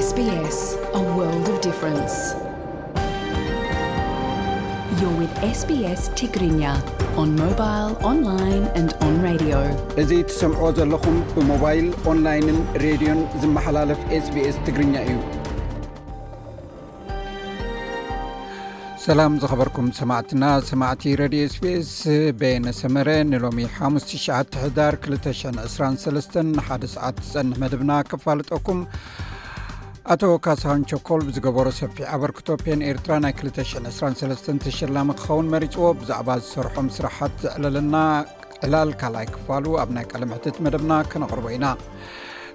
እዚ 0.00 0.18
ትሰምዕዎ 0.90 1.72
ዘለኹም 10.76 11.16
ብሞባይል 11.34 11.86
ኦንላይንን 12.12 12.58
ሬድዮን 12.84 13.20
ዝመሓላለፍ 13.42 14.00
ስ 14.24 14.26
ቢኤስ 14.36 14.56
ትግርኛ 14.68 14.94
እዩ 15.06 15.14
ሰላም 19.06 19.32
ዝኸበርኩም 19.42 19.86
ሰማዕትና 20.02 20.44
ሰማዕቲ 20.70 21.02
ረድዮ 21.22 21.42
ስ 21.56 21.58
ስ 21.96 22.00
ቤነሰመረ 22.42 23.08
ንሎሚ 23.32 23.58
59ሕዳር 23.80 24.94
223 25.08 26.40
ሓደ 26.68 26.82
ሰዓት 26.96 27.16
ጸንሕ 27.32 27.54
መደብና 27.64 27.90
ከፋልጠኩም 28.12 28.80
ኣቶ 30.12 30.24
ካሳንቾኮል 30.44 31.20
ዝገበሮ 31.34 31.66
ሰፊ 31.78 31.94
ኣበርክቶፔን 32.14 32.80
ኤርትራ 32.90 33.12
ናይ 33.24 33.32
223 33.40 34.48
ተሸላም 34.64 35.10
ክኸውን 35.18 35.50
መሪፅዎ 35.52 35.88
ብዛዕባ 35.98 36.30
ዝሰርሖም 36.40 36.86
ስራሓት 36.96 37.34
ዝዕለለና 37.42 37.96
ዕላል 38.66 38.90
ካልኣይ 39.00 39.26
ክፋሉ 39.34 39.66
ኣብ 39.82 39.90
ናይ 39.96 40.06
ቀለምሕትት 40.12 40.56
መደብና 40.66 40.92
ከነቕርቦ 41.10 41.46
ኢና 41.56 41.66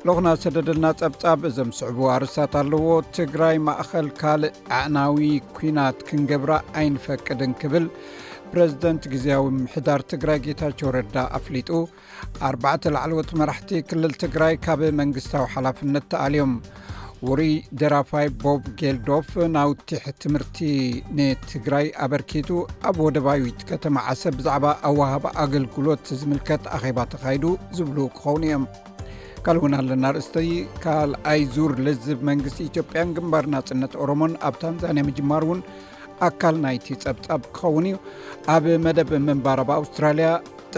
ልኹና 0.07 0.27
ሰደድልና 0.45 0.87
ፀብጻብ 1.01 1.45
እዚ 1.49 1.57
ምስዕቡዎ 1.69 2.09
ኣርስታት 2.15 2.55
ኣለዎ 2.63 2.89
ትግራይ 3.19 3.55
ማእኸል 3.67 4.09
ካልእ 4.19 4.59
ኣዕናዊ 4.79 5.29
ኩናት 5.59 6.01
ክንገብራ 6.09 6.51
ኣይንፈቅድን 6.81 7.53
ክብል 7.63 7.87
ፕረዚደንት 8.53 9.05
ግዜያዊ 9.13 9.45
ምሕዳር 9.61 10.03
ትግራይ 10.15 10.39
ጌታቸው 10.47 10.91
ረዳ 10.97 11.15
ኣፍሊጡ 11.39 11.71
ኣዕተ 12.49 12.83
ላዕለዎት 12.97 13.31
መራሕቲ 13.41 13.71
ክልል 13.91 14.15
ትግራይ 14.25 14.55
ካብ 14.67 14.83
መንግስታዊ 15.01 15.47
ሓላፍነት 15.55 16.07
ተኣልዮም 16.15 16.53
ውሩይ 17.27 17.51
ደራፋይ 17.81 18.27
ቦብ 18.41 18.63
ጌልዶፍ 18.79 19.27
ናውቲሕ 19.53 20.03
ትምህርቲ 20.23 20.57
ንትግራይ 21.19 21.85
ኣበርኪቱ 22.05 22.49
ኣብ 22.89 22.97
ወደባዊት 23.05 23.59
ከተማ 23.69 23.95
ዓሰብ 24.11 24.33
ብዛዕባ 24.39 24.65
ኣብዋሃብ 24.89 25.23
ኣገልግሎት 25.43 26.03
ዝምልከት 26.19 26.63
ኣኼባ 26.77 26.97
ተካይዱ 27.13 27.45
ዝብሉ 27.77 27.97
ክኸውን 28.17 28.43
እዮም 28.47 28.65
ካልእ 29.45 29.61
እውን 29.63 29.75
ኣለና 29.79 30.05
ርእስቲ 30.17 30.35
ካልኣይ 30.83 31.41
ዙር 31.55 31.73
ልዝብ 31.87 32.19
መንግስቲ 32.31 32.59
ኢትዮጵያን 32.71 33.15
ግንባርናፅነት 33.19 33.95
ኦሮሞን 34.05 34.35
ኣብ 34.49 34.57
ታንዛንያ 34.63 35.05
ምጅማር 35.09 35.45
እውን 35.47 35.61
ኣካል 36.29 36.57
ናይቲ 36.65 36.87
ፀብጻብ 37.05 37.41
ክኸውን 37.55 37.87
እዩ 37.91 37.97
ኣብ 38.57 38.67
መደብ 38.87 39.09
ምንባር 39.29 39.61
ኣብ 39.65 39.71
ኣውስትራልያ 39.79 40.29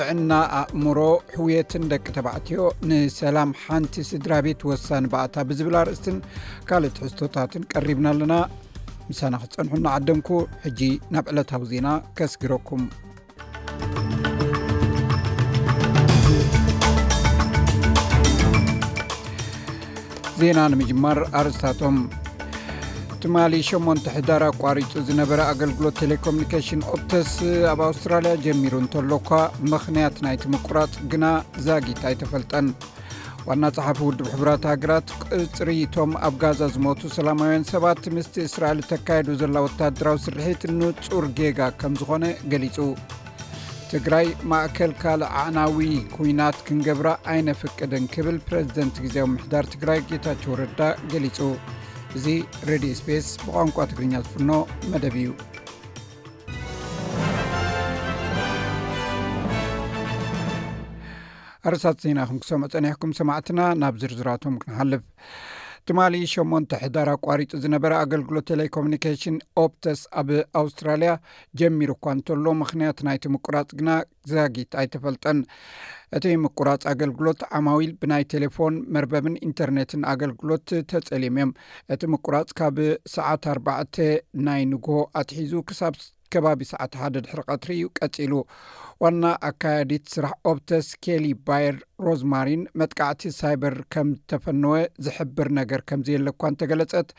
ጥዕና 0.02 0.34
ኣእምሮ 0.58 1.00
ህውየትን 1.36 1.84
ደቂ 1.92 2.06
ተባዕትዮ 2.16 2.60
ንሰላም 2.90 3.52
ሓንቲ 3.62 3.94
ስድራ 4.10 4.34
ቤት 4.46 4.62
ወሳኒ 4.70 5.06
በእታ 5.14 5.36
ብዝብል 5.50 5.76
ኣርእስትን 5.82 6.18
ካልኦት 6.70 6.98
ሕዝቶታትን 7.04 7.64
ቀሪብና 7.74 8.08
ኣለና 8.16 8.36
ምሳና 9.10 9.36
ክፀንሑ 9.44 9.74
እናዓደምኩ 9.80 10.30
ሕጂ 10.66 10.80
ናብ 11.16 11.26
ዕለታዊ 11.34 11.64
ዜና 11.72 11.88
ከስግረኩም 12.20 12.84
ዜና 20.42 20.60
ንምጅማር 20.74 21.20
ኣርስታቶም 21.42 21.96
ትማሊ 23.24 23.54
8 23.68 24.08
ሕዳር 24.16 24.42
ኣቋሪጡ 24.52 24.92
ዝነበረ 25.08 25.40
ኣገልግሎት 25.52 25.96
ቴሌኮሙኒኬሽን 26.02 26.82
ኦፕተስ 26.96 27.30
ኣብ 27.72 27.80
ኣውስትራልያ 27.88 28.34
ጀሚሩ 28.46 28.74
እንተሎኳ 28.82 29.30
ምኽንያት 29.72 30.18
ናይቲ 30.26 30.44
ምቁራፅ 30.54 30.92
ግና 31.12 31.26
ዛጊት 31.68 32.00
ኣይተፈልጠን 32.10 32.68
ዋና 33.48 33.64
ፀሓፍ 33.78 34.00
ውድብ 34.08 34.28
ሕቡራት 34.34 34.64
ሃገራት 34.72 35.14
ቅፅርይቶም 35.38 36.12
ኣብ 36.28 36.36
ጋዛ 36.44 36.62
ዝሞቱ 36.76 37.02
ሰላማውያን 37.18 37.66
ሰባት 37.72 38.04
ምስቲ 38.18 38.36
እስራኤል 38.50 38.82
ተካየዱ 38.92 39.30
ዘላ 39.42 39.58
ወታደራዊ 39.68 40.18
ስርሕት 40.26 40.64
ንፁር 40.80 41.28
ጌጋ 41.40 41.60
ከም 41.82 41.96
ዝኾነ 42.02 42.26
ገሊፁ 42.54 42.78
ትግራይ 43.94 44.28
ማእከል 44.52 44.94
ካልእ 45.02 45.32
ዓዕናዊ 45.46 45.90
ኩናት 46.16 46.60
ክንገብራ 46.68 47.08
ዓይነፈቅድን 47.36 48.06
ክብል 48.16 48.40
ፕሬዚደንት 48.50 48.96
ግዜ 49.08 49.18
ኣብ 49.26 49.32
ምሕዳር 49.36 49.68
ትግራይ 49.76 50.02
ጌታቸው 50.12 50.58
ረዳ 50.64 50.80
ገሊጹ 51.14 51.40
እዚ 52.16 52.28
ሬድዮ 52.68 52.92
ስፔስ 53.00 53.26
ብቋንቋ 53.46 53.76
ትግርኛ 53.92 54.14
ዝፍኖ 54.26 54.50
መደብ 54.92 55.16
እዩ 55.22 55.30
ኣርእሳት 61.68 61.98
ዜና 62.04 62.20
ኩም 62.30 62.38
ክሰም 62.44 62.62
ፀኒሕኩም 62.74 63.12
ሰማዕትና 63.20 63.60
ናብ 63.82 63.96
ዝርዝራቶም 64.02 64.56
ክንሓልፍ 64.62 65.04
ትማሊ 65.90 66.14
8 66.30 66.78
ሕዳር 66.84 67.08
ኣቋሪጡ 67.16 67.52
ዝነበረ 67.64 67.92
ኣገልግሎት 68.06 68.46
ቴሌኮሚኒኬሽን 68.52 69.36
ኦፕተስ 69.64 70.00
ኣብ 70.22 70.30
ኣውስትራልያ 70.62 71.12
ጀሚሩ 71.60 71.90
እኳ 71.98 72.06
እንተሎ 72.16 72.46
ምክንያት 72.64 72.98
ናይቲ 73.08 73.24
ምቁራፅ 73.36 73.70
ግና 73.80 73.92
ዛጊት 74.34 74.74
ኣይተፈልጠን 74.82 75.38
እቲ 76.18 76.26
ምቁራፅ 76.44 76.82
ኣገልግሎት 76.92 77.42
ዓማዊል 77.58 77.90
ብናይ 78.02 78.24
ቴሌፎን 78.34 78.76
መርበብን 78.96 79.34
ኢንተርነትን 79.48 80.02
ኣገልግሎት 80.12 80.68
ተጸሊሙ 80.92 81.36
እዮም 81.38 81.52
እቲ 81.94 82.02
ምቁራፅ 82.14 82.50
ካብ 82.60 82.78
ሰዓት 83.16 83.44
ኣርባዕተ 83.54 83.96
ናይ 84.48 84.62
ንጎ 84.74 84.88
ኣትሒዙ 85.22 85.54
ክሳብ 85.72 85.96
ከባቢ 86.36 86.60
ሰዓት 86.72 86.94
ሓደ 87.00 87.16
ድሕሪ 87.26 87.40
ቀትሪ 87.50 87.72
እዩ 87.80 87.86
ቀፂሉ 88.00 88.34
ዋና 89.04 89.24
ኣካየዲት 89.50 90.06
ስራሕ 90.14 90.34
ኦፕተስ 90.52 90.88
ኬሊ 91.06 91.26
ባየር 91.50 91.76
ሮዝማሪን 92.08 92.64
መጥካዕቲ 92.82 93.22
ሳይበር 93.40 93.76
ከም 93.96 94.08
ዝተፈንወ 94.18 94.74
ዝሕብር 95.08 95.50
ነገር 95.60 95.84
ከምዘየሎኳ 95.92 96.42
ንተገለፀት 96.56 97.12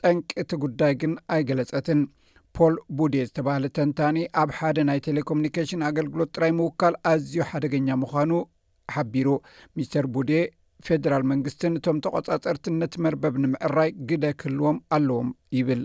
ጠንቂ 0.00 0.26
እቲ 0.44 0.52
ጉዳይ 0.66 0.94
ግን 1.02 1.14
ኣይገለፀትን 1.36 2.02
ፖል 2.56 2.74
ቡዴ 2.98 3.14
ዝተባሃለ 3.28 3.66
ተንታኒ 3.76 4.18
ኣብ 4.40 4.50
ሓደ 4.58 4.78
ናይ 4.88 4.98
ቴሌኮሙኒኬሽን 5.06 5.80
ኣገልግሎት 5.88 6.30
ጥራይ 6.36 6.52
ምውካል 6.58 6.94
ኣዝዩ 7.12 7.36
ሓደገኛ 7.50 7.88
ምዃኑ 8.02 8.32
ሓቢሩ 8.94 9.28
ሚስተር 9.78 10.06
ቡዴ 10.16 10.32
ፌደራል 10.86 11.24
መንግስትን 11.32 11.76
እቶም 11.80 11.98
ተቆጻፀርቲ 12.04 12.64
ነቲ 12.80 12.94
መርበብ 13.04 13.34
ንምዕራይ 13.44 13.90
ግደ 14.10 14.24
ክህልዎም 14.40 14.78
ኣለዎም 14.96 15.28
ይብል 15.58 15.82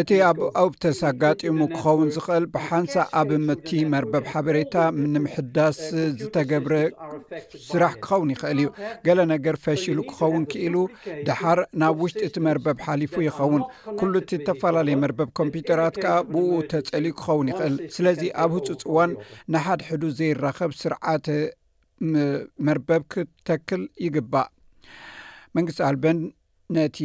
እቲ 0.00 0.12
ኣብ 0.28 0.38
ኦፕተስ 0.66 0.98
ኣጋጢሙ 1.10 1.58
ክኸውን 1.74 2.08
ዝኽእል 2.14 2.46
ብሓንሳእ 2.54 3.08
ኣብ 3.20 3.30
ምቲ 3.48 3.68
መርበብ 3.92 4.24
ሓበሬታ 4.32 4.74
ምንምሕዳስ 4.98 5.78
ዝተገብረ 6.20 6.72
ስራሕ 7.68 7.92
ክኸውን 8.04 8.30
ይኽእል 8.34 8.58
እዩ 8.62 8.68
ገለ 9.06 9.18
ነገር 9.32 9.56
ፈሽሉ 9.64 9.98
ክኸውን 10.10 10.42
ክኢሉ 10.52 10.76
ድሓር 11.28 11.58
ናብ 11.82 11.96
ውሽጢ 12.04 12.20
እቲ 12.28 12.36
መርበብ 12.46 12.78
ሓሊፉ 12.86 13.14
ይኸውን 13.28 13.62
ኩሉ 14.00 14.12
እቲ 14.22 14.30
ተፈላለየ 14.48 15.00
መርበብ 15.04 15.30
ኮምፒተራት 15.40 15.96
ከዓ 16.02 16.16
ብኡ 16.32 16.48
ተፀሊዩ 16.72 17.12
ክኸውን 17.20 17.50
ይኽእል 17.52 17.76
ስለዚ 17.96 18.22
ኣብ 18.44 18.52
ህፁፅ 18.58 18.78
እዋን 18.90 19.12
ንሓድሕዱ 19.54 20.02
ዘይራኸብ 20.20 20.72
ስርዓት 20.82 21.26
መርበብ 22.66 23.02
ክተክል 23.14 23.82
ይግባእ 24.06 24.48
መንግስቲ 25.56 25.80
ኣልበን 25.90 26.18
ነቲ 26.76 26.98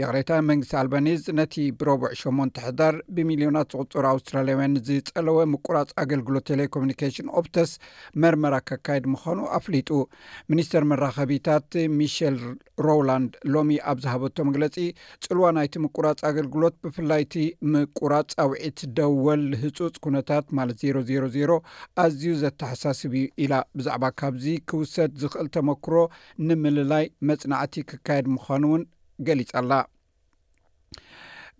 የቅሬታ 0.00 0.30
መንግስቲ 0.48 0.72
ኣልባኒዝ 0.82 1.22
ነቲ 1.38 1.54
ብረብዕ 1.80 2.10
8ሞን 2.20 2.52
ተሕዳር 2.56 2.94
ብሚልዮናት 3.16 3.68
ዝቕፅሩ 3.74 4.04
ኣውስትራልያውያን 4.12 4.76
ዝፀለወ 4.88 5.36
ምቁራፅ 5.52 5.90
ኣገልግሎት 6.02 6.46
ቴሌኮሚኒኬሽን 6.50 7.28
ኦፕተስ 7.40 7.72
መርመራ 8.24 8.54
ከካይድ 8.68 9.06
ምዃኑ 9.14 9.38
ኣፍሊጡ 9.58 9.90
ሚኒስተር 10.52 10.84
መራኸቢታት 10.92 11.68
ሚሸል 11.98 12.38
ሮውላንድ 12.86 13.32
ሎሚ 13.54 13.70
ኣብ 13.90 13.98
ዝሃበቶ 14.04 14.36
መግለፂ 14.48 14.76
ፅልዋ 15.26 15.46
ናይቲ 15.56 15.74
ምቁራፅ 15.84 16.20
ኣገልግሎት 16.30 16.74
ብፍላይቲ 16.84 17.34
ምቁራፅ 17.74 18.28
ፀውዒት 18.38 18.80
ደወል 18.98 19.44
ህፁፅ 19.62 19.94
ኩነታት 20.06 20.46
ማለት 20.58 20.78
0ሮ 20.88 20.96
0 21.12 21.30
0 21.36 21.58
ኣዝዩ 22.04 22.26
ዘተሓሳስብ 22.42 23.14
ኢላ 23.44 23.52
ብዛዕባ 23.78 24.04
ካብዚ 24.22 24.46
ክውሰድ 24.70 25.12
ዝኽእል 25.22 25.48
ተመክሮ 25.58 25.94
ንምልላይ 26.50 27.06
መፅናዕቲ 27.30 27.74
ክካየድ 27.92 28.28
ምዃኑ 28.36 28.64
እውን 28.70 28.82
ገሊጻኣላ 29.28 29.72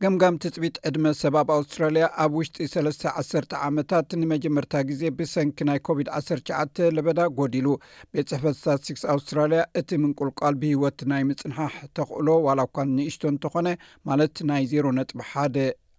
ገምጋም 0.03 0.37
ትፅቢጥ 0.43 0.75
ዕድመ 0.89 1.07
ሰብ 1.19 1.35
ኣብ 1.41 1.49
ኣውስትራልያ 1.57 2.05
ኣብ 2.23 2.31
ውሽጢ 2.39 2.57
31 2.85 3.57
ዓመታት 3.67 4.15
ንመጀመርታ 4.21 4.73
ጊዜ 4.91 5.03
ብሰንኪ 5.17 5.59
ናይ 5.69 5.81
ኮቪድ-19 5.87 6.81
ለበዳ 6.97 7.19
ጎዲሉ 7.41 7.67
ቤት 8.13 8.29
ፅሕፈትታት 8.35 8.81
6ክ 8.91 9.05
ኣውስትራልያ 9.15 9.61
እቲ 9.81 9.91
ምንቁልቋል 10.05 10.57
ብህወት 10.63 11.03
ናይ 11.13 11.25
ምፅንሓሕ 11.33 11.77
ተኽእሎ 11.99 12.27
ዋላ 12.49 12.61
እኳ 12.71 12.77
ንእሽቶ 12.97 13.23
እንተኾነ 13.35 13.69
ማለት 14.11 14.39
ናይ 14.53 14.65
0 14.79 14.97
ነጥ 15.01 15.11
1ደ 15.27 15.57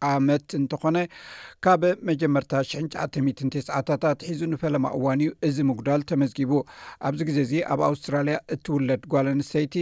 ዓመት 0.09 0.45
እንተኾነ 0.59 0.97
ካብ 1.65 1.81
መጀመርታ 2.09 2.53
ሽ909ስታታት 2.69 4.19
ሒዙ 4.27 4.41
ንፈለማ 4.53 4.85
እዋን 4.97 5.19
እዩ 5.25 5.29
እዚ 5.47 5.57
ምጉዳል 5.69 6.01
ተመዝጊቡ 6.11 6.51
ኣብዚ 7.09 7.19
ግዜ 7.29 7.37
እዚ 7.47 7.53
ኣብ 7.73 7.81
ኣውስትራልያ 7.89 8.37
እትውለድ 8.55 9.03
ጓል 9.13 9.29
ኣንሰይቲ 9.35 9.77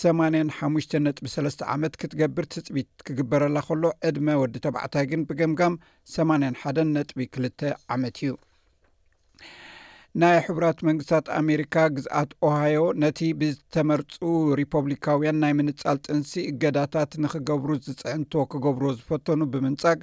85 0.00 0.98
ነጥሰስተ 1.06 1.68
ዓመት 1.76 1.96
ክትገብር 2.02 2.46
ትፅቢት 2.56 2.90
ክግበረላ 3.08 3.58
ከሎ 3.70 3.84
ዕድመ 4.10 4.28
ወዲ 4.42 4.54
ተባዕታይ 4.66 5.06
ግን 5.12 5.24
ብገምጋም 5.30 5.76
81 6.18 6.84
ነጥ 6.98 7.10
2ል 7.22 7.46
ዓመት 7.94 8.16
እዩ 8.24 8.30
ናይ 10.22 10.36
ሕቡራት 10.44 10.78
መንግስታት 10.86 11.26
ኣሜሪካ 11.40 11.74
ግዝኣት 11.96 12.30
ኦሃዮ 12.46 12.78
ነቲ 13.02 13.18
ብዝተመርፁ 13.40 14.08
ሪፖብሊካውያን 14.60 15.36
ናይ 15.42 15.52
ምንፃል 15.58 15.98
ጥንሲ 16.06 16.32
እገዳታት 16.50 17.12
ንክገብሩ 17.24 17.68
ዝፅዕንቶ 17.86 18.32
ክገብሮ 18.52 18.86
ዝፈተኑ 18.96 19.38
ብምንጻግ 19.52 20.00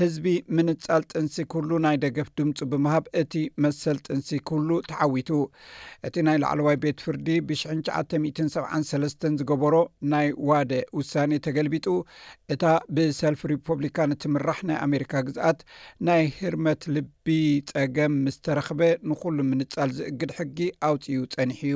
ህዝቢ 0.00 0.24
ምንፃል 0.60 1.04
ጥንሲ 1.12 1.36
ኩሉ 1.52 1.70
ናይ 1.86 1.98
ደገፍ 2.04 2.30
ድምፁ 2.40 2.58
ብምሃብ 2.72 3.06
እቲ 3.22 3.36
መሰል 3.66 4.00
ጥንሲ 4.08 4.32
ኩሉ 4.50 4.68
ተዓዊቱ 4.90 5.30
እቲ 6.08 6.16
ናይ 6.28 6.38
ላዕለዋይ 6.44 6.78
ቤት 6.86 6.98
ፍርዲ 7.06 7.28
ብሽ97ሰ 7.50 9.32
ዝገበሮ 9.42 9.74
ናይ 10.14 10.28
ዋደ 10.50 10.72
ውሳኔ 11.00 11.30
ተገልቢጡ 11.46 11.86
እታ 12.56 12.64
ብሰልፊ 12.96 13.44
ሪፖብሊካን 13.54 14.16
ትምራሕ 14.26 14.58
ናይ 14.70 14.80
ኣሜሪካ 14.88 15.14
ግዝኣት 15.28 15.60
ናይ 16.08 16.24
ህርመት 16.42 16.82
ልብ 16.96 17.08
ብፀገም 17.26 18.14
ምስተረክበ 18.26 18.80
ንኩሉ 19.08 19.36
ምንፃል 19.50 19.90
ዝእግድ 19.98 20.30
ሕጊ 20.38 20.58
ኣውፅኡ 20.86 21.18
ፀኒሕዩ 21.34 21.74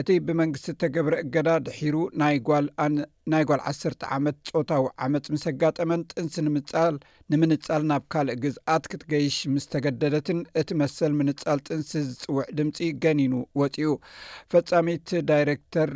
እቲ 0.00 0.08
ብመንግስቲ 0.26 0.66
ተገብረ 0.82 1.14
እገዳ 1.24 1.48
ድሒሩ 1.66 1.96
ናይ 2.22 3.38
ጓል 3.48 3.60
ዓስርተ 3.70 4.02
ዓመት 4.16 4.38
ፆታዊ 4.54 4.86
ዓመት 5.06 5.26
ምስ 5.34 5.44
ኣጋጠመን 5.52 6.02
ጥንሲ 6.14 6.34
ንምል 6.46 6.96
ንምንፃል 7.34 7.84
ናብ 7.90 8.02
ካልእ 8.14 8.38
ግዝኣት 8.44 8.84
ክትገይሽ 8.92 9.36
ምስ 9.54 9.66
ተገደደትን 9.74 10.40
እቲ 10.62 10.68
መሰል 10.82 11.14
ምንፃል 11.20 11.60
ጥንሲ 11.68 11.92
ዝፅውዕ 12.08 12.46
ድምፂ 12.58 12.78
ገኒኑ 13.04 13.32
ወፅኡ 13.62 13.78
ፈጻሚት 14.54 15.08
ዳይረክተር 15.30 15.92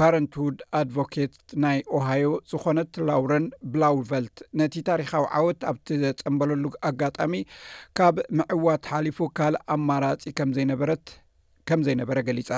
ፓረንትዉድ 0.00 0.58
ኣድቮኬት 0.78 1.34
ናይ 1.62 1.78
ኦሃዮ 1.96 2.26
ዝኮነት 2.50 2.90
ላውረን 3.08 3.46
ብላውቨልት 3.72 4.36
ነቲ 4.60 4.74
ታሪካዊ 4.88 5.24
ዓወት 5.38 5.60
ኣብቲዘጸንበለሉ 5.70 6.64
ኣጋጣሚ 6.90 7.34
ካብ 7.98 8.16
ምዕዋት 8.40 8.84
ሓሊፉ 8.92 9.18
ካልእ 9.38 9.62
አማራጺ 9.74 10.22
ከም 10.38 10.52
ዘይነበረት 10.58 11.04
ከም 11.70 11.82
ዘይነበረ 11.88 12.18
ገሊጻ 12.28 12.50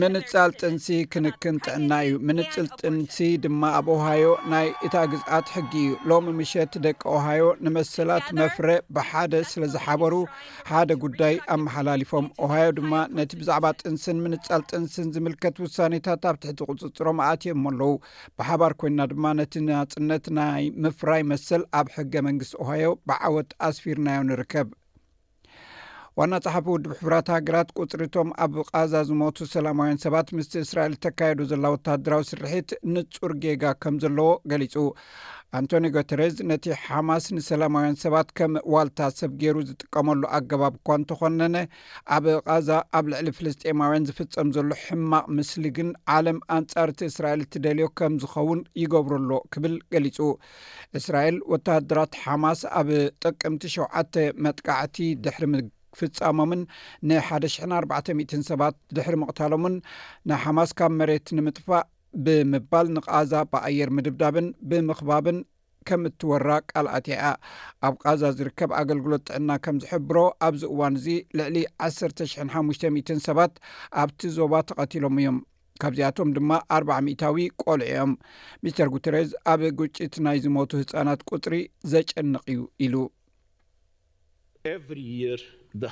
ምንፃል 0.00 0.50
ጥንሲ 0.60 0.86
ክንክን 1.12 1.56
ጥዕና 1.64 1.90
እዩ 2.06 2.14
ምንፅል 2.28 2.66
ጥንሲ 2.80 3.16
ድማ 3.44 3.62
ኣብ 3.78 3.86
ኦሃዮ 3.94 4.24
ናይ 4.52 4.66
እታ 4.86 4.94
ግዝኣት 5.12 5.46
ሕጊ 5.54 5.72
እዩ 5.82 5.90
ሎሚ 6.10 6.26
ምሸት 6.38 6.74
ደቂ 6.86 7.00
ኦሃዮ 7.14 7.44
ንመሰላት 7.64 8.26
መፍረ 8.40 8.68
ብሓደ 8.96 9.32
ስለዝሓበሩ 9.52 10.14
ሓደ 10.70 10.90
ጉዳይ 11.04 11.36
ኣመሓላሊፎም 11.56 12.26
ኦሃዮ 12.46 12.68
ድማ 12.80 12.92
ነቲ 13.18 13.32
ብዛዕባ 13.40 13.64
ጥንስን 13.82 14.20
ምንፃል 14.26 14.64
ጥንስን 14.72 15.08
ዝምልከት 15.16 15.58
ውሳኔታት 15.64 16.22
ኣብ 16.30 16.38
ትሕቲ 16.44 16.60
ቁፅፅሮም 16.72 17.20
ኣእትዮም 17.28 17.64
ኣለዉ 17.72 17.92
ብሓባር 18.40 18.74
ኮይና 18.82 19.00
ድማ 19.12 19.24
ነቲ 19.42 19.54
ናፅነት 19.70 20.26
ናይ 20.40 20.64
ምፍራይ 20.86 21.24
መሰል 21.32 21.64
ኣብ 21.80 21.88
ሕገ 21.98 22.14
መንግስት 22.30 22.56
ኦሃዮ 22.64 22.92
ብዓወት 23.10 23.52
ኣስፊርናዮ 23.70 24.20
ንርከብ 24.30 24.68
ዋና 26.20 26.34
ፀሓፈ 26.42 26.66
ውድ 26.72 26.84
ሕብራት 26.98 27.28
ሃገራት 27.34 27.68
ቁፅሪቶም 27.82 28.28
ኣብ 28.44 28.52
ቃዛ 28.70 28.92
ዝሞቱ 29.06 29.38
ሰላማውያን 29.54 29.98
ሰባት 30.02 30.28
ምስቲ 30.38 30.52
እስራኤል 30.64 30.92
ተካየዱ 31.04 31.40
ዘላ 31.52 31.64
ወተሃደራዊ 31.74 32.22
ስርሒት 32.28 32.68
ንፁር 32.94 33.32
ጌጋ 33.44 33.64
ከም 33.82 33.96
ዘለዎ 34.04 34.28
ገሊጹ 34.52 34.74
ኣንቶኒ 35.60 35.86
ጎተረስ 35.96 36.36
ነቲ 36.50 36.64
ሓማስ 36.84 37.24
ንሰላማውያን 37.38 37.98
ሰባት 38.04 38.28
ከም 38.40 38.52
ዋልታ 38.76 39.00
ሰብ 39.18 39.32
ገይሩ 39.42 39.56
ዝጥቀመሉ 39.72 40.22
ኣገባብ 40.38 40.76
እኳ 40.80 40.88
እንተኾነነ 41.00 41.56
ኣብ 42.18 42.24
ቃዛ 42.48 42.68
ኣብ 43.00 43.08
ልዕሊ 43.12 43.28
ፍልስጥማውያን 43.40 44.06
ዝፍፀም 44.12 44.50
ዘሎ 44.58 44.70
ሕማቅ 44.86 45.24
ምስሊ 45.38 45.66
ግን 45.80 45.90
ዓለም 46.20 46.38
ኣንጻርቲ 46.60 47.00
እስራኤል 47.12 47.42
እትደልዮ 47.48 47.88
ከም 48.00 48.16
ዝኸውን 48.24 48.62
ይገብሩሎ 48.84 49.32
ክብል 49.54 49.74
ገሊፁ 49.96 50.20
እስራኤል 51.00 51.38
ወተሃደራት 51.54 52.14
ሓማስ 52.24 52.62
ኣብ 52.82 52.90
ጥቅምቲ 53.26 53.64
ሸውዓተ 53.76 54.14
መጥቃዕቲ 54.46 54.98
ድሕሪ 55.26 55.46
ምግ 55.54 55.66
ፍጻሞምን 56.00 56.62
ንሓደ 57.10 57.44
ሽ 57.54 57.56
4ርባዕ 57.72 58.00
0ት 58.18 58.32
ሰባት 58.50 58.76
ድሕሪ 58.96 59.16
ምቕታሎምን 59.22 59.74
ናሓማስካብ 60.30 60.92
መሬት 61.00 61.28
ንምጥፋእ 61.38 61.84
ብምባል 62.26 62.86
ንቓዛ 62.96 63.32
ብኣየር 63.52 63.90
ምድብዳብን 63.96 64.48
ብምኽባብን 64.70 65.38
ከም 65.88 66.02
እትወራ 66.08 66.50
ቃልአትእያ 66.70 67.22
ኣብ 67.86 67.94
ቃዛ 68.02 68.22
ዝርከብ 68.36 68.70
ኣገልግሎት 68.80 69.24
ጥዕና 69.28 69.50
ከም 69.64 69.76
ዝሕብሮ 69.82 70.16
ኣብዚ 70.46 70.62
እዋን 70.74 70.94
እዚ 70.98 71.08
ልዕሊ 71.38 71.56
1 71.88 72.22
ሽሓሽተ 72.32 72.86
00ት 72.92 73.20
ሰባት 73.28 73.54
ኣብቲ 74.02 74.20
ዞባ 74.38 74.52
ተቐቲሎም 74.68 75.16
እዮም 75.22 75.38
ካብዚኣቶም 75.82 76.30
ድማ 76.36 76.50
ኣርባ 76.76 76.90
0ታዊ 77.08 77.38
ቆልዑ 77.62 77.86
ዮም 77.96 78.12
ሚስተር 78.64 78.90
ጉተረስ 78.94 79.30
ኣብ 79.52 79.62
ግጭት 79.80 80.16
ናይ 80.26 80.38
ዝሞቱ 80.44 80.72
ህፃናት 80.82 81.26
ቁፅሪ 81.32 81.54
ዘጨንቕ 81.94 82.44
ዩ 82.56 82.62
ኢሉ 82.86 82.94
Uh, 85.82 85.88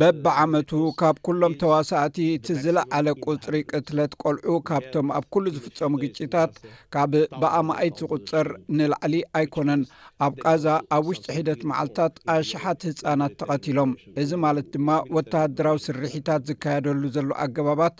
በብዓመቱ 0.00 0.70
ካብ 1.00 1.16
ኩሎም 1.26 1.54
ተዋሳእቲ 1.60 2.16
እቲ 2.36 2.46
ዝለዓለ 2.64 3.06
ቁፅሪ 3.26 3.54
ቅትለት 3.70 4.12
ቈልዑ 4.22 4.54
ካብቶም 4.68 5.08
ኣብ 5.18 5.24
ኩሉ 5.34 5.44
ዝፍጸሙ 5.56 5.92
ግጭታት 6.04 6.52
ካብ 6.94 7.12
በኣማይት 7.42 8.02
ዝቝፅር 8.02 8.48
ንላዕሊ 8.80 9.14
ኣይኮነን 9.40 9.84
ኣብ 10.26 10.34
ቃዛ 10.44 10.66
ኣብ 10.96 11.02
ውሽጢ 11.10 11.26
ሒደት 11.38 11.62
መዓልትታት 11.72 12.16
ኣሽሓት 12.34 12.80
ህፃናት 12.88 13.36
ተቐቲሎም 13.42 13.92
እዚ 14.24 14.30
ማለት 14.46 14.68
ድማ 14.78 14.88
ወተድራዊ 15.18 15.78
ስርሒታት 15.86 16.44
ዝካየደሉ 16.50 17.02
ዘሎ 17.18 17.30
ኣገባባት 17.46 17.98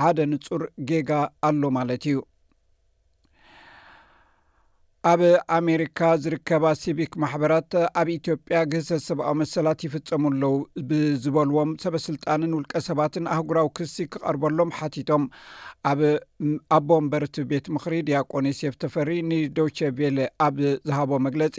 ሓደ 0.00 0.18
ንጹር 0.32 0.64
ጌጋ 0.90 1.10
ኣሎ 1.50 1.62
ማለት 1.78 2.04
እዩ 2.10 2.18
ኣብ 5.08 5.20
ኣሜሪካ 5.56 5.98
ዝርከባ 6.22 6.64
ሲቪክ 6.80 7.12
ማሕበራት 7.22 7.72
ኣብ 8.00 8.08
ኢትዮጵያ 8.16 8.56
ግሰ 8.72 8.88
ሰብኣዊ 9.06 9.32
መሰላት 9.40 9.80
ይፍፀሙኣለው 9.86 10.54
ብዝበልዎም 10.88 11.70
ሰበስልጣንን 11.84 12.54
ውልቀ 12.56 12.72
ሰባትን 12.88 13.28
ኣህጉራዊ 13.34 13.68
ክሲ 13.78 13.96
ክቐርበሎም 14.14 14.74
ሓቲቶም 14.78 15.24
ኣብ 15.90 16.00
ኣብ 16.74 16.82
ቦንበርቲ 16.88 17.36
ቤት 17.50 17.66
ምክሪ 17.74 17.94
ዲያቆኔሴፍ 18.08 18.74
ተፈሪ 18.82 19.08
ንዶቸ 19.30 19.78
ቬለ 19.98 20.18
ኣብ 20.46 20.54
ዝሃቦ 20.88 21.10
መግለፂ 21.26 21.56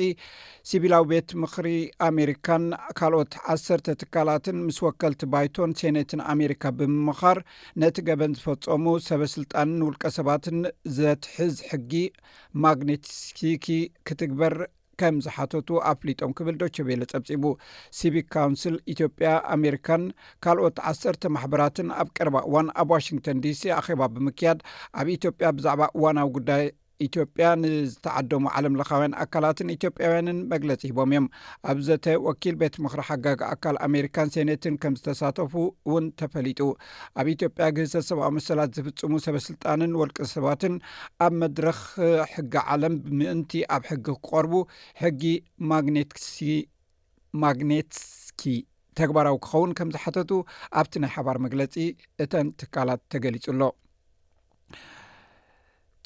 ሲቪላዊ 0.70 1.04
ቤት 1.12 1.30
ምክሪ 1.44 1.68
ኣሜሪካን 2.08 2.64
ካልኦት 3.00 3.34
ዓሰርተ 3.54 3.98
ትካላትን 4.04 4.58
ምስ 4.68 4.80
ወከልቲ 4.86 5.22
ባይቶን 5.34 5.74
ሴነትን 5.82 6.24
ኣሜሪካ 6.34 6.64
ብምምኻር 6.80 7.40
ነቲ 7.84 7.98
ገበን 8.10 8.38
ዝፈፀሙ 8.40 8.86
ሰበስልጣንን 9.10 9.86
ውልቀ 9.90 10.04
ሰባትን 10.20 10.60
ዘትሕዝ 11.00 11.56
ሕጊ 11.72 11.94
ማግነትስኪ 12.66 13.56
ክትግበር 14.10 14.56
ከም 15.00 15.16
ዝሓተቱ 15.26 15.70
ኣብ 15.90 15.98
ፍሊጦም 16.04 16.32
ክብል 16.38 16.56
ዶቸ 16.62 16.76
ቤለ 16.88 17.02
ጸብፂቡ 17.12 17.44
ሲቪክ 17.98 18.28
ካውንስል 18.36 18.76
ኢትዮጵያ 18.94 19.28
ኣሜሪካን 19.56 20.04
ካልኦት 20.46 20.78
1ሰተ 20.92 21.22
ማሕበራትን 21.36 21.90
ኣብ 22.00 22.08
ቀርባ 22.18 22.38
እዋን 22.50 22.70
ኣብ 22.84 22.90
ዋሽንግቶን 22.96 23.42
ዲሲ 23.46 23.64
ኣኼባ 23.80 24.02
ብምክያድ 24.16 24.60
ኣብ 25.02 25.08
ኢትዮጵያ 25.18 25.50
ብዛዕባ 25.60 25.82
እዋናዊ 25.98 26.30
ጉዳይ 26.38 26.66
ኢትዮጵያ 27.06 27.46
ንዝተዓደሙ 27.62 28.44
ዓለምለካውያን 28.58 29.14
ኣካላትን 29.24 29.72
ኢትዮጵያውያንን 29.76 30.40
መግለፂ 30.54 30.82
ሂቦም 30.90 31.12
እዮም 31.14 31.28
ኣብዘተ 31.72 32.06
ወኪል 32.28 32.56
ቤት 32.62 32.76
ምክሪ 32.86 33.02
ሓጋጊ 33.10 33.40
ኣካል 33.54 33.78
ኣሜሪካን 33.88 34.32
ሴነትን 34.36 34.76
ከም 34.84 34.96
ዝተሳተፉ 35.00 35.54
እውን 35.90 36.06
ተፈሊጡ 36.22 36.60
ኣብ 37.22 37.28
ኢትዮጵያ 37.36 37.68
ግህሰሰብኣዊ 37.78 38.32
መሰላት 38.38 38.74
ዝፍፅሙ 38.80 39.14
ሰበስልጣንን 39.28 39.94
ወልቂ 40.02 40.18
ሰባትን 40.36 40.76
ኣብ 41.28 41.34
መድረኽ 41.44 41.80
ሕጊ 42.34 42.54
ዓለም 42.76 42.96
ብምእንቲ 43.06 43.54
ኣብ 43.78 43.84
ሕጊ 43.92 44.06
ክቆርቡ 44.26 44.54
ሕጊ 45.04 45.24
ማግስማግኔትስኪ 45.72 48.44
ተግባራዊ 49.02 49.36
ክኸውን 49.46 49.72
ከም 49.80 49.90
ዝሓተቱ 49.96 50.32
ኣብቲ 50.82 50.94
ናይ 51.04 51.12
ሓባር 51.18 51.38
መግለፂ 51.48 51.76
እተን 52.26 52.48
ትካላት 52.62 53.02
ተገሊጹ 53.14 53.46
ሎ 53.60 53.72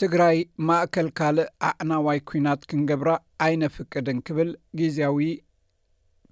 ትግራይ 0.02 0.38
ማእከል 0.68 1.08
ካልእ 1.18 1.50
አዕናዋይ 1.68 2.20
ኩናት 2.30 2.62
ክንገብራ 2.70 3.10
ዓይነፍቅድን 3.46 4.20
ክብል 4.28 4.50
ግዜያዊ 4.80 5.20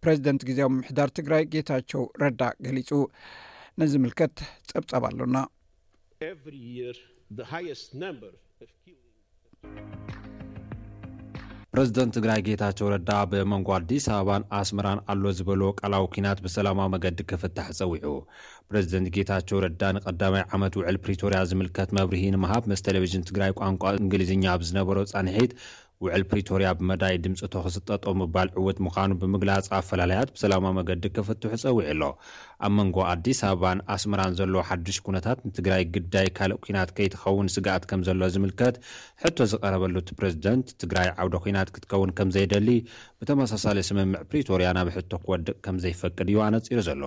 ፕሬዚደንት 0.04 0.44
ግዜያዊ 0.50 0.70
ምሕዳር 0.78 1.10
ትግራይ 1.18 1.44
ጌታቸው 1.56 2.04
ረዳ 2.24 2.42
ገሊጹ 2.68 2.90
ንዝምልከት 3.82 4.36
ጸብጸብ 4.72 5.04
ኣሎና 5.10 5.38
ፕረዝደንት 11.76 12.14
ትግራይ 12.16 12.40
ጌታቸው 12.46 12.88
ረዳ 12.94 13.10
ብመንጎ 13.32 13.68
ኣዲስ 13.76 14.06
ኣበባን 14.14 14.44
ኣስመራን 14.60 15.00
ኣሎ 15.12 15.24
ዝበልዎ 15.38 15.70
ቃላዊ 15.80 16.06
ኪናት 16.16 16.40
ብሰላማዊ 16.46 16.88
መገዲ 16.96 17.20
ክፍታሕ 17.30 17.68
ፀዊዑ 17.78 18.16
ፕረዚደንት 18.70 19.12
ጌታቸው 19.18 19.62
ረዳ 19.66 19.82
ንቐዳማይ 19.98 20.44
ዓመት 20.58 20.74
ውዕል 20.80 20.98
ፕሪቶርያ 21.06 21.40
ዝምልከት 21.52 21.94
መብርሂ 22.00 22.24
ንምሃብ 22.36 22.66
ምስ 22.72 22.84
ቴሌቭዥን 22.90 23.26
ትግራይ 23.30 23.54
ቋንቋ 23.62 23.84
እንግሊዝኛ 24.04 24.46
ብዝነበሮ 24.64 25.00
ጸንሒት 25.14 25.54
ውዕል 26.06 26.24
ፕሪቶርያ 26.30 26.68
ብመዳይ 26.78 27.16
ድምፅቶ 27.24 27.54
ክስጠጦ 27.66 28.06
ምባል 28.22 28.50
ዕዉት 28.60 28.78
ምኳኑ 28.86 29.10
ብምግላፅ 29.22 29.68
ኣፈላለያት 29.80 30.30
ብሰላማ 30.36 30.66
መገዲ 30.78 31.04
ክፍትሑ 31.18 31.50
ፀዊዑ 31.64 31.78
ኣሎ 31.92 32.02
ኣብ 32.66 32.72
መንጎ 32.78 32.98
ኣዲስ 33.12 33.40
ኣበባን 33.50 33.80
ኣስምራን 33.96 34.36
ዘለዎ 34.40 34.62
ሓዱሽ 34.70 34.98
ኩነታት 35.08 35.40
ንትግራይ 35.50 35.84
ግዳይ 35.98 36.28
ካልእ 36.40 36.60
ኩናት 36.66 36.92
ከይትኸውን 37.00 37.52
ስጋኣት 37.56 37.86
ከም 37.92 38.04
ዘሎ 38.08 38.22
ዝምልከት 38.36 38.76
ሕቶ 39.26 39.38
ዝቀረበሉ 39.52 39.96
እቲ 40.04 40.10
ፕረዚደንት 40.22 40.68
ትግራይ 40.84 41.10
ዓውደ 41.20 41.36
ኩናት 41.46 41.72
ክትከውን 41.78 42.14
ከምዘይደሊ 42.20 42.70
ብተመሳሳለ 43.22 43.78
ስምምዕ 43.92 44.22
ፕሪቶርያ 44.34 44.70
ናብ 44.80 44.90
ሕቶ 44.98 45.12
ክወድቕ 45.26 45.56
ከምዘይፈቅድ 45.68 46.28
እዩ 46.34 46.38
ኣነፂሩ 46.50 46.80
ዘሎ 46.90 47.04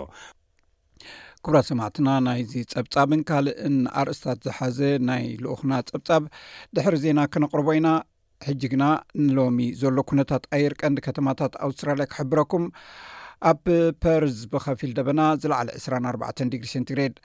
ኩብራ 1.47 1.59
ሰማዕትና 1.69 2.09
ናይዚ 2.27 2.53
ፀብጻብን 2.77 3.21
ካልእን 3.29 3.75
ኣርእስታት 4.01 4.39
ዝሓዘ 4.47 4.79
ናይ 5.09 5.25
ልኡክና 5.45 5.73
ፀብጻብ 5.93 6.23
ድሕሪ 6.77 6.95
ዜና 7.03 7.19
ክነቕርቦ 7.33 7.67
ኢና 7.79 7.89
ሕጂ 8.47 8.63
ግና 8.73 8.85
ንሎሚ 9.27 9.59
ዘሎ 9.83 9.97
ኩነታት 10.11 10.45
ኣየርቀንዲ 10.57 10.99
ከተማታት 11.07 11.53
ኣውስትራልያ 11.67 12.07
ክሕብረኩም 12.13 12.65
ኣብ 13.51 13.65
ፐርዝ 14.03 14.37
ብከፊል 14.53 14.93
ደበና 14.99 15.21
ዝለዕሊ 15.43 15.69
24ባ 15.85 16.23
ዲግሪ 16.55 16.69
ሴንቲግሬድ 16.75 17.17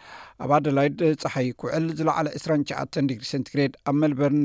ኣብ 0.45 0.51
ኣደላይድ 0.57 0.99
ፀሓይ 1.23 1.49
ክውዕል 1.61 1.85
ዝለዕሊ 1.99 2.27
2ሸ 2.45 3.03
ዲግሪ 3.11 3.25
ሴንቲግሬድ 3.33 3.75
ኣብ 3.89 3.95
መልበርን 4.03 4.39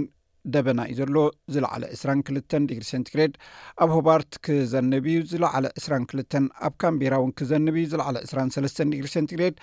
ደበና 0.55 0.81
እዩ 0.91 0.95
ዘሎ 1.01 1.19
ዝለዕለ 1.55 1.85
22 1.99 2.57
ዲግሪ 2.71 2.85
ሰንትግሬድ 2.93 3.35
ኣብ 3.83 3.91
ሆባርት 3.97 4.33
ክዘንብ 4.47 5.05
እዩ 5.13 5.17
ዝለዕለ 5.33 5.67
22 5.83 6.39
ኣብ 6.67 6.75
ካምቢራ 6.85 7.15
ውን 7.23 7.33
ክዘንብ 7.41 7.75
እዩ 7.81 7.85
ዝለዕለ 7.93 8.17
2ሰ 8.33 8.77
ዲግሪ 8.93 9.09
ሴንትግሬድ 9.17 9.55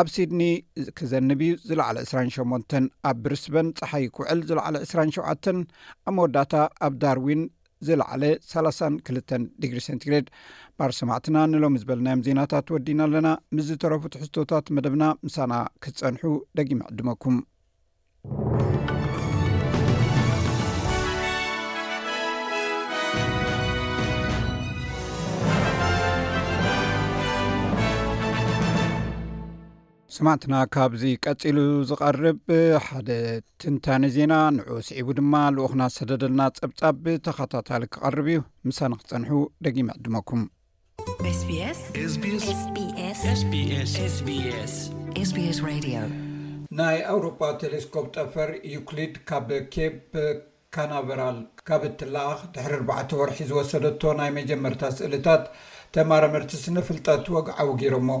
ኣብ 0.00 0.08
ሲድኒ 0.14 0.42
ክዘንብ 1.00 1.40
እዩ 1.48 1.54
ዝለዕለ 1.68 1.98
28 2.12 2.78
ኣብ 3.10 3.16
ብርስበን 3.26 3.70
ፀሓይ 3.80 4.06
ክውዕል 4.16 4.40
ዝለዕለ 4.50 4.74
2ሸ 4.94 5.16
ኣብ 5.32 5.46
መወዳእታ 6.16 6.54
ኣብ 6.88 6.94
ዳርዊን 7.04 7.42
ዝለዕለ 7.86 8.22
32 8.52 9.34
ግሪ 9.70 9.80
ሰንትግሬድ 9.88 10.28
ባር 10.80 10.92
ሰማዕትና 11.00 11.36
ንሎሚ 11.52 11.76
ዝበልናዮም 11.82 12.22
ዜናታት 12.28 12.66
ትወዲና 12.70 13.00
ኣለና 13.08 13.30
ምስ 13.56 13.64
ዝተረፉ 13.70 14.02
ትሕዝቶታት 14.16 14.68
መደብና 14.78 15.04
ምሳና 15.26 15.52
ክትፀንሑ 15.84 16.22
ደጊሚ 16.60 16.80
ዕድመኩም 16.90 17.38
ስማዕትና 30.16 30.56
ካብዚ 30.74 31.02
ቀፂሉ 31.24 31.56
ዝቐርብ 31.88 32.38
ሓደ 32.84 33.08
ትንታኒ 33.60 34.04
ዜና 34.14 34.34
ንዑኡ 34.56 34.76
ስዒቡ 34.88 35.08
ድማ 35.18 35.32
ልኡክና 35.54 35.82
ሰደድልና 35.96 36.42
ፀብጻብ 36.58 36.94
ብተኸታታሊ 37.06 37.82
ክቐርብ 37.94 38.28
እዩ 38.32 38.40
ምሳኒ 38.68 38.94
ክፀንሑ 39.00 39.30
ደጊም 39.66 39.88
ዕድመኩምናይ 39.96 40.48
ኣውሮጳ 47.14 47.40
ቴሌስኮፕ 47.64 48.06
ጠፈር 48.16 48.52
ዩኩሊድ 48.76 49.14
ካብ 49.30 49.50
ኬፕ 49.76 50.10
ካናቨራል 50.76 51.36
ካብ 51.68 51.82
እትላኣኽ 51.92 52.40
ድሕሪ 52.56 52.74
ኣርባዕ 52.78 53.08
ወርሒ 53.20 53.38
ዝወሰደቶ 53.52 54.02
ናይ 54.22 54.32
መጀመርታ 54.40 54.82
ስእልታት 54.98 55.44
ተማረምርቲ 55.94 56.52
ስነፍልጠት 56.64 57.26
ወግዓዊ 57.34 57.68
ገይሮ 57.82 57.94
ሞ 58.08 58.12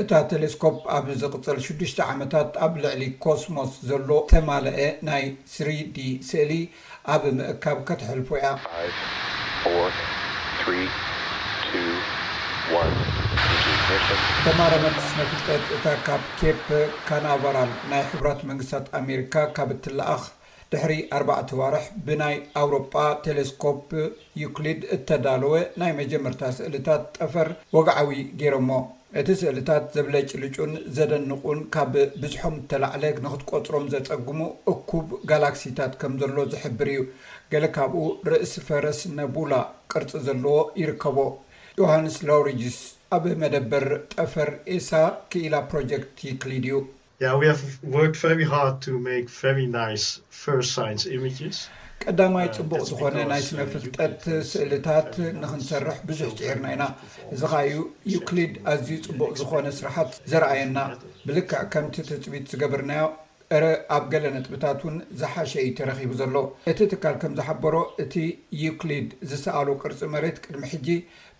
እታ 0.00 0.12
ቴሌስኮፕ 0.30 0.76
ኣብ 0.96 1.06
ዝቕጽል 1.20 1.58
ሽዱሽተ 1.64 1.98
ዓመታት 2.12 2.50
ኣብ 2.64 2.72
ልዕሊ 2.82 3.02
ኮስሞስ 3.24 3.70
ዘሎ 3.88 4.08
ተማልአ 4.32 4.76
ናይ 5.08 5.24
ስሪዲ 5.54 5.96
ስእሊ 6.28 6.50
ኣብ 7.14 7.22
ምእካብ 7.38 7.78
ከትሕልፎ 7.88 8.28
እያ 8.40 8.46
ተማረመስነፍልጠት 14.44 15.64
እታ 15.76 15.86
ካብ 16.08 16.22
ኬፕ 16.40 16.66
ካናቫራል 17.08 17.72
ናይ 17.92 18.02
ሕብራት 18.10 18.42
መንግስትታት 18.50 18.86
ኣሜሪካ 19.00 19.34
ካብ 19.56 19.70
እትለኣኽ 19.76 20.22
ድሕሪ 20.72 20.94
4ርባዕተ 21.18 21.50
ዋርሕ 21.60 21.84
ብናይ 22.06 22.36
ኣውሮጳ 22.62 22.94
ቴሌስኮፕ 23.24 23.88
ዩክሊድ 24.44 24.80
እተዳለወ 24.98 25.54
ናይ 25.82 25.92
መጀመርታ 26.02 26.42
ስእልታት 26.58 27.04
ጠፈር 27.18 27.50
ወግዓዊ 27.76 28.08
ገይሮ 28.42 28.56
ሞ 28.68 28.80
እቲ 29.20 29.28
ስእልታት 29.40 29.84
ዘብለጭ 29.96 30.30
ልጩን 30.40 30.72
ዘደንቁን 30.96 31.60
ካብ 31.74 31.92
ብዝሖም 32.22 32.56
እተላዕለ 32.60 33.04
ንክትቆፅሮም 33.24 33.86
ዘፀግሙ 33.92 34.40
እኩብ 34.72 35.06
ጋላክሲታት 35.30 35.92
ከም 36.00 36.12
ዘሎ 36.22 36.36
ዝሕብር 36.52 36.88
እዩ 36.94 37.00
ገለ 37.52 37.64
ካብኡ 37.76 38.02
ርእሲ 38.32 38.54
ፈረስ 38.66 39.00
ነቡላ 39.18 39.52
ቅርፂ 39.92 40.10
ዘለዎ 40.26 40.56
ይርከቦ 40.82 41.18
ዮሃንስ 41.80 42.16
ላውሪጅስ 42.30 42.78
ኣብ 43.16 43.24
መደበር 43.42 43.86
ጠፈር 44.14 44.50
ኤሳ 44.76 44.90
ክኢላ 45.32 45.54
ፕሮጀክት 45.70 46.20
ይክሊድ 46.30 46.64
እዩ 46.66 46.76
ቀዳማይ 52.04 52.48
ፅቡቅ 52.56 52.80
ዝኾነ 52.88 53.16
ናይ 53.30 53.40
ስነፍልጠት 53.46 54.22
ስእልታት 54.50 55.10
ንክንሰርሕ 55.40 55.98
ብዙሕ 56.08 56.28
ጨኤርና 56.38 56.66
ኢና 56.74 56.84
እዚ 57.34 57.42
ከእዩ 57.52 57.78
ዩክሊድ 58.14 58.52
ኣዝዩ 58.72 58.98
ፅቡቅ 59.08 59.30
ዝኮነ 59.40 59.66
ስራሓት 59.78 60.10
ዘርኣየና 60.32 60.78
ብልክዕ 61.28 61.62
ከምቲ 61.74 61.96
ተፅቢት 62.10 62.46
ዝገብርናዮ 62.52 63.06
ኣብ 63.96 64.04
ገለ 64.12 64.24
ነጥብታት 64.36 64.80
ውን 64.86 64.96
ዝሓሸ 65.20 65.52
እዩ 65.64 65.68
ተረኪቡ 65.78 66.10
ዘሎ 66.20 66.34
እቲ 66.70 66.78
ትካል 66.92 67.14
ከም 67.20 67.34
ዝሓበሮ 67.38 67.76
እቲ 68.02 68.14
ዩክሊድ 68.64 69.08
ዝሰኣሉ 69.30 69.68
ቅርፂ 69.82 70.00
መሬት 70.14 70.38
ቅድሚ 70.44 70.62
ሕጂ 70.72 70.88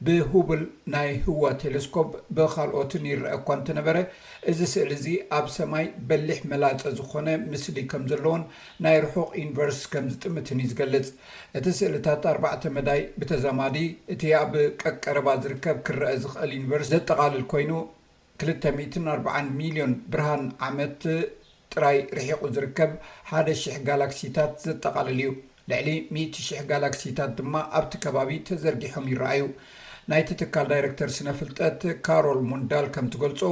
ብሁብል 0.07 0.61
ናይ 0.93 1.09
ህዋ 1.23 1.45
ቴሌስኮብ 1.61 2.09
ብካልኦትን 2.37 3.05
ይረአ 3.11 3.31
እኳ 3.39 3.47
እንተነበረ 3.59 3.97
እዚ 4.51 4.61
ስእሊ 4.73 4.91
እዚ 4.99 5.07
ኣብ 5.39 5.47
ሰማይ 5.57 5.87
በሊሕ 6.11 6.39
መላፀ 6.53 6.83
ዝኾነ 6.99 7.27
ምስሊ 7.53 7.79
ከም 7.91 8.03
ዘለዎን 8.11 8.43
ናይ 8.85 8.97
ርሑቅ 9.05 9.31
ዩኒቨርሲ 9.45 9.81
ከም 9.93 10.05
ዝጥምትን 10.13 10.61
ዩ 10.65 10.69
ዝገልጽ 10.73 11.09
እቲ 11.61 11.67
ስእልታት 11.79 12.23
ኣርባዕተ 12.33 12.63
መዳይ 12.77 13.01
ብተዘማዲ 13.21 13.77
እቲ 14.15 14.23
ኣብ 14.41 14.53
ቀቀረባ 14.83 15.29
ዝርከብ 15.47 15.79
ክረአ 15.89 16.13
ዝኽእል 16.25 16.53
ዩኒቨርሲ 16.59 16.91
ዘጠቃልል 16.95 17.45
ኮይኑ 17.55 17.73
240 18.45 19.51
ሚሊዮን 19.63 19.95
ብርሃን 20.15 20.45
ዓመት 20.69 21.01
ጥራይ 21.73 21.99
ርሒቑ 22.19 22.43
ዝርከብ 22.57 22.93
1ደ 23.33 23.49
00 23.65 23.85
ጋላክሲታት 23.91 24.53
ዘጠቓልል 24.69 25.19
እዩ 25.21 25.33
ልዕሊ 25.71 25.89
100000 26.19 26.63
ጋላክሲታት 26.71 27.33
ድማ 27.41 27.55
ኣብቲ 27.79 27.93
ከባቢ 28.05 28.31
ተዘርጊሖም 28.51 29.09
ይረኣዩ 29.15 29.43
ናይቲ 30.11 30.31
ትካል 30.41 30.67
ዳይረክተር 30.73 31.11
ስነፍልጠት 31.17 31.81
ካሮል 32.07 32.39
ሞንዳል 32.51 32.87
ከምትገልፆ 32.95 33.43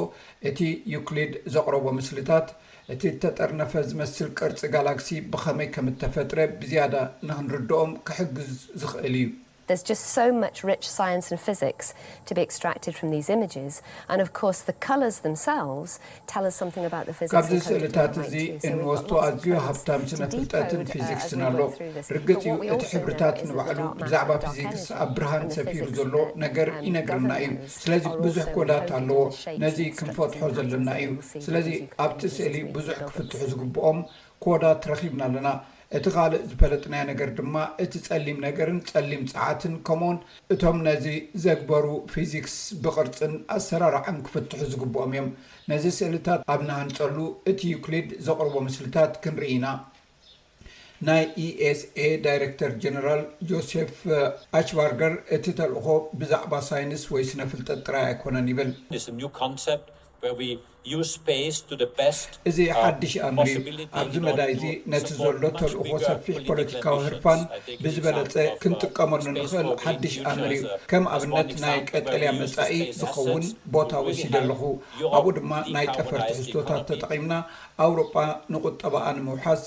እቲ 0.49 0.61
ዩክሊድ 0.95 1.33
ዘቕረቦ 1.55 1.85
ምስልታት 1.99 2.49
እቲ 2.95 3.03
ተጠርነፈ 3.23 3.73
ዝመስል 3.91 4.29
ቅርፂ 4.39 4.61
ጋላክሲ 4.75 5.11
ብኸመይ 5.33 5.69
ከም 5.75 5.89
እተፈጥረ 5.95 6.39
ብዝያዳ 6.61 6.95
ንክንርድኦም 7.31 7.91
ክሕግዝ 8.09 8.53
ዝኽእል 8.83 9.15
እዩ 9.23 9.29
ካብዚ 9.69 9.87
ስእሊታት 17.67 18.15
እዚ 18.25 18.35
እንወስቶ 18.71 19.11
ኣዝዩ 19.27 19.49
ሃብታም 19.67 20.03
ስነ 20.11 20.23
ትልጠትን 20.35 20.83
ፊዚክስን 20.93 21.41
ኣሎ 21.49 21.59
ርግፅ 22.17 22.45
እዩ 22.55 22.57
እቲ 22.77 22.83
ሕብርታት 22.95 23.37
ንባዕሉ 23.51 23.79
ብዛዕባ 24.03 24.31
ፊዚክስ 24.47 24.85
ኣብ 25.05 25.11
ብርሃን 25.19 25.45
ሰፊር 25.57 25.87
ዘሎ 25.99 26.15
ነገር 26.45 26.69
ይነግርና 26.87 27.33
እዩ 27.45 27.53
ስለዚ 27.83 28.05
ብዙሕ 28.25 28.45
ኮዳት 28.59 28.89
ኣለዎ 28.99 29.23
ነዚ 29.65 29.79
ክንፈትሖ 29.99 30.41
ዘለና 30.59 30.89
እዩ 31.05 31.11
ስለዚ 31.47 31.69
ኣብቲ 32.07 32.23
ስእሊ 32.37 32.57
ብዙሕ 32.77 32.97
ክፍትሑ 33.09 33.41
ዝግብኦም 33.53 34.01
ኮዳት 34.47 34.83
ረኺብና 34.93 35.23
ኣለና 35.31 35.49
እቲ 35.97 36.07
ካልእ 36.15 36.41
ዝፈለጥናይ 36.51 37.03
ነገር 37.11 37.29
ድማ 37.39 37.57
እቲ 37.83 37.93
ፀሊም 38.07 38.39
ነገርን 38.45 38.79
ፀሊም 38.91 39.21
ፀዓትን 39.33 39.75
ከምውን 39.87 40.17
እቶም 40.55 40.79
ነዚ 40.87 41.05
ዘግበሩ 41.45 41.87
ፊዚክስ 42.13 42.55
ብቅርፅን 42.85 43.35
ኣሰራርዓን 43.57 44.17
ክፍትሑ 44.29 44.61
ዝግብኦም 44.73 45.13
እዮም 45.17 45.29
ነዚ 45.73 45.85
ስእልታት 45.99 46.41
ኣብናሃንፀሉ 46.55 47.17
እቲ 47.53 47.61
ዩክሊድ 47.77 48.09
ዘቅርቦ 48.29 48.55
ምስልታት 48.69 49.13
ክንርኢ 49.27 49.53
ኢና 49.59 49.67
ናይ 51.07 51.23
ኢስኤ 51.47 51.97
e 52.11 52.21
ዳይረክተር 52.27 52.71
ጀነራል 52.83 53.23
ጆሴፍ 53.49 53.95
ኣሽባርገር 54.61 55.15
እቲ 55.37 55.45
ተልእኮ 55.59 55.87
ብዛዕባ 56.21 56.53
ሳይንስ 56.71 57.03
ወይ 57.15 57.25
ስነፍልጠጥ 57.31 57.79
ጥራይ 57.89 58.05
ኣይኮነን 58.11 58.49
ይብል 58.53 58.71
እዚ 62.49 62.59
ሓድሽ 62.79 63.13
ኣምር 63.29 63.47
እዩ 63.53 63.57
ኣብዚ 64.01 64.15
መላይ 64.27 64.49
እዚ 64.55 64.63
ነቲ 64.93 65.09
ዘሎ 65.21 65.33
ተልእኮ 65.59 65.91
ሰፊሕ 66.07 66.37
ፖለቲካዊ 66.49 66.97
ህርፋን 67.07 67.41
ብዝበለፀ 67.83 68.35
ክንጥቀመሉ 68.63 69.23
ንኽእል 69.37 69.69
ሓድሽ 69.85 70.15
ኣምር 70.33 70.53
ከም 70.91 71.05
ኣብነት 71.17 71.51
ናይ 71.65 71.79
ቀጠልያ 71.91 72.31
መፃኢ 72.41 72.77
ዝኸውን 73.01 73.45
ቦታ 73.77 73.91
ውሲድ 74.09 74.37
ኣለኹ 74.43 74.63
ኣብኡ 75.19 75.31
ድማ 75.39 75.53
ናይ 75.77 75.87
ጠፈርቲ 75.97 76.29
ህዝቶታት 76.41 76.85
ተጠቒምና 76.91 77.33
ኣውሮጳ 77.87 78.15
ንቁጠባኣንምውሓስ 78.55 79.65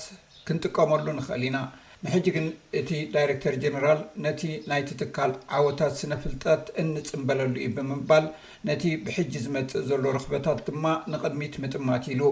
ክንጥቀመሉ 0.48 1.04
ንክእል 1.20 1.42
ኢና 1.50 1.56
ንሕጂ 2.04 2.24
ግን 2.34 2.46
እቲ 2.78 2.90
ዳይረክተር 3.14 3.54
ጀነራል 3.62 3.98
ነቲ 4.24 4.40
ናይቲ 4.70 4.88
ትካል 5.00 5.32
ዓወታት 5.56 5.94
ስነፍልጠት 6.00 6.62
እንፅምበለሉ 6.82 7.52
ዩ 7.64 7.66
ብምባል 7.76 8.26
ነቲ 8.68 8.84
ብሕጂ 9.06 9.32
ዝመፅእ 9.46 9.84
ዘሎ 9.88 10.04
ረክበታት 10.18 10.60
ድማ 10.68 10.86
ንቅድሚት 11.14 11.56
ምጥማት 11.64 12.06
ኢሉ 12.14 12.22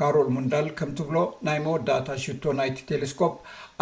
ካሮል 0.00 0.28
ሙንዳል 0.36 0.68
ከምትብሎ 0.80 1.16
ናይ 1.48 1.58
መወዳእታ 1.66 2.08
ሽቶ 2.24 2.44
ናይቲ 2.60 2.78
ቴሌስኮ 2.90 3.22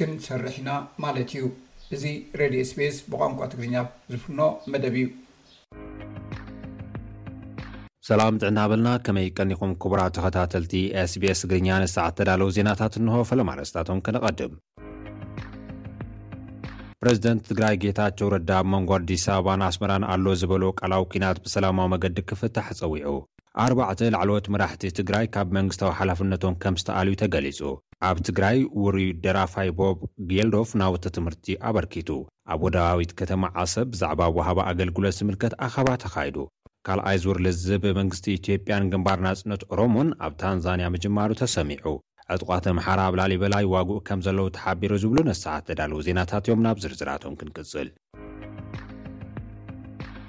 ክንሰርሕ 0.00 0.56
ኢና 0.64 0.70
ማለት 1.06 1.32
እዩ 1.36 1.46
እዚ 1.94 2.04
ረድ 2.42 2.54
ስቤስ 2.72 2.98
ብቋንቋ 3.12 3.40
ትግርኛ 3.54 3.76
ዝፍኖ 4.12 4.40
መደብ 4.74 4.94
እዩ 5.02 5.08
ሰላም 8.12 8.36
ጥዕና 8.40 8.60
በልና 8.70 8.88
ከመይ 9.04 9.28
ቀኒኹም 9.38 9.70
ክቡራ 9.82 10.00
ተከታተልቲ 10.16 10.74
ስስ 11.12 11.40
ትግርኛ 11.44 11.68
ንሰዓ 11.84 12.06
ተዳለው 12.18 12.50
ዜናታት 12.58 12.96
እንሆ 13.00 13.16
ፈለማርስታቶም 13.30 14.02
ከነቀድም 14.06 14.54
ረዚደንት 17.06 17.42
ትግራይ 17.50 17.74
ጌታቸው 17.82 18.26
ረዳብ 18.34 18.64
መንጎ 18.72 18.90
ኣዲስ 18.96 19.24
ኣበባ 19.32 19.48
ንኣስመራን 19.60 20.04
ኣሎ 20.12 20.26
ዝበሎ 20.40 20.64
ቃላው 20.80 21.02
ኲናት 21.12 21.38
ብሰላማዊ 21.44 21.88
መገዲ 21.94 22.18
ክፍታሕ 22.30 22.68
ጸዊዑ 22.78 23.12
ኣርባዕተ 23.64 24.00
ላዕልት 24.14 24.46
መራሕቲ 24.54 24.84
ትግራይ 24.98 25.26
ካብ 25.34 25.48
መንግስታዊ 25.56 25.90
ሓላፍነቶም 25.98 26.54
ከም 26.62 26.78
ዝተኣልዩ 26.82 27.14
ተገሊጹ 27.22 27.58
ኣብ 28.10 28.16
ትግራይ 28.28 28.56
ውሩይ 28.84 29.08
ደራፋይ 29.26 29.70
ቦብ 29.80 29.98
ጌልዶፍ 30.30 30.70
ናውቲ 30.82 31.04
ትምህርቲ 31.16 31.56
ኣበርኪቱ 31.70 32.08
ኣብ 32.54 32.62
ወዳባዊት 32.68 33.12
ከተማ 33.20 33.50
ዓሰብ 33.64 33.86
ብዛዕባ 33.92 34.22
ውሃባ 34.38 34.58
ኣገልግሎት 34.72 35.16
ዚምልከት 35.20 35.54
ኣኸባ 35.68 35.90
ተኻይዱ 36.04 36.38
ካልኣይ 36.88 37.18
ዚውር 37.24 37.38
ልዝብ 37.48 37.82
ብመንግስቲ 37.86 38.26
ኢትዮጵያን 38.38 38.90
ግምባር 38.94 39.20
ናጽነት 39.28 39.62
ኦሮሞን 39.74 40.10
ኣብ 40.24 40.32
ታንዛንያ 40.44 40.88
መጅማሩ 40.96 41.30
ተሰሚዑ 41.44 41.86
ዕጥቋት 42.32 42.66
ኣምሓራ 42.70 43.00
ኣብላሊበላ 43.10 43.54
ይዋግኡ 43.66 43.96
ከም 44.08 44.20
ዘለው 44.26 44.46
ተሓቢሩ 44.56 44.92
ዝብሉ 45.02 45.18
ነሳዓት 45.30 45.64
ተዳለው 45.68 45.98
ዜናታት 46.06 46.44
እዮም 46.48 46.62
ናብ 46.66 46.76
ዝርዝራቶም 46.84 47.34
ክንቅጽል 47.40 47.88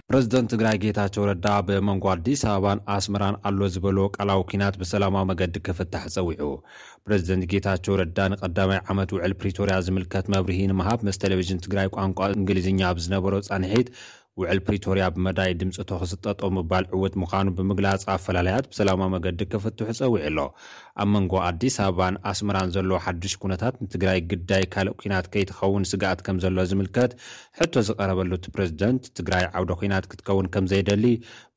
ፕረዚደንት 0.10 0.50
ትግራይ 0.54 0.75
ጌታቸው 0.86 1.24
ረዳ 1.30 1.48
ብመንጎ 1.68 2.06
ኣዲስ 2.16 2.42
ኣበባን 2.50 2.80
ኣስመራን 2.96 3.38
ኣሎ 3.50 3.60
ዝበልዎ 3.74 4.04
ቃላዊ 4.18 4.42
ኪናት 4.52 4.75
ብሰላማ 4.82 5.16
መገዲ 5.30 5.56
ክፍታሕ 5.68 6.04
ፀዊዑ 6.16 6.50
ፕረዚደንት 7.06 7.46
ጌታቸው 7.54 7.96
ረዳ 8.02 8.20
ንቀዳማይ 8.34 8.80
ዓመት 8.94 9.12
ውዕል 9.18 9.34
ፕሪቶርያ 9.40 9.78
ዝምልከት 9.88 10.28
መብርሂ 10.36 10.60
ንምሃብ 10.74 11.00
ምስ 11.08 11.20
ቴሌቭዥን 11.24 11.64
ትግራይ 11.66 11.90
ቋንቋ 11.98 12.20
እንግሊዝኛ 12.40 12.82
ብዝነበሮ 13.00 13.34
ፀንሒት 13.50 13.90
ውዕል 14.42 14.60
ፕሪቶርያ 14.68 15.04
ብመዳይ 15.16 15.52
ድምፅቶ 15.60 15.90
ክስጠጦ 16.00 16.40
ምባል 16.56 16.86
ዕውት 16.96 17.14
ምዃኑ 17.22 17.46
ብምግላፅ 17.58 18.02
ኣፈላለያት 18.16 18.66
ብሰላማ 18.72 19.04
መገዲ 19.14 19.40
ክፍትሑ 19.54 19.86
ፀዊዑ 20.00 20.14
ኣሎ 20.30 20.40
ኣብ 21.02 21.10
መንጎ 21.14 21.34
ኣዲስ 21.48 21.75
ኣበባን 21.86 22.16
ኣስመራን 22.32 22.70
ዘለዎ 22.75 22.98
ሓዱሽ 23.06 23.34
ኩነታት 23.42 23.74
ንትግራይ 23.86 24.20
ግዳይ 24.32 24.64
ካልእ 24.74 24.94
ኩናት 25.00 25.25
ከይትኸውን 25.34 25.84
ስጋኣት 25.92 26.20
ከም 26.25 26.38
ዘሎ 26.44 26.60
ዝምልከት 26.70 27.12
ሕቶ 27.60 27.74
ዝቀረበሉ 27.88 28.31
እቲ 28.38 28.46
ፕረዚደንት 28.55 29.03
ትግራይ 29.18 29.44
ዓውደ 29.58 29.72
ኩናት 29.81 30.05
ክትከውን 30.12 30.48
ከምዘይደሊ 30.53 31.03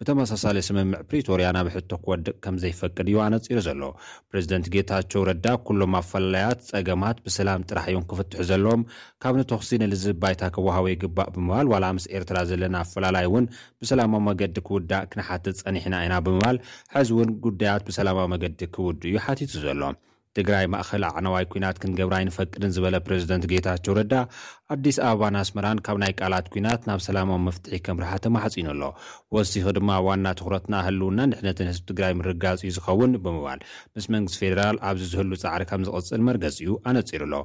ብተመሳሳለ 0.00 0.58
ስምምዕ 0.68 0.98
ፕሪቶርያ 1.10 1.46
ናብ 1.56 1.68
ሕቶ 1.76 1.90
ክወድቅ 2.04 2.34
ከምዘይፈቅድ 2.46 3.06
እዩ 3.12 3.16
ኣነፂሩ 3.26 3.60
ዘሎ 3.68 3.80
ፕሬዚደንት 4.32 4.66
ጌታቸው 4.76 5.22
ረዳ 5.30 5.46
ኩሎም 5.68 5.94
ኣፈላለያት 6.00 6.60
ፀገማት 6.72 7.18
ብሰላም 7.28 7.66
ጥራሕ 7.70 7.86
እዩ 7.92 8.00
ክፍትሕ 8.12 8.42
ዘለዎም 8.50 8.82
ካብ 9.24 9.34
ንተኽሲ 9.42 9.70
ንልዝብ 9.84 10.18
ባይታ 10.24 10.42
ክወሃበ 10.56 10.86
ግባእ 11.04 11.30
ብምባል 11.36 11.66
ዋላ 11.74 11.86
ምስ 11.98 12.04
ኤርትራ 12.16 12.38
ዘለና 12.50 12.74
ኣፈላላይ 12.86 13.24
እውን 13.30 13.46
ብሰላማዊ 13.82 14.22
መገዲ 14.30 14.56
ክውዳእ 14.68 15.06
ክንሓትት 15.14 15.56
ፀኒሕና 15.64 15.94
ኢና 16.06 16.14
ብምባል 16.26 16.58
ሕዚ 16.96 17.08
ውን 17.20 17.32
ጉዳያት 17.46 17.82
ብሰላማዊ 17.88 18.28
መገዲ 18.36 18.60
ክውድ 18.76 19.00
እዩ 19.08 19.16
ሓትቱ 19.30 19.50
ዘሎ 19.64 19.82
ትግራይ 20.36 20.64
ማእኸል 20.72 21.02
ኣዓነዋይ 21.08 21.44
ኩናት 21.52 21.76
ክንገብራይ 21.82 22.22
ንፈቅድን 22.28 22.72
ዝበለ 22.74 22.96
ፕረዚደንት 23.06 23.44
ጌታቸው 23.52 23.92
ረዳ 23.98 24.14
ኣዲስ 24.74 24.96
ኣበባን 25.06 25.36
ኣስመራን 25.40 25.78
ካብ 25.86 25.96
ናይ 26.02 26.12
ቃላት 26.20 26.46
ኩናት 26.54 26.82
ናብ 26.88 27.00
ሰላማዊ 27.06 27.38
መፍትሒ 27.46 27.74
ከም 27.86 28.00
ርሓተማሕጺኑኣሎ 28.04 28.82
ወሲኺ 29.36 29.66
ድማ 29.76 29.90
ዋና 30.06 30.26
ትኩረትና 30.40 30.74
ህልውና 30.86 31.18
ንሕነትን 31.30 31.68
ህዝቢ 31.70 31.84
ትግራይ 31.92 32.12
ምርጋጽ 32.20 32.60
እዩ 32.64 32.72
ዝኸውን 32.76 33.14
ብምባል 33.24 33.62
ምስ 33.96 34.06
መንግስቲ 34.14 34.40
ፌደራል 34.44 34.78
ኣብዚ 34.90 35.02
ዝህሉ 35.14 35.30
ጻዕሪ 35.44 35.64
ከም 35.70 35.84
ዝቕፅል 35.88 36.22
መርገፂ 36.28 36.58
እዩ 36.66 36.74
ኣነጺሩ 36.90 37.22
ኣሎ 37.28 37.36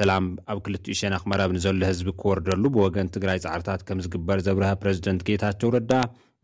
ሰላም 0.00 0.26
ኣብ 0.54 0.58
2ልትኡ 0.70 0.96
ሸን 1.02 1.16
ኽመረብ 1.24 1.52
ንዘሎ 1.58 1.78
ህዝቢ 1.92 2.08
ክወርደሉ 2.22 2.64
ብወገን 2.76 3.12
ትግራይ 3.18 3.40
ጻዕርታት 3.46 3.84
ከም 3.90 4.02
ዝግበር 4.06 4.40
ዘብርሀ 4.48 4.72
ፕረዚደንት 4.82 5.24
ጌታቸው 5.30 5.72
ረዳ 5.78 5.92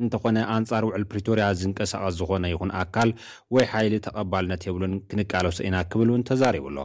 እንተኾነ 0.04 0.38
ኣንጻር 0.54 0.82
ውዕል 0.88 1.04
ፕሪቶርያ 1.10 1.44
ዝንቀሳቐስ 1.60 2.14
ዝኾነ 2.18 2.44
ይኹን 2.52 2.70
ኣካል 2.80 3.10
ወይ 3.56 3.64
ሓይሊ 3.72 3.94
ተቐባልነት 4.06 4.64
የብሉን 4.68 4.92
ክንቃለሰ 5.10 5.58
ኢና 5.68 5.76
ክብል 5.92 6.08
እውን 6.12 6.26
ተዛሪቡ 6.30 6.64
ኣሎ 6.72 6.78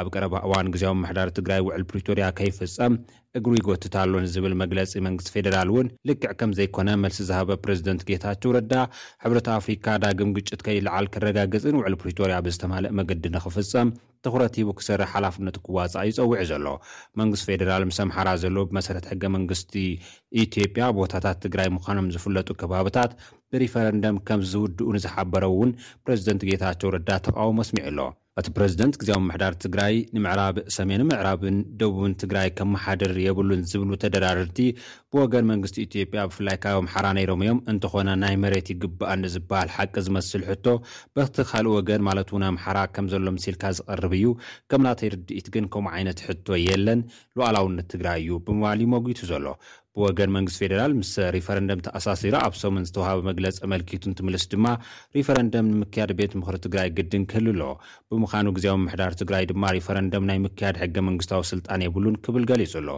ኣብ 0.00 0.06
ቀረባ 0.14 0.34
እዋን 0.48 0.72
ግዜ 0.76 0.84
መሕዳር 1.04 1.28
ትግራይ 1.38 1.60
ውዕል 1.68 1.84
ፕሪቶርያ 1.92 2.28
ከይፍፀም 2.40 2.96
እግሪ 3.38 3.52
ይገትታሎ 3.60 4.10
ንዝብል 4.24 4.52
መግለፂ 4.60 4.92
መንግስቲ 5.06 5.30
ፌደራል 5.34 5.68
እውን 5.72 5.86
ልክዕ 6.08 6.32
ከም 6.40 6.50
ዘይኮነ 6.58 6.90
መልሲ 7.04 7.18
ዝሃበ 7.28 7.56
ፕረዚደንት 7.64 8.02
ጌታቸው 8.10 8.50
ረዳ 8.56 8.74
ሕብረት 9.22 9.48
ኣፍሪካ 9.56 9.86
ዳግም 10.04 10.30
ግጭት 10.36 10.60
ከይልዓል 10.66 11.06
ከረጋገፅን 11.14 11.78
ውዕሊ 11.80 11.94
ፕሪቶርያ 12.02 12.36
ብዝተምሃለ 12.48 12.92
መገዲ 12.98 13.24
ንኽፍጸም 13.38 13.88
ትኩረት 14.26 14.54
ሂቡ 14.60 14.68
ክሰርሕ 14.78 15.10
ሓላፍነት 15.14 15.56
ክዋፃእ 15.66 16.06
እይፀዊዒ 16.12 16.44
ዘሎ 16.52 16.68
መንግስት 17.20 17.44
ፌደራል 17.50 17.82
ምስ 17.90 17.98
ኣምሓራ 18.06 18.28
ዘሎ 18.44 18.56
ብመሰረት 18.70 19.08
ሕገ 19.12 19.24
መንግስቲ 19.36 19.74
ኢትዮጵያ 20.46 20.86
ቦታታት 21.00 21.40
ትግራይ 21.46 21.68
ምዃኖም 21.76 22.10
ዝፍለጡ 22.16 22.48
ከባብታት 22.60 23.12
ብሪፈረንደም 23.54 24.18
ከም 24.30 24.42
ዝውድኡ 24.52 24.88
ንዝሓበረ 24.98 25.44
እውን 25.54 25.72
ፕሬዝደንት 26.04 26.44
ጌታቸው 26.52 26.94
ረዳ 26.98 27.10
ተቃወሞ 27.28 27.58
ኣስሚዑ 27.66 27.84
ኣሎ 27.90 28.00
እቲ 28.40 28.46
ፕረዚደንት 28.54 28.94
ግዜ 29.00 29.10
ምሕዳር 29.26 29.54
ትግራይ 29.64 29.94
ንምዕራብ 30.14 30.56
ሰሜኒ 30.76 31.02
ምዕራብን 31.10 31.56
ደቡብን 31.80 32.14
ትግራይ 32.22 32.48
ከም 32.58 32.70
መሓድር 32.74 33.12
የብሉን 33.24 33.60
ዝብሉ 33.70 33.90
ተደራድድቲ 34.02 34.58
ብወገን 35.12 35.46
መንግስቲ 35.50 35.76
ኢትዮጵያ 35.88 36.22
ብፍላይካብ 36.30 36.78
ኣምሓራ 36.80 37.06
ነይሮም 37.18 37.42
እዮም 37.44 37.60
እንተኾነ 37.72 38.08
ናይ 38.22 38.34
መሬት 38.44 38.70
ይግባኣን 38.72 39.22
ንዝበሃል 39.24 39.70
ሓቂ 39.76 39.94
ዝመስል 40.06 40.42
ሕቶ 40.50 40.66
በክቲ 41.16 41.36
ካልእ 41.50 41.74
ወገን 41.76 42.04
ማለት 42.08 42.32
እውን 42.32 42.46
ኣምሓራ 42.50 42.80
ከም 42.96 43.08
ዘሎ 43.14 43.26
ምሲልካ 43.38 43.64
ዝቐርብ 43.80 44.14
እዩ 44.20 44.26
ከም 44.72 44.84
ናተይርድኢት 44.88 45.48
ግን 45.56 45.68
ከምኡ 45.74 45.92
ዓይነት 46.00 46.24
ሕቶ 46.28 46.46
የለን 46.68 47.02
ለኣላውነት 47.38 47.88
ትግራይ 47.94 48.18
እዩ 48.26 48.34
ብምባልሞጉቱ 48.48 49.20
ዘሎ 49.32 49.46
ብወገን 49.98 50.30
መንግስት 50.36 50.56
ፌደራል 50.60 50.92
ምስ 51.00 51.10
ሪፈረንደም 51.34 51.82
ተኣሳሲሮ 51.86 52.34
ኣብ 52.44 52.54
ሰሙን 52.62 52.86
ዝተውሃበ 52.88 53.18
መግለፂ 53.28 53.58
መልኪቱን 53.72 54.16
ትምልስ 54.18 54.44
ድማ 54.52 54.66
ሪፈረንደም 55.16 55.66
ንምክያድ 55.74 56.10
ቤት 56.18 56.32
ምክሪ 56.40 56.56
ትግራይ 56.66 56.88
ግድን 56.96 57.24
ክህል 57.30 57.46
ኣሎ 57.52 57.62
ብምዃኑ 58.12 58.46
ግዜዊ 58.56 58.72
ምሕዳር 58.84 59.12
ትግራይ 59.20 59.44
ድማ 59.50 59.64
ሪፈረንደም 59.76 60.26
ናይ 60.30 60.38
ምክያድ 60.46 60.78
ሕገ 60.82 60.96
መንግስታዊ 61.08 61.44
ስልጣን 61.52 61.84
የብሉን 61.86 62.16
ክብል 62.26 62.46
ገሊጹ 62.50 62.74
ኣሎ 62.82 62.90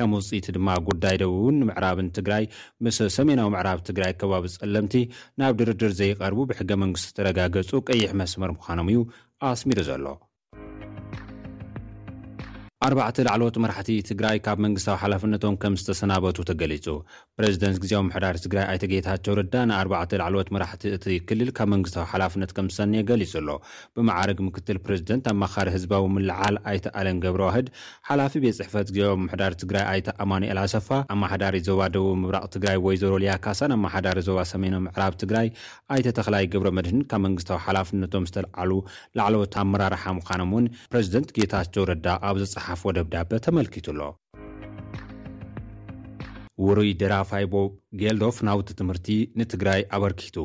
ከም 0.00 0.14
ውፅኢቲ 0.18 0.46
ድማ 0.58 0.68
ጉዳይ 0.90 1.18
ደቡውን 1.22 1.58
ንምዕራብን 1.62 2.10
ትግራይ 2.18 2.46
ምስ 2.86 2.98
ሰሜናዊ 3.18 3.48
ምዕራብ 3.56 3.80
ትግራይ 3.90 4.14
ከባቢ 4.22 4.46
ዝጸለምቲ 4.54 4.96
ናብ 5.42 5.56
ድርድር 5.62 5.94
ዘይቀርቡ 6.02 6.38
ብሕገ 6.52 6.70
መንግስቲ 6.84 7.08
ዝተረጋገፁ 7.14 7.72
ቀይሕ 7.90 8.10
መስመር 8.22 8.52
ምዃኖም 8.58 8.90
እዩ 8.94 9.00
ኣስሚሩ 9.50 9.78
ዘሎ 9.90 10.06
ኣርባዕተ 12.86 13.16
ላዕለዎት 13.26 13.56
መራሕቲ 13.64 13.90
ትግራይ 14.08 14.36
ካብ 14.46 14.58
መንግስታዊ 14.64 14.94
ሓላፍነቶም 15.02 15.54
ከም 15.62 15.74
ዝተሰናበቱ 15.80 16.36
ተገሊጹ 16.48 16.86
ፕረዚደንት 17.38 17.76
ግዜዊ 17.82 18.00
ምሕዳሪ 18.08 18.36
ትግራይ 18.44 18.64
ኣይተ 18.72 18.84
ጌታቸው 18.92 19.34
ረዳ 19.38 19.54
ንኣርባዕተ 19.68 20.10
ላዕለት 20.22 20.48
መራሕቲ 20.54 20.82
እቲ 20.96 21.06
ክልል 21.28 21.50
ካብ 21.58 21.68
መንግስታዊ 21.74 22.04
ሓላፍነት 22.12 22.50
ከም 22.56 22.66
ዝሰኒየ 22.72 23.02
ገሊጹ 23.10 23.32
ኣሎ 23.40 23.48
ብመዓርግ 23.98 24.40
ምክትል 24.48 24.78
ፕረዚደንት 24.88 25.24
ኣመኻሪ 25.32 25.68
ህዝባዊ 25.76 26.04
ምልዓል 26.16 26.58
ኣይቲ 26.72 26.86
ኣለን 27.02 27.20
ገብረ 27.24 27.42
ዋህድ 27.48 27.68
ሓላፊ 28.08 28.34
ቤት 28.44 28.58
ፅሕፈት 28.60 28.90
ግዜ 28.96 29.08
ምሕዳር 29.24 29.56
ትግራይ 29.62 29.86
ኣይተ 29.92 30.10
ኣማኒኤል 30.24 30.60
ኣሰፋ 30.64 30.90
ኣመሓዳሪ 31.16 31.56
ዞባ 31.70 31.80
ደቡብ 31.96 32.14
ምብራቅ 32.26 32.44
ትግራይ 32.58 32.78
ወይ 32.88 32.98
ዘሮ 33.04 33.14
ልያካሳን 33.24 33.76
ኣመሓዳሪ 33.78 34.18
ዞባ 34.28 34.38
ሰሜኖ 34.52 34.76
ምዕራብ 34.88 35.16
ትግራይ 35.24 35.48
ኣይተ 35.96 36.06
ተኽላይ 36.20 36.44
ግብረ 36.56 36.68
መድህን 36.80 37.02
ካብ 37.12 37.22
መንግስታዊ 37.28 37.60
ሓላፍነቶም 37.68 38.28
ዝተለዓሉ 38.32 38.70
ላዕለት 39.20 39.56
ኣመራርሓ 39.64 40.04
ምዃኖም 40.20 40.52
እውን 40.54 40.68
ፕረዚደንት 40.92 41.28
ጌታቸው 41.40 41.86
ረዳ 41.94 42.06
ኣብዘፅሓ 42.30 42.68
ፎ 42.80 42.92
ደብዳበ 42.96 43.30
ተመልኪቱሎ 43.46 44.00
ውሩይ 46.64 46.90
ደራፋይቦብ 47.00 47.70
ጌልዶ 48.00 48.24
ፍናውቲ 48.36 48.68
ትምህርቲ 48.80 49.06
ንትግራይ 49.40 49.80
አበርኪቱ 49.96 50.36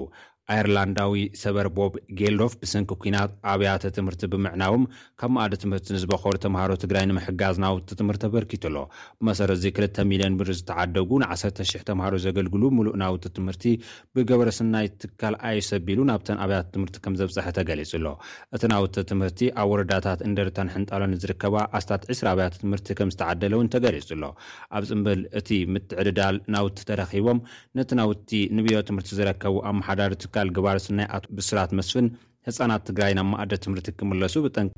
ኣይርላንዳዊ 0.54 1.14
ሰበር 1.42 1.68
ቦብ 1.78 1.94
ጌልዶፍ 2.20 2.54
ብስንኪ 2.62 2.90
ኩናት 3.02 3.32
ኣብያተ 3.52 3.84
ትምህርቲ 3.98 4.22
ብምዕናቦም 4.34 4.84
ካብ 5.20 5.32
መኣዲ 5.36 5.54
ትምህርቲ 5.64 5.88
ንዝበኮሉ 5.96 6.34
ተምሃሮ 6.46 6.72
ትግራይ 6.84 7.06
ንምሕጋዝ 7.12 7.56
ናውቲ 7.64 7.90
ትምህርቲ 8.00 8.18
ተበርኪቱኣሎ 8.26 8.78
ብመሰረት 9.20 9.58
እዚ 9.60 9.66
200ን 9.98 10.34
ብሪ 10.40 10.50
ዝተዓደጉ 10.60 11.10
ን1000 11.24 11.82
ተምሃሮ 11.90 12.14
ዘገልግሉ 12.26 12.64
ሙሉእ 12.78 12.96
ናውቲ 13.04 13.24
ትምህርቲ 13.38 13.64
ብገበረስናይ 14.16 14.88
ትካል 15.04 15.36
ኣይ 15.50 15.60
ሰቢሉ 15.70 16.00
ናብተን 16.12 16.40
ኣብያተ 16.46 16.66
ትምህርቲ 16.76 16.98
ከም 17.06 17.14
ዘብፀሐ 17.22 17.46
ተገሊጹ 17.58 17.92
ኣሎ 18.00 18.08
እቲ 18.56 18.62
ናውተ 18.74 19.06
ትምህርቲ 19.12 19.40
ኣብ 19.64 19.70
ወረዳታት 19.74 20.20
እንደርተንሕንጣሎ 20.30 21.02
ንዝርከባ 21.14 21.56
ኣስታት 21.80 22.04
20 22.16 22.30
ኣብያተ 22.34 22.54
ትምህርቲ 22.64 22.88
ከም 23.02 23.12
ዝተዓደለእውን 23.16 23.70
ተገሊጹ 23.76 24.10
ኣሎ 24.18 24.26
ኣብ 24.78 24.84
ፅምበል 24.90 25.22
እቲ 25.42 25.50
ምትዕድዳል 25.76 26.36
ናውቲ 26.56 26.78
ተረኺቦም 26.92 27.42
ነቲ 27.80 27.90
ናው 28.02 28.10
ንብዮ 28.58 28.76
ትምህርቲ 28.92 29.10
ዝረከቡ 29.22 29.56
ኣመሓዳሪ 29.72 30.12
ት 30.22 30.26
ገባሮ 30.56 30.78
ሰናይ 30.88 31.08
ኣቶብስራት 31.18 31.72
መስፍን 31.80 32.08
ህፃናት 32.48 32.84
ትግራይ 32.88 33.14
ናብ 33.18 33.28
ማእደ 33.32 33.54
ትምርቲ 33.64 33.88
ክምለሱ 34.00 34.34
ብጠንቂ 34.44 34.78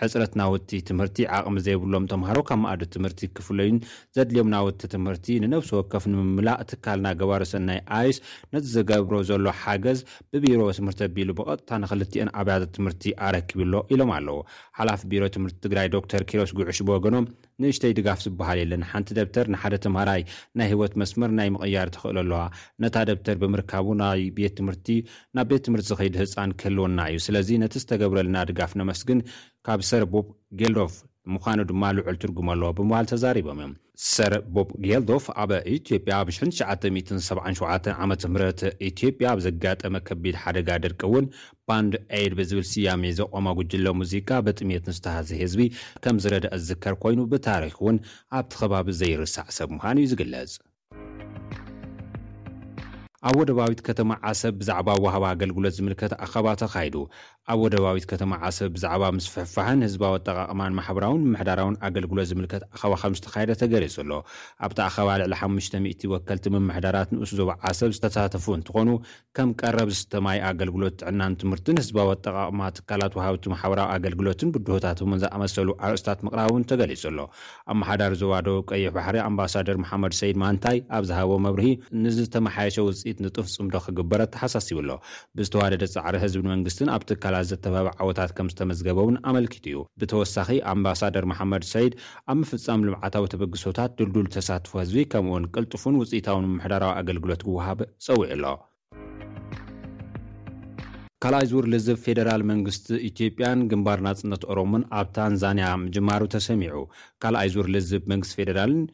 ሕፅረት 0.00 0.32
ናውቲ 0.40 0.70
ትምህርቲ 0.88 1.22
ዓቕሚ 1.38 1.56
ዘይብሎም 1.66 2.04
ተምሃሮ 2.12 2.38
ካብ 2.48 2.58
ማእዲ 2.64 2.82
ትምህርቲ 2.94 3.20
ክፍለዩን 3.36 3.78
ዘድልዮም 4.16 4.48
ናውቲ 4.54 4.80
ትምህርቲ 4.94 5.26
ንነብሲ 5.44 5.70
ወከፍ 5.78 6.04
ንምምላቅ 6.12 6.58
ትካልና 6.72 7.08
ገባሮ 7.22 7.42
ሰናይ 7.52 7.80
ኣይስ 7.98 8.18
ነቲ 8.54 8.64
ዝገብሮ 8.74 9.16
ዘሎ 9.30 9.46
ሓገዝ 9.62 10.00
ብቢሮ 10.34 10.60
ትምህርቲ 10.78 11.02
ኣቢሉ 11.08 11.30
ብቐጥታ 11.40 11.70
ንክልቲን 11.84 12.30
ኣብያ 12.42 12.56
ትምህርቲ 12.78 13.04
ኣረክብሎ 13.28 13.74
ኢሎም 13.94 14.12
ኣለው 14.18 14.38
ሓላፊ 14.80 15.02
ቢሮ 15.12 15.24
ትምህርቲ 15.38 15.58
ትግራይ 15.66 15.90
ዶክተር 15.96 16.24
ኪሎስ 16.32 16.52
ጉዕሽ 16.60 16.80
ብወገኖም 16.90 17.26
ንእሽተይ 17.62 17.92
ድጋፍ 17.98 18.18
ዝበሃል 18.24 18.58
የለን 18.60 18.82
ሓንቲ 18.90 19.10
ደብተር 19.18 19.46
ንሓደ 19.54 19.74
ተምሃራይ 19.84 20.22
ናይ 20.58 20.68
ህወት 20.72 20.92
መስመር 21.00 21.30
ናይ 21.38 21.48
ምቕያር 21.54 21.88
ትኽእል 21.94 22.18
ኣለዋ 22.22 22.42
ነታ 22.84 22.96
ደብተር 23.10 23.36
ብምርካቡ 23.42 23.88
ናይ 24.02 24.22
ቤት 24.38 24.54
ትምህርቲ 24.60 24.88
ናብ 25.38 25.48
ቤት 25.52 25.64
ትምህርቲ 25.66 25.86
ዝኸይዲ 25.92 26.16
ህፃን 26.22 26.52
ክህልውና 26.62 26.98
እዩ 27.12 27.20
ስለዚ 27.26 27.50
ነቲ 27.64 27.74
ዝተገብረልና 27.84 28.38
ድጋፍ 28.50 28.74
ንመስግን 28.82 29.20
ካብ 29.68 29.82
ሰርቦ 29.90 30.14
ጌልዶፍ 30.62 30.96
ምኳኑ 31.36 31.58
ድማ 31.70 31.84
ልዑል 31.98 32.16
ትርጉመኣለዎ 32.22 32.68
ብምባል 32.78 33.06
ተዛሪቦም 33.10 33.58
እዮም 33.64 33.72
ሰር 34.08 34.34
ቦብ 34.54 34.68
ጌልዶፍ 34.88 35.24
ኣብ 35.42 35.50
ኢትዮጵያ 35.74 36.12
ኣብ 36.22 36.28
19977 36.34 37.88
ዓ 38.02 38.06
ምህት 38.10 38.60
ኢትዮጵያ 38.88 39.26
ኣብ 39.32 39.40
ዘጋጠመ 39.46 39.94
ከቢድ 40.06 40.36
ሓደጋ 40.42 40.68
ድርቂ 40.84 41.02
እውን 41.08 41.26
ባንድ 41.70 41.94
አድ 42.20 42.34
ብዝብል 42.38 42.66
ስያሜ 42.72 43.04
ዘቖማ 43.20 43.46
ጕጅለ 43.60 43.86
ሙዚቃ 44.00 44.30
በጥሜት 44.46 44.86
ንዝተሃዘ 44.90 45.30
ህዝቢ 45.42 45.64
ከም 46.06 46.18
ዝረዳእ 46.24 46.52
ኣዝከር 46.58 46.96
ኮይኑ 47.04 47.18
ብታሪክ 47.34 47.76
እውን 47.82 47.98
ኣብቲ 48.40 48.52
ኸባቢ 48.62 48.88
ዘይርሳዕ 49.02 49.48
ሰብ 49.58 49.68
ምዃን 49.78 50.00
እዩ 50.04 50.08
ዝግለጽ 50.14 50.54
ኣብ 53.28 53.34
ወደባዊት 53.40 53.80
ከተማ 53.86 54.10
ዓሰብ 54.28 54.52
ብዛዕባ 54.60 54.90
ውሃቢ 55.04 55.24
ኣገልግሎት 55.30 55.74
ዝምልከት 55.78 56.12
ኣኸባ 56.24 56.46
ተኻይዱ 56.60 56.94
ኣብ 57.52 57.58
ወደባዊት 57.64 58.04
ከተማ 58.12 58.32
ዓሰብ 58.48 58.70
ብዛዕባ 58.76 59.02
ምስ 59.16 59.26
ፍሕፋሕን 59.32 59.80
ህዝባ 59.86 60.02
ወ 60.12 60.16
ኣጠቓቕማን 60.18 60.72
ማሕበራዊን 60.78 61.20
ምምሕዳራዊን 61.26 61.76
ኣገልግሎት 61.88 62.26
ዝምልከት 62.30 62.62
ኣኸባ 62.76 62.92
ከም 63.02 63.14
ዝተካይደ 63.18 63.50
ተገሪጹ 63.62 63.96
ኣሎ 64.04 64.12
ኣብቲ 64.68 64.78
ኣኸባ 64.86 65.08
ልዕሊ 65.22 65.34
500 65.40 66.10
ወከልቲ 66.12 66.46
ምምሕዳራት 66.54 67.10
ንእስ 67.16 67.32
ዞባ 67.40 67.50
ዓሰብ 67.70 67.90
ዝተሳተፉ 67.96 68.46
እንትኾኑ 68.58 68.88
ከም 69.38 69.52
ቀረብ 69.62 69.90
ዝተማይ 69.98 70.40
ኣገልግሎት 70.52 70.96
ጥዕናን 71.02 71.36
ትምህርትን 71.42 71.80
ህዝባወኣጠቓቕማ 71.82 72.64
ትካላት 72.78 73.12
ውሃብቲ 73.20 73.44
ማሕበራዊ 73.54 73.86
ኣገልግሎትን 73.98 74.54
ብድሆታትምን 74.56 75.20
ዝኣመሰሉ 75.26 75.68
ኣርእስታት 75.88 76.22
ምቕራቡን 76.28 76.66
ተገሊጹ 76.72 77.04
ኣሎ 77.12 77.20
ኣመሓዳሪ 77.76 78.14
ዞባ 78.22 78.34
ዶው 78.48 78.58
ቀይሕ 78.72 78.88
ባሕሪ 78.98 79.18
ኣምባሳደር 79.28 79.76
ማሓመድ 79.84 80.16
ሰይድ 80.22 80.38
ማንታይ 80.46 80.80
ኣብ 80.96 81.04
ዝሃቦ 81.12 81.30
መብርሂ 81.48 81.68
ንዝተመሓየሸ 82.06 82.76
ውፅእ 82.88 83.06
ንጥፍ 83.24 83.46
ፅምዶ 83.54 83.74
ክግበር 83.86 84.20
ተሓሳስብሎ 84.34 84.88
ብዝተዋደደ 85.36 85.84
ፃዕሪ 85.94 86.16
ህዝብ 86.24 86.40
መንግስትን 86.52 86.88
ኣብ 86.94 87.02
ትካላ 87.10 87.36
ዘተበቢ 87.50 87.86
ዓወታት 88.02 88.30
ከም 88.38 88.50
ዝተመዝገበውን 88.52 89.16
ኣመልኪቱ 89.32 89.64
እዩ 89.72 89.78
ብተወሳኺ 90.00 90.48
ኣምባሳደር 90.72 91.26
ማሓመድ 91.32 91.64
ሰይድ 91.72 91.94
ኣብ 92.32 92.36
ምፍፃም 92.42 92.84
ልምዓታዊ 92.88 93.26
ተበግሶታት 93.34 93.90
ድልድል 94.00 94.28
ተሳትፎ 94.36 94.72
ህዝቢ 94.82 95.02
ከምውን 95.14 95.46
ቅልጡፉን 95.56 95.98
ውፅኢታዊን 96.02 96.48
ምሕዳራዊ 96.56 96.92
ኣገልግሎት 97.02 97.42
ክወሃብ 97.48 97.80
ፀውዒ 98.06 98.28
ኣሎ 98.36 98.44
ካልኣይ 101.22 101.46
ዝር 101.48 101.64
ልዝብ 101.72 101.96
ፌደራል 102.04 102.42
መንግስቲ 102.50 102.86
ኢትዮጵያን 103.08 103.64
ግንባር 103.70 103.98
ናፅነት 104.06 104.42
ኦሮሞን 104.52 104.84
ኣብ 104.98 105.08
ታንዛንያ 105.16 105.66
ምጅማሩ 105.82 106.22
ተሰሚዑ 106.34 106.76
ካልኣይ 107.22 107.48
ዝር 107.54 107.66
ልዝብ 107.74 108.02
መንግስቲ 108.12 108.36
ፌደራልን 108.38 108.84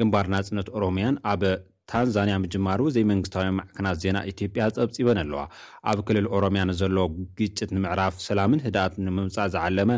ግንባር 0.00 0.26
ናፅነት 0.34 0.68
ኦሮምያን 0.76 1.16
ኣብ 1.30 1.42
ታንዛንያ 1.90 2.34
ምጅማሩ 2.42 2.80
ዘይ 2.94 3.04
መንግስታዊ 3.10 3.46
ማዕክናት 3.58 3.96
ዜና 4.02 4.18
ኢትዮጵያ 4.32 4.64
ፀብፂበን 4.76 5.18
ኣለዋ 5.22 5.40
ኣብ 5.90 5.98
ክልል 6.08 6.26
ኦሮምያ 6.36 6.62
ንዘለዎ 6.70 7.04
ግጭት 7.38 7.70
ንምዕራፍ 7.76 8.14
ሰላምን 8.26 8.62
ህደኣት 8.66 8.94
ንምምፃእ 9.06 9.48
ዝዓለመ 9.54 9.90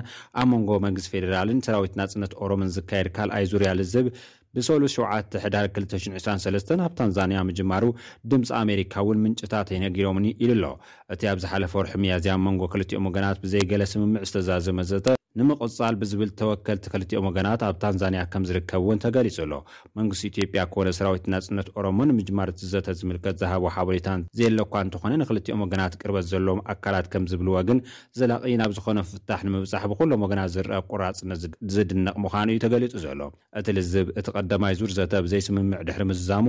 ኣብ 0.42 0.48
መንጎ 0.54 0.70
መንግስት 0.86 1.10
ፌደራልን 1.14 1.60
ሰራዊት 1.66 1.96
ናፅነት 2.00 2.32
ኦሮምን 2.46 2.72
ዝካየድ 2.76 3.10
ካልኣይ 3.18 3.46
ዙርያ 3.52 3.72
ልዝብ 3.80 4.08
ብሰሉስ 4.56 4.92
7ሕዳር223 5.02 6.72
ኣብ 6.86 6.92
ታንዛንያ 6.98 7.38
ምጅማሩ 7.48 7.84
ድምፂ 8.32 8.46
ኣሜሪካ 8.62 8.94
እውን 9.04 9.20
ምንጭታት 9.24 9.70
ኣይነጊሮምኒ 9.76 10.28
ኢሉ 10.46 10.52
ኣሎ 10.56 10.66
እቲ 11.14 11.22
ኣብ 11.32 11.40
ዝሓለፈ 11.44 11.74
ወርሒ 11.80 11.94
መያዝያ 12.04 12.36
መንጎ 12.46 12.62
ክልትኦም 12.74 13.08
ወገናት 13.10 13.40
ብዘይገለ 13.44 13.84
ስምምዕ 13.92 14.22
ዝተዛዘመዘጠ 14.30 15.06
ንምቕጻል 15.38 15.94
ብዝብል 16.00 16.30
ተወከልቲ 16.38 16.84
ክልትኦም 16.92 17.24
ወገናት 17.28 17.62
ኣብ 17.68 17.76
ታንዛንያ 17.82 18.20
ከም 18.32 18.42
ዝርከብ 18.48 18.82
እውን 18.84 18.98
ተገሊጹ 19.04 19.36
ኣሎ 19.44 19.54
መንግስቲ 19.98 20.20
ኢትዮጵያ 20.30 20.60
ከነ 20.74 20.88
ሰራዊት 20.98 21.24
ናፅነት 21.32 21.68
ኦሮሞ 21.80 21.98
ንምጅማር 22.10 22.50
ዘተ 22.72 22.88
ዝምልከት 22.98 23.36
ዝሃቦ 23.40 23.62
ሓበሬታ 23.76 24.08
ዘየለኳ 24.40 24.72
እንትኾነ 24.86 25.12
ንክልቲኦም 25.22 25.62
ወገናት 25.64 25.94
ቅርበት 26.02 26.26
ዘለዎም 26.32 26.60
ኣካላት 26.74 27.08
ከም 27.14 27.24
ዝብልዎ 27.32 27.56
ግን 27.70 27.78
ዘላቒ 28.20 28.44
ናብ 28.62 28.74
ዝኾነ 28.76 28.98
ፍታሕ 29.12 29.40
ንምብፃሕ 29.48 29.86
ብኩሎም 29.92 30.22
ወገናት 30.26 30.52
ዝርአ 30.56 30.78
ቁራፅነት 30.92 31.40
ዝድነቅ 31.76 32.14
ምዃኑ 32.26 32.48
እዩ 32.54 32.60
ተገሊፁ 32.66 32.94
ዘሎ 33.06 33.20
እቲ 33.62 33.66
ልዝብ 33.78 34.06
እቲ 34.22 34.26
ቀዳማይ 34.36 34.76
ዙር 34.82 34.94
ዘተ 35.00 35.12
ብዘይስምምዕ 35.26 35.80
ድሕሪ 35.90 36.04
ምዝዛሙ 36.12 36.46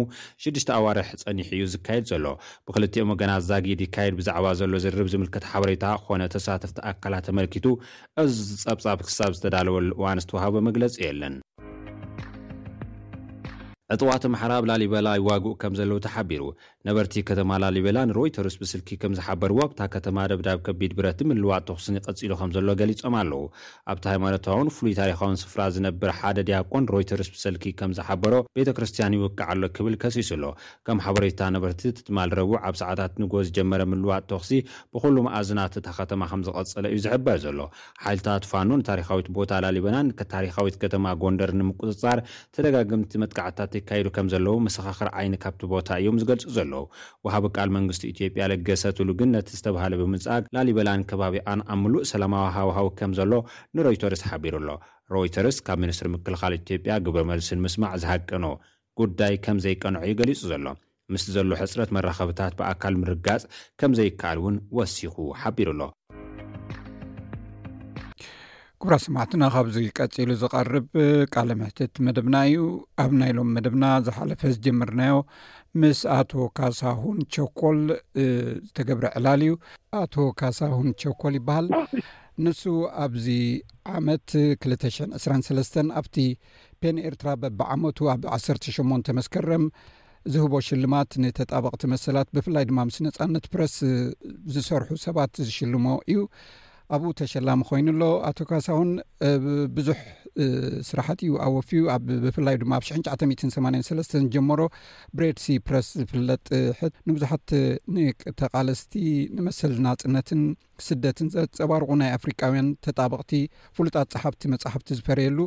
6ሽተ 0.50 0.70
ኣዋርሒ 0.80 1.08
ፀኒሕ 1.26 1.50
እዩ 1.58 1.66
ዝካየድ 1.74 2.06
ዘሎ 2.14 2.26
ብክልኦም 2.68 3.10
ወገናት 3.16 3.44
ዛጊድ 3.50 3.82
ይካየድ 3.88 4.16
ብዛዕባ 4.22 4.46
ዘሎ 4.62 4.72
ዝርብ 4.86 5.10
ዝምልከት 5.16 5.44
ሓበሬታ 5.54 5.84
ኾነ 6.06 6.22
ተሳትፍቲ 6.38 6.78
ኣካላት 6.94 7.26
ተመልኪቱ 7.32 7.66
እዚፀ 8.26 8.70
ኣብ 8.92 9.00
ክሳብ 9.08 9.32
ዝተዳለወሉ 9.38 9.90
እዋን 9.98 10.20
ዝተውሃቦ 10.24 10.56
መግለፂ 10.68 10.94
የለን 11.06 11.36
ዕጥዋት 13.94 14.24
ማሕራብ 14.34 14.64
ላሊበላ 14.70 15.08
ይዋግኡ 15.22 15.52
ከም 15.62 15.74
ዘለዉ 15.80 15.98
ተሓቢሩ 16.06 16.44
ነበርቲ 16.88 17.16
ከተማ 17.28 17.52
ላሊበላ 17.62 18.00
ንሮይተርስ 18.10 18.56
ብስልኪ 18.62 18.90
ከም 19.02 19.14
ዝሓበርዎ 19.18 19.58
ኣብታ 19.66 19.82
ከተማ 19.94 20.18
ደብዳብ 20.32 20.58
ከቢድ 20.66 20.92
ብረቲ 20.98 21.20
ምልዋጥ 21.30 21.62
ተኽሲን 21.70 21.96
ይቐፂሉ 21.98 22.32
ከም 22.42 22.52
ዘሎ 22.56 22.68
ገሊፆም 22.82 23.16
ኣለዉ 23.22 23.40
ኣብቲ 23.92 24.04
ሃይማኖታውን 24.12 24.68
ፍሉይ 24.76 24.94
ታሪኻውን 25.00 25.38
ስፍራ 25.44 25.62
ዝነብር 25.76 26.12
ሓደ 26.20 26.38
ድያቆን 26.50 26.84
ሮይተርስ 26.96 27.30
ብስልኪ 27.38 27.66
ከም 27.80 27.94
ዝሓበሮ 28.00 28.34
ቤተ 28.60 28.70
ክርስትያን 28.80 29.16
ይውቅዓሎ 29.18 29.64
ክብል 29.80 29.96
ከሲሱ 30.04 30.30
ኣሎ 30.38 30.46
ከም 30.90 31.02
ሓበሬታ 31.06 31.42
ነበርቲ 31.56 31.82
ትጥማል 32.00 32.30
ረቡዕ 32.40 32.56
ኣብ 32.70 32.78
ሰዓታት 32.82 33.16
ንጎ 33.24 33.34
ዝጀመረ 33.48 33.82
ምልዋጥ 33.94 34.22
ተኽሲ 34.34 34.52
ብኩሉ 34.96 35.16
መኣዝናት 35.30 35.74
እታ 35.82 35.88
ከተማ 36.02 36.22
ከም 36.34 36.44
ዝቐፀለ 36.50 36.86
እዩ 36.94 37.02
ዝሕበር 37.08 37.40
ዘሎ 37.48 37.60
ሓይልታትፋኖ 38.06 38.70
ንታሪካዊት 38.84 39.28
ቦታ 39.40 39.52
ላሊበና 39.68 39.96
ታሪኻዊት 40.36 40.78
ከተማ 40.86 41.06
ጎንደር 41.26 41.52
ንምቁፅጻር 41.62 42.20
ተደጋግምቲ 42.58 43.12
መጥካዕታት 43.26 43.74
ይካይዱ 43.82 44.08
ከም 44.20 44.30
ዘለዉ 44.36 44.56
መሰኻኽር 44.70 45.10
ዓይኒ 45.18 45.34
ካብቲ 45.46 45.64
ቦታ 45.76 45.90
እዮም 46.04 46.22
ዝገልፁ 46.24 46.48
ዘሎ 46.60 46.72
ውሃቢ 47.26 47.46
ቃል 47.58 47.70
መንግስቲ 47.78 48.04
ኢትዮጵያ 48.14 48.44
ልገሰትሉ 48.52 49.10
ግን 49.20 49.30
ነቲ 49.36 49.50
ዝተባሃለ 49.60 49.94
ብምጽኣግ 50.02 50.44
ላሊበላን 50.56 51.06
ከባቢኣን 51.10 51.62
ኣብ 51.74 51.80
ምሉእ 51.84 52.06
ሰላማዊ 52.12 52.46
ሃዊሃዊ 52.58 52.88
ከም 53.00 53.14
ዘሎ 53.20 53.34
ንሮይተርስ 53.78 54.24
ሓቢሩ 54.30 54.56
ኣሎ 54.62 54.70
ሮይተርስ 55.16 55.58
ካብ 55.68 55.80
ሚኒስትሪ 55.86 56.10
ምክልኻል 56.16 56.56
ኢትዮጵያ 56.62 56.94
ግብረ 57.08 57.24
መልስን 57.32 57.62
ምስማዕ 57.66 57.94
ዝሃቅኖ 58.06 58.46
ጉዳይ 59.02 59.36
ከም 59.46 59.58
ዘይቀንዐ 59.66 60.02
ዩ 60.12 60.14
ገሊጹ 60.22 60.42
ዘሎ 60.54 60.68
ምስ 61.14 61.24
ዘሎ 61.36 61.50
ሕፅረት 61.62 61.90
መራኸብታት 61.96 62.54
ብኣካል 62.60 62.94
ምርጋጽ 63.02 63.44
ከምዘይከኣል 63.80 64.38
እውን 64.42 64.56
ወሲኹ 64.78 65.16
ሓቢሩ 65.42 65.70
ኣሎ 65.76 65.82
ጉቡራ 68.84 68.96
ሰማዕትና 69.04 69.44
ካብዚ 69.54 69.78
ቀፂሉ 69.98 70.30
ዝቐርብ 70.40 70.88
ቃል 71.34 71.50
ምሕትት 71.60 71.94
መደብና 72.06 72.36
እዩ 72.50 72.64
ኣብ 73.04 73.12
ናይሎም 73.22 73.52
መደብና 73.58 73.86
ዝሓለፈ 74.08 74.42
ዝጀምርናዮ 74.56 75.14
ምስ 75.82 76.00
ኣቶ 76.18 76.32
ካሳሁን 76.58 77.18
ቾኮል 77.36 77.80
ዝተገብረ 78.68 79.06
ዕላል 79.18 79.42
እዩ 79.46 79.54
ኣቶ 80.02 80.14
ካሳሁን 80.40 80.88
ቸኮል 81.02 81.34
ይበሃል 81.40 81.68
ንሱ 82.44 82.62
ኣብዚ 83.06 83.26
ዓመት 83.98 84.30
2023 84.70 85.78
ኣብቲ 86.00 86.16
ፔን 86.82 86.98
ኤርትራ 87.10 87.28
በብዓመቱ 87.42 87.98
ኣብ 88.14 88.24
18 88.38 89.14
መስከረም 89.20 89.66
ዝህቦ 90.34 90.54
ሽልማት 90.68 91.12
ንተጣበቕቲ 91.24 91.84
መሰላት 91.94 92.30
ብፍላይ 92.36 92.64
ድማ 92.70 92.80
ምስ 92.90 92.98
ነፃነት 93.08 93.46
ፕረስ 93.54 93.76
ዝሰርሑ 94.54 94.90
ሰባት 95.06 95.34
ዝሽልሞ 95.48 95.88
እዩ 96.14 96.22
ኣብኡ 96.96 97.10
ተሸላሚ 97.20 97.62
ኮይኑ 97.70 97.88
ሎ 98.02 98.06
ኣቶካሳውን 98.30 98.90
ብዙሕ 99.78 100.00
ስራሕት 100.90 101.20
እዩ 101.26 101.32
ኣወፍዩ 101.46 101.82
ኣብፍላይ 101.94 102.56
ድማ 102.62 102.72
ኣብ 102.80 102.84
983 102.90 104.16
ዝጀመሮ 104.18 104.62
ብሬድ 105.18 105.38
ሲ 105.44 105.56
ፕረስ 105.68 105.88
ዝፍለጥ 106.00 106.44
ንብዙሓት 107.10 107.50
ንተቃለስቲ 107.96 108.94
ንመስል 109.38 109.74
ናፅነትን 109.86 110.42
ስደትን 110.88 111.30
ዘፀባርቑ 111.36 111.90
ናይ 112.04 112.12
ኣፍሪካውያን 112.20 112.70
ተጣበቕቲ 112.88 113.34
ፍሉጣት 113.78 114.10
ፀሓፍቲ 114.18 114.44
መፅሓፍቲ 114.56 114.90
ዝፈርየሉ 115.02 115.40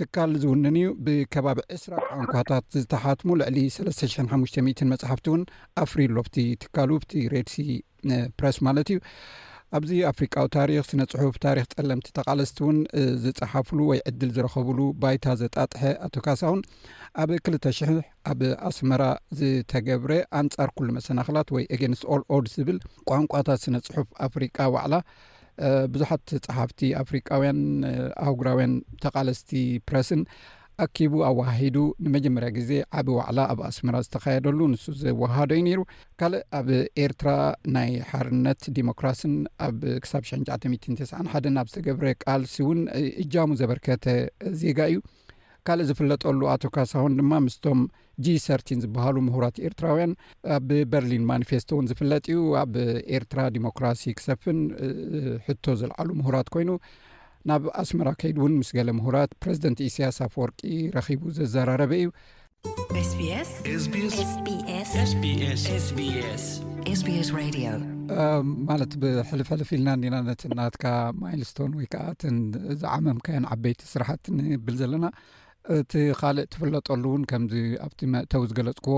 ትካል 0.00 0.32
ዝውንን 0.42 0.74
እዩ 0.80 0.88
ብከባቢ 1.04 1.58
እስራ 1.76 1.94
ቋንኳታት 2.08 2.66
ዝተሓትሙ 2.82 3.30
ልዕሊ 3.42 3.56
350 3.78 4.90
መፅሓፍቲ 4.94 5.26
እውን 5.32 5.42
ኣፍሪሎ 5.84 6.16
ብቲ 6.28 6.38
ትካል 6.64 6.90
ብቲ 7.02 7.14
ሬድ 7.34 7.48
ሲ 7.54 7.64
ፕረስ 8.38 8.58
ማለት 8.66 8.90
እዩ 8.92 8.98
ኣብዚ 9.76 9.90
ኣፍሪቃዊ 10.10 10.46
ታሪክ 10.54 10.84
ስነ 10.90 11.02
ፅሑፍ 11.12 11.34
ታሪክ 11.44 11.64
ፀለምቲ 11.78 12.06
ተቃለስቲ 12.18 12.58
እውን 12.64 12.76
ዝፀሓፍሉ 13.22 13.78
ወይ 13.90 13.98
ዕድል 14.08 14.30
ዝረከብሉ 14.36 14.78
ባይታ 15.02 15.26
ዘጣጥሐ 15.40 15.82
ኣቶካሳ 16.06 16.40
እውን 16.50 16.60
ኣብ 17.22 17.30
2ልተ00 17.38 17.90
ኣብ 18.30 18.40
ኣስመራ 18.68 19.02
ዝተገብረ 19.40 20.12
ኣንፃር 20.40 20.70
ኩሉ 20.78 20.88
መሰናክላት 20.98 21.50
ወይ 21.56 21.66
ኤገንስ 21.76 22.02
ኣል 22.14 22.22
ኦድ 22.36 22.46
ዝብል 22.54 22.78
ቋንቋታት 23.10 23.60
ስነ 23.66 23.76
ፅሑፍ 23.88 24.08
ኣፍሪቃ 24.28 24.56
ባዕላ 24.76 24.94
ብዙሓት 25.94 26.26
ፀሓፍቲ 26.46 26.80
ኣፍሪቃውያን 27.02 27.60
ኣህጉራውያን 28.26 28.74
ተቃለስቲ 29.04 29.50
ፕረስን 29.90 30.20
ኣኪቡ 30.84 31.14
ኣዋሂዱ 31.28 31.76
ንመጀመርያ 32.04 32.48
ግዜ 32.56 32.70
ዓብ 32.98 33.06
ዋዕላ 33.18 33.38
ኣብ 33.52 33.60
ኣስምራ 33.68 33.96
ዝተኸየደሉ 34.06 34.58
ንሱ 34.72 34.84
ዝወሃደ 35.02 35.50
ዩ 35.58 35.62
ነይሩ 35.68 35.80
ካልእ 36.20 36.44
ኣብ 36.58 36.68
ኤርትራ 37.04 37.30
ናይ 37.76 37.90
ሓርነት 38.10 38.62
ዲሞክራስን 38.76 39.32
ኣብ 39.66 39.78
ክሳብ 40.04 40.22
991ን 40.30 41.56
ኣብ 41.62 41.66
ዝተገብረ 41.72 42.06
ቃልሲ 42.24 42.54
እውን 42.64 42.80
እጃሙ 43.24 43.48
ዘበርከተ 43.62 44.06
ዜጋ 44.60 44.78
እዩ 44.92 45.00
ካልእ 45.68 45.86
ዝፍለጠሉ 45.88 46.40
ኣቶካሳሆን 46.54 47.16
ድማ 47.20 47.32
ምስቶም 47.46 47.80
ጂ 48.24 48.36
ሰርቲን 48.46 48.78
ዝበሃሉ 48.84 49.16
ምሁራት 49.26 49.56
ኤርትራውያን 49.66 50.12
ኣብ 50.58 50.70
በርሊን 50.92 51.26
ማኒፌስቶ 51.32 51.68
እውን 51.76 51.88
ዝፍለጥ 51.90 52.24
እዩ 52.34 52.40
ኣብ 52.62 52.72
ኤርትራ 53.18 53.40
ዲሞክራሲ 53.56 54.04
ክሰፍን 54.20 54.60
ሕቶ 55.48 55.64
ዘለዓሉ 55.82 56.08
ምሁራት 56.20 56.48
ኮይኑ 56.56 56.70
ናብ 57.48 57.64
ኣስመራ 57.80 58.08
ከይድ 58.20 58.36
እውን 58.40 58.54
ምስ 58.60 58.70
ገለ 58.76 58.88
ምሁራት 58.98 59.30
ፕረዚደንት 59.42 59.78
እስያስ 59.86 60.16
ኣፍ 60.26 60.34
ወርቂ 60.40 60.58
ረኺቡ 60.96 61.20
ዘዘራረበ 61.36 61.92
እዩ 62.00 62.08
ማለት 68.70 68.92
ብሕልፍ 69.00 69.48
ሕልፍ 69.52 69.68
ኢልናእንዲናነት 69.76 70.40
እናትካ 70.48 70.86
ማይልስቶን 71.22 71.72
ወይ 71.78 71.86
ከዓ 71.94 72.06
ን 72.36 72.38
ዝዓመምካያን 72.82 73.46
ዓበይቲ 73.54 73.82
ስራሓት 73.94 74.22
ንብል 74.36 74.76
ዘለና 74.82 75.06
እቲ 75.76 75.92
ካልእ 76.20 76.46
ትፍለጠሉእውን 76.54 77.24
ከምዚ 77.32 77.54
ኣብቲ 77.86 78.00
መእተው 78.14 78.44
ዝገለፅ 78.50 78.78
ክዎ 78.86 78.96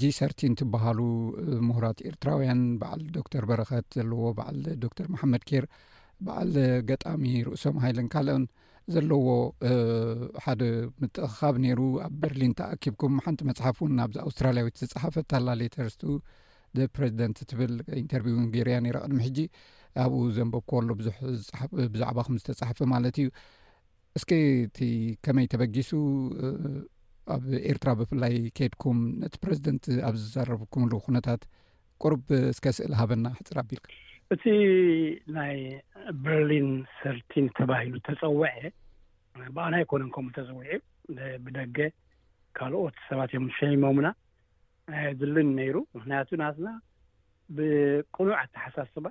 ጂ 0.00 0.10
ሰርቲን 0.18 0.52
ትበሃሉ 0.60 1.00
ምሁራት 1.68 1.98
ኤርትራውያን 2.10 2.62
በዓል 2.82 3.02
ዶክተር 3.18 3.44
በረከት 3.52 3.86
ዘለዎ 4.00 4.22
በዓል 4.40 4.60
ዶክተር 4.86 5.06
መሓመድ 5.16 5.42
ኬር 5.50 5.66
በዓል 6.24 6.52
ገጣሚ 6.88 7.24
ርእሶም 7.48 7.76
ሃይልንካልኦን 7.84 8.44
ዘለዎ 8.94 9.24
ሓደ 10.44 10.60
ምትኻብ 11.02 11.54
ነይሩ 11.64 11.80
ኣብ 12.06 12.12
በርሊን 12.22 12.52
ተኣኪብኩም 12.58 13.14
ሓንቲ 13.24 13.40
መፅሓፍ 13.50 13.78
እውን 13.82 13.96
ኣብዚ 14.06 14.16
ኣውስትራልያዊት 14.26 14.76
ዝፅሓፈ 14.82 15.14
ኣላለየርስት 15.40 16.02
ፕረዚደንት 16.96 17.38
ትብል 17.50 17.74
ኢንተርቪው 18.02 18.38
ኒገርያ 18.46 18.74
ነረ 18.86 18.96
ቅድሚ 19.04 19.18
ሕጂ 19.26 19.38
ኣብኡ 20.04 20.16
ዘንበብኮሎ 20.36 20.88
ብዛዕባ 21.94 22.18
ኩም 22.26 22.36
ዝተፃሓፈ 22.40 22.78
ማለት 22.94 23.16
እዩ 23.22 23.28
እስኪእቲ 24.18 24.78
ከመይ 25.26 25.46
ተበጊሱ 25.52 25.90
ኣብ 27.36 27.44
ኤርትራ 27.70 27.90
ብፍላይ 28.00 28.34
ከድኩም 28.58 29.00
ነቲ 29.22 29.34
ፕረዚደንት 29.44 29.86
ኣብ 30.08 30.14
ዝዘረበኩምሉ 30.22 30.92
ኩነታት 31.06 31.42
ቁርብ 32.04 32.26
ስከ 32.58 32.66
ስእል 32.78 32.94
ሃበና 33.00 33.26
ሕፅር 33.38 33.58
ኣቢልካ 33.64 33.88
እቲ 34.34 34.44
ናይ 35.36 35.56
በርሊን 36.22 36.70
ሰርቲን 37.00 37.46
ተባሂሉ 37.58 37.94
ተፀዋዐ 38.06 38.54
ብኣና 39.56 39.74
ይኮነን 39.82 40.10
ከምኡ 40.14 40.32
ተፀውዑ 40.38 40.66
ብደገ 41.44 41.78
ካልኦት 42.58 42.96
ሰባት 43.08 43.30
እዮም 43.34 43.46
ሸይሞሙና 43.58 44.08
የድልን 45.04 45.48
ነይሩ 45.60 45.76
ምክንያቱ 45.96 46.28
ናስና 46.42 46.68
ብቁኑዕ 47.58 48.34
ኣተሓሳስባ 48.42 49.06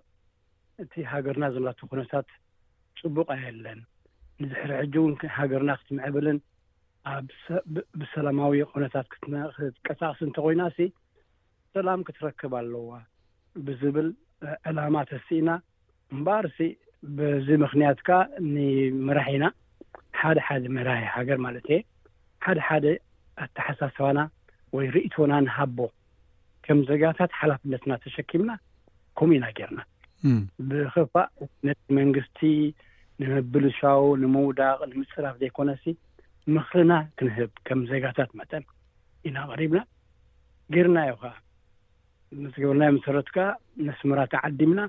እቲ 0.83 0.93
ሃገርና 1.11 1.45
ዘመላት 1.55 1.79
ኩነታት 1.91 2.27
ፅቡቅ 3.01 3.27
ኣየለን 3.37 3.79
ንዝሕሪ 4.43 4.71
ሕጂ 4.81 4.93
እውን 5.01 5.13
ሃገርና 5.37 5.71
ክትምዕብልን 5.81 6.39
ኣብብሰላማዊ 7.13 8.59
ኩነታት 8.73 9.07
ክትቀሳቅሲ 9.15 10.21
እንተኮይና 10.27 10.61
እ 10.85 10.87
ሰላም 11.75 12.01
ክትረክብ 12.07 12.53
ኣለዋ 12.61 12.91
ብዝብል 13.67 14.07
ዕላማት 14.69 15.09
ኣሲኢና 15.17 15.49
እምበርሲ 16.15 16.57
ብዚ 17.17 17.47
ምኽንያት 17.63 17.99
ከዓ 18.07 18.19
ንምራሒና 18.53 19.45
ሓደ 20.21 20.37
ሓደ 20.47 20.63
ምራሒ 20.75 21.03
ሃገር 21.15 21.37
ማለት 21.45 21.65
የ 21.73 21.77
ሓደ 22.45 22.59
ሓደ 22.67 22.85
ኣተሓሳስባና 23.43 24.19
ወይ 24.75 24.85
ርእቶና 24.95 25.33
ንሃቦ 25.45 25.77
ከም 26.65 26.79
ዜጋታት 26.89 27.31
ሓላፍነትና 27.39 27.93
ተሸኪምና 28.03 28.51
ከምኡ 29.19 29.33
ኢና 29.37 29.45
ጌርና 29.57 29.79
ብኽፋእ 30.69 31.25
ነቲ 31.67 31.79
መንግስቲ 31.99 32.39
ንምብልሻው 33.21 34.03
ንምውዳቅ 34.21 34.79
ንምፅራፍ 34.91 35.35
ዘይኮነሲ 35.41 35.83
ምኽልና 36.55 36.93
ክንህብ 37.17 37.51
ከም 37.67 37.79
ዜጋታት 37.91 38.31
መጠን 38.41 38.63
ኢናቀሪብና 39.29 39.81
ጌርና 40.73 40.97
ዩ 41.09 41.13
ከ 41.21 41.31
ምስ 42.43 42.53
ግብርናይ 42.61 42.89
መሰረት 42.97 43.27
ከዓ 43.35 43.45
መስምራት 43.87 44.33
ዓዲምና 44.47 44.79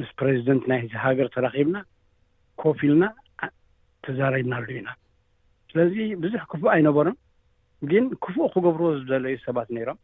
ምስ 0.00 0.10
ፕረዚደንት 0.20 0.64
ናይ 0.70 0.80
ሃገር 1.04 1.28
ተራኺብና 1.34 1.76
ኮፍ 2.62 2.78
ኢልና 2.88 3.04
ተዘረድናኣሉ 4.06 4.68
ኢና 4.80 4.88
ስለዚ 5.70 5.94
ብዙሕ 6.24 6.42
ክፉእ 6.50 6.70
ኣይነበሩም 6.74 7.16
ግን 7.90 8.04
ክፉእ 8.24 8.46
ክገብርዎ 8.54 8.90
ዝዘለዩ 9.00 9.34
ሰባት 9.46 9.68
ነይሮም 9.76 9.98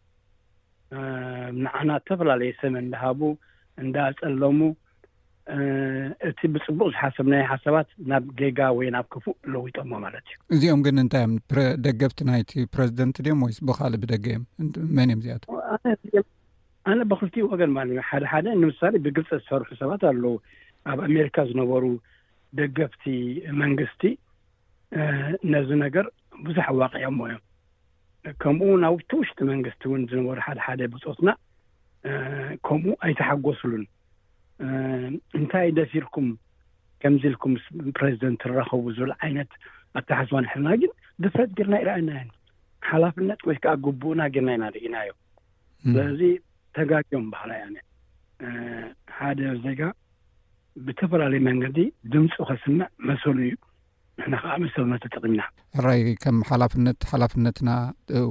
ንዓና 1.65 1.91
ዝተፈላለየ 2.01 2.53
ሰመን 2.63 2.87
እዳሃቡ 2.89 3.21
እንዳፀለሙ 3.83 4.59
እቲ 6.29 6.41
ብፅቡቅ 6.53 6.87
ዝሓሰብ 6.95 7.27
ናይ 7.33 7.43
ሓሰባት 7.51 7.89
ናብ 8.11 8.27
ጌጋ 8.39 8.59
ወይ 8.79 8.87
ናብ 8.95 9.07
ክፉእ 9.15 9.35
ለውጠሞ 9.55 9.91
ማለት 10.05 10.27
እዩ 10.33 10.37
እዚኦም 10.57 10.83
ግን 10.87 11.03
እንታይእዮም 11.03 11.35
ደገብቲ 11.87 12.21
ናይቲ 12.31 12.53
ፕረዚደንት 12.75 13.19
ድዮም 13.27 13.43
ወይ 13.47 13.53
ብካሊእ 13.71 14.01
ብደገ 14.05 14.27
እዮምመን 14.67 15.09
እዮም 15.15 15.21
እዚኣቶ 15.25 15.45
ኣነ 16.91 17.01
በክልቲ 17.11 17.37
ወገን 17.53 17.71
ማለ 17.77 18.01
ሓደ 18.11 18.25
ሓደ 18.33 18.47
ንምሳሊ 18.63 18.95
ብግልፀ 19.05 19.31
ዝሰርሑ 19.43 19.69
ሰባት 19.81 20.03
ኣለዉ 20.11 20.25
ኣብ 20.93 20.99
ኣሜሪካ 21.07 21.37
ዝነበሩ 21.51 21.85
ደገፍቲ 22.59 23.05
መንግስቲ 23.63 24.03
ነዚ 25.55 25.69
ነገር 25.85 26.07
ብዙሕ 26.47 26.67
ዋቅዒዮ 26.81 27.09
ሞ 27.19 27.27
እዮም 27.31 27.43
ከምኡ 28.43 28.69
ናብ 28.83 28.93
ውቲ 28.97 29.11
ውሽጢ 29.23 29.39
መንግስቲ 29.53 29.83
እውን 29.89 30.03
ዝነበሩ 30.13 30.39
ሓደ 30.47 30.59
ሓደ 30.67 30.81
ብፆትና 30.93 31.31
ከምኡ 32.67 32.95
ኣይተሓጎስሉን 33.07 33.85
እንታይ 35.39 35.69
ደፊርኩም 35.81 36.29
ከምዚ 37.03 37.23
ኢልኩም 37.31 37.55
ፕረዚደንት 37.97 38.43
ረከቡ 38.59 38.83
ዝብል 38.97 39.13
ዓይነት 39.25 39.51
ኣተሓስቦ 39.99 40.35
ንሕልና 40.45 40.69
ግን 40.83 40.93
ደፈለት 41.25 41.51
ጌርና 41.59 41.75
ይርኣየናዮ 41.83 42.31
ሓላፍነት 42.91 43.41
ወይከዓ 43.49 43.73
ግቡእና 43.87 44.21
ጌርና 44.35 44.53
ኢናርኢና 44.59 44.97
እዮስለዚ 45.05 46.21
ተጋዮም 46.77 47.27
ባህላ 47.35 47.51
ያ 47.61 47.65
ሓደ 49.19 49.41
ዜጋ 49.65 49.81
ብተፈላለዩ 50.87 51.41
መንገዲ 51.49 51.79
ድምፁ 52.13 52.33
ከስምዕ 52.49 52.87
መሰሉ 53.09 53.37
እዩ 53.49 53.57
ንከዓ 54.33 54.53
መሰሉና 54.63 54.95
ተጠቅምና 55.05 55.41
ሕራይ 55.79 56.01
ከም 56.23 56.37
ሓላፍነት 56.49 56.99
ሓላፍነትና 57.11 57.71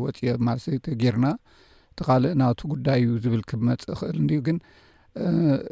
ወፂኦ 0.04 0.34
ማለሰቲ 0.48 0.86
ጌርና 1.02 1.28
እቲ 1.92 2.00
ካልእ 2.08 2.34
ናቲ 2.42 2.62
ጉዳይ 2.74 3.02
ዝብል 3.24 3.42
ክብመፅእ 3.50 3.96
ክእል 4.00 4.18
እን 4.22 4.28
ግን 4.48 4.58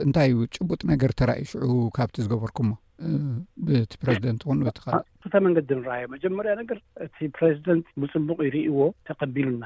እንታይዩ 0.05 0.35
ጭቡጥ 0.55 0.81
ነገር 0.91 1.11
ተራእ 1.19 1.41
ሽዑ 1.51 1.69
ካብቲ 1.97 2.17
ዝገበርኩሞ 2.25 2.69
ቲ 3.91 3.95
ፕረዚደንት 4.01 4.41
ኹን 4.49 4.59
ወቲልእታ 4.67 5.35
መንገዲ 5.45 5.69
ንርኣዩ 5.79 6.03
መጀመርያ 6.15 6.51
ነገር 6.61 6.79
እቲ 7.05 7.17
ፕረዚደንት 7.37 7.87
ብፅቡቅ 8.03 8.39
ይርእይዎ 8.47 8.79
ተቀቢሉና 9.09 9.63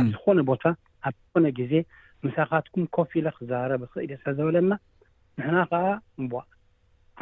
ኣብ 0.00 0.06
ዝኾነ 0.14 0.38
ቦታ 0.50 0.62
ኣብዝኮነ 1.08 1.46
ግዜ 1.60 1.72
ምሳኻትኩም 2.26 2.84
ኮፍ 2.96 3.10
ኢለ 3.20 3.28
ክዛራረብ 3.36 3.82
ኽእል 3.92 4.10
እስዘበለና 4.16 4.72
ንሕና 5.38 5.58
ከዓ 5.70 5.84
እ 6.22 6.28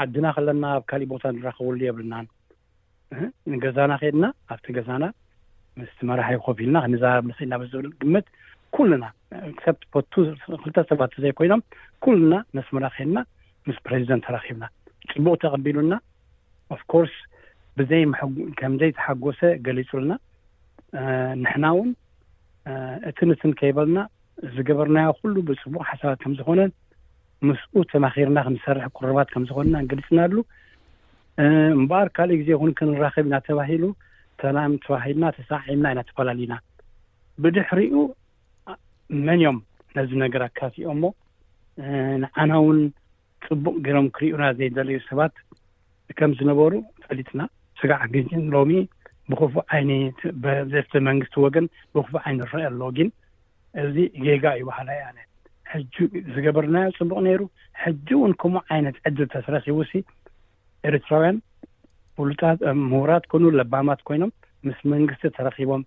ዓድና 0.03 0.27
ከለና 0.37 0.65
ኣብ 0.77 0.83
ካሊእ 0.91 1.09
ቦታ 1.13 1.23
ንረክብሉ 1.37 1.81
የብልናን 1.87 2.27
ንገዛና 3.53 3.93
ክድና 4.03 4.25
ኣብቲ 4.53 4.67
ገዛና 4.79 5.05
ምስ 5.81 5.93
መራሒይ 6.09 6.39
ኮፍ 6.47 6.57
ኢልና 6.65 6.79
ንዛርብ 6.93 7.25
ንኽኢልና 7.31 7.55
ብዝብል 7.63 7.89
ግምት 8.03 8.27
ኩልና 8.77 9.05
ክልተ 10.63 10.77
ሰባት 10.91 11.13
እዘይኮይኖም 11.19 11.63
ኩልና 12.05 12.33
ነስ 12.57 12.69
መራክድና 12.77 13.19
ምስ 13.69 13.77
ፕሬዚደንት 13.89 14.25
ተራኪብና 14.29 14.65
ፅቡቅ 15.11 15.37
ተቐቢሉና 15.45 15.95
ኣፍኮርስ 16.77 17.15
ከምዘይ 18.61 18.91
ተሓጎሰ 18.99 19.41
ገሊፁልና 19.67 20.13
ንሕና 21.43 21.65
እውን 21.75 21.91
እቲንእትን 23.11 23.53
ከይበልና 23.61 23.99
እዚ 24.47 24.57
ገበርናዮ 24.69 25.11
ኩሉ 25.21 25.35
ብፅቡቅ 25.49 25.83
ሓሳባት 25.91 26.19
ከም 26.23 26.33
ዝኮነ 26.39 26.61
ምስኡ 27.49 27.75
ተማኪርና 27.93 28.39
ክንሰርሕ 28.47 28.85
ቁርባት 28.99 29.29
ከምዝኮነና 29.33 29.77
ንገሊፅና 29.85 30.19
ኣሉ 30.27 30.35
እምበር 31.79 32.07
ካልእ 32.17 32.39
ግዜ 32.41 32.51
ን 32.69 32.73
ክንራከብ 32.79 33.27
ኢና 33.29 33.35
ተባሂሉ 33.49 33.85
ተላም 34.41 34.73
ተባሂልና 34.85 35.25
ተሳዒምና 35.37 35.87
ይና 35.93 36.01
ተፈላለዩና 36.09 36.55
ብድሕሪኡ 37.43 37.97
መን 39.27 39.39
እዮም 39.41 39.59
ነዚ 39.97 40.11
ነገር 40.25 40.43
ኣካሲኦ 40.49 40.93
ሞ 41.03 41.11
ንዓና 42.23 42.53
ውን 42.67 42.79
ፅቡቅ 43.47 43.75
ገይኖም 43.87 44.07
ክሪእዩና 44.17 44.45
ዘይደርእዩ 44.61 44.99
ሰባት 45.11 45.35
ከም 46.19 46.33
ዝነበሩ 46.41 46.73
ፈሊጥና 47.07 47.41
ስጋዕ 47.81 48.01
ሎሚ 48.57 48.73
ብክፉ 49.33 49.55
ዓይኒ 49.77 49.91
ዘስተ 50.75 50.93
መንግስቲ 51.09 51.35
ወገን 51.47 51.67
ብክፉ 51.97 52.15
ዓይነ 52.25 52.39
ንርአ 52.45 52.63
ኣሎ 52.71 52.81
ግን 52.97 53.09
እዚ 53.81 53.97
ዜጋ 54.27 54.45
እዩ 54.55 54.63
ባህላ 54.71 54.89
እዩ 54.97 55.03
ኣነ 55.11 55.19
ሕጂ 55.73 55.97
ዝገበርናዮ 56.35 56.89
ፅቡቅ 56.99 57.19
ነይሩ 57.27 57.43
ሕጂ 57.83 58.09
እውን 58.19 58.33
ከምኡ 58.41 58.63
ዓይነት 58.77 58.97
ዕድል 59.09 59.29
ተስረኪቡ 59.35 59.77
ሲ 59.91 60.03
ኤርትራውያን 60.89 61.37
ሉጣ 62.31 62.43
ምሁራት 62.91 63.25
ኮይኑ 63.33 63.45
ለባማት 63.59 64.01
ኮይኖም 64.09 64.31
ምስ 64.67 64.81
መንግስቲ 64.93 65.25
ተረኪቦም 65.37 65.83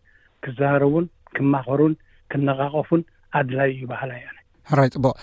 ክዛረቡን 0.45 1.05
ክማኸሩን 1.35 1.93
ክነቃቐፉን 2.31 3.01
ኣድላይ 3.39 3.69
ዩባህላ 3.83 4.11
እዩ 4.19 4.25
ኣነ 4.31 4.39
ራይ 4.79 4.89
ፅቡቅ 4.95 5.13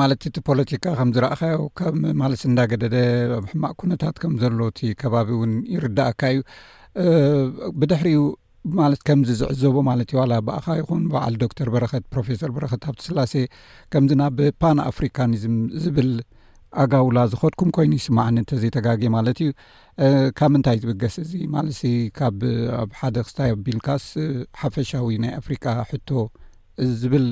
ማለት 0.00 0.20
እቲ 0.28 0.36
ፖለቲካ 0.48 0.84
ከም 0.98 1.10
ዝረእኻዮ 1.16 1.58
ም 2.00 2.12
ማልስ 2.22 2.42
እንዳገደደ 2.50 2.96
ኣብ 3.38 3.44
ሕማቅ 3.52 3.72
ኩነታት 3.82 4.16
ከም 4.22 4.34
ዘሎ 4.42 4.58
እቲ 4.72 4.80
ከባቢ 5.02 5.28
እውን 5.36 5.52
ይርዳእካ 5.74 6.22
እዩ 6.34 6.40
ብድሕሪኡ 7.80 8.20
ማለት 8.80 9.00
ከምዚ 9.08 9.30
ዝዕዘቦ 9.40 9.76
ማለት 9.88 10.08
እዩ 10.12 10.18
ዋላ 10.20 10.34
በኣኻ 10.46 10.66
ይኹን 10.80 11.02
በዓል 11.12 11.34
ዶክተር 11.42 11.68
በረኸት 11.74 12.04
ፕሮፌሰር 12.14 12.50
በረከት 12.56 12.80
ካብቲስላሴ 12.86 13.32
ከምዚና 13.92 14.22
ብፓን 14.38 14.78
ኣፍሪካኒዝም 14.90 15.56
ዝብል 15.82 16.10
ኣጋውላ 16.82 17.18
ዝኸድኩም 17.32 17.70
ኮይኑ 17.76 17.92
ይስማዕኒ 17.98 18.36
እንተዘይተጋግ 18.42 19.02
ማለት 19.16 19.38
እዩ 19.44 19.50
ካብ 20.38 20.50
ምንታይ 20.54 20.78
ዝብገስ 20.84 21.14
እዚ 21.24 21.32
ማለት 21.56 21.78
ካብ 22.18 22.40
ኣብ 22.80 22.90
ሓደ 23.00 23.16
ክስታይ 23.26 23.50
ኣቢልካስ 23.56 24.06
ሓፈሻዊ 24.62 25.14
ናይ 25.24 25.32
ኣፍሪቃ 25.40 25.64
ሕቶ 25.92 26.10
ዝብል 27.02 27.28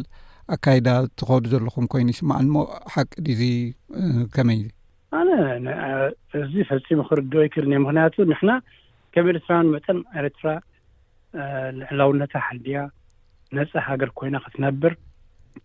ኣካይዳ 0.55 0.89
ትኸዱ 1.19 1.45
ዘለኹም 1.55 1.87
ኮይኑ 1.93 2.09
ይስማዕን 2.15 2.49
ሞ 2.55 2.63
ሓቂ 2.95 3.13
ድዙ 3.27 3.43
ከመይ 4.37 4.63
እ 4.63 4.71
ኣነ 5.21 5.31
እዚ 6.43 6.55
ፈፂም 6.71 7.01
ክርድ 7.11 7.33
ይክርኒ 7.47 7.73
ምክንያቱ 7.85 8.15
ንሕና 8.31 8.53
ከም 9.15 9.27
ኤርትራን 9.35 9.67
መጠን 9.75 9.99
ኤርትራ 10.21 10.47
ልዕላውነታ 11.81 12.35
ሓድያ 12.47 12.79
ነፃ 13.57 13.73
ሃገር 13.89 14.11
ኮይና 14.19 14.37
ክትነብር 14.45 14.93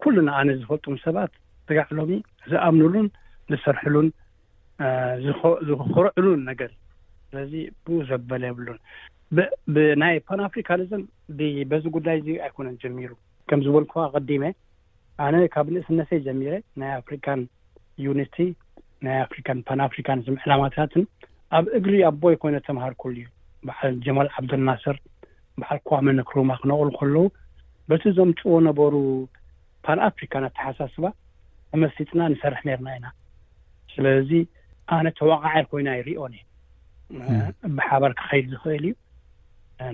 ኩሉን 0.04 0.28
ኣነ 0.40 0.50
ዝፈልጡም 0.62 0.96
ሰባት 1.06 1.32
ጥጋዕሎሚ 1.68 2.12
ዝኣምንሉን 2.52 3.08
ዝሰርሕሉን 3.52 4.08
ዝክርዕሉን 5.70 6.42
ነገር 6.50 6.72
ስለዚ 7.32 7.54
ብኡ 7.86 7.98
ዘበለ 8.10 8.44
የብሉን 8.50 8.80
ናይ 10.04 10.16
ፓንኣፍሪካንዝም 10.28 11.02
በዚ 11.72 11.84
ጉዳይ 11.98 12.16
እዚ 12.22 12.30
ኣይኮነን 12.46 12.76
ጀሚሩ 12.84 13.12
ከም 13.52 13.62
ዝበል 13.66 13.86
ኩ 13.92 14.08
ቀዲመ 14.16 14.42
ኣነ 15.26 15.36
ካብ 15.54 15.68
ንእስነተይ 15.76 16.20
ጀሚረ 16.28 16.54
ናይ 16.82 16.92
ኣፍሪካን 17.02 17.42
ዩኒቲ 18.06 18.36
ናይ 19.06 19.18
ኣፍሪካን 19.26 19.60
ፓንኣፍሪካኒዝም 19.68 20.40
ዕላማታትን 20.44 21.04
ኣብ 21.58 21.66
እግሪ 21.80 21.94
ኣቦይ 22.12 22.36
ኮይነ 22.42 22.58
ተምሃር 22.68 22.94
ኩህሉ 23.02 23.18
እዩ 23.22 23.28
በዓል 23.68 23.94
ጀማል 24.06 24.28
ዓብደልናስር 24.40 24.98
ባዓል 25.64 25.80
ከ 25.88 25.92
መነ 26.08 26.20
ክሩማ 26.30 26.52
ክነቅሉ 26.62 26.90
ከለዉ 27.00 27.16
በቲ 27.90 28.04
ዘምፅዎ 28.18 28.56
ነበሩ 28.70 28.94
ፓንኣፍሪካ 29.86 30.34
ናተሓሳስባ 30.46 31.06
ተመስቲጥና 31.72 32.22
ንሰርሕ 32.34 32.62
ነርና 32.68 32.88
ኢና 32.98 33.08
ስለዚ 33.94 34.32
ኣነ 34.98 35.08
ተዋቃዓይ 35.20 35.64
ኮይና 35.72 35.90
ኣይርኦን 35.96 36.36
ብሓባር 37.78 38.12
ክኸይድ 38.20 38.46
ዝኽእል 38.54 38.86
እዩ 38.90 38.96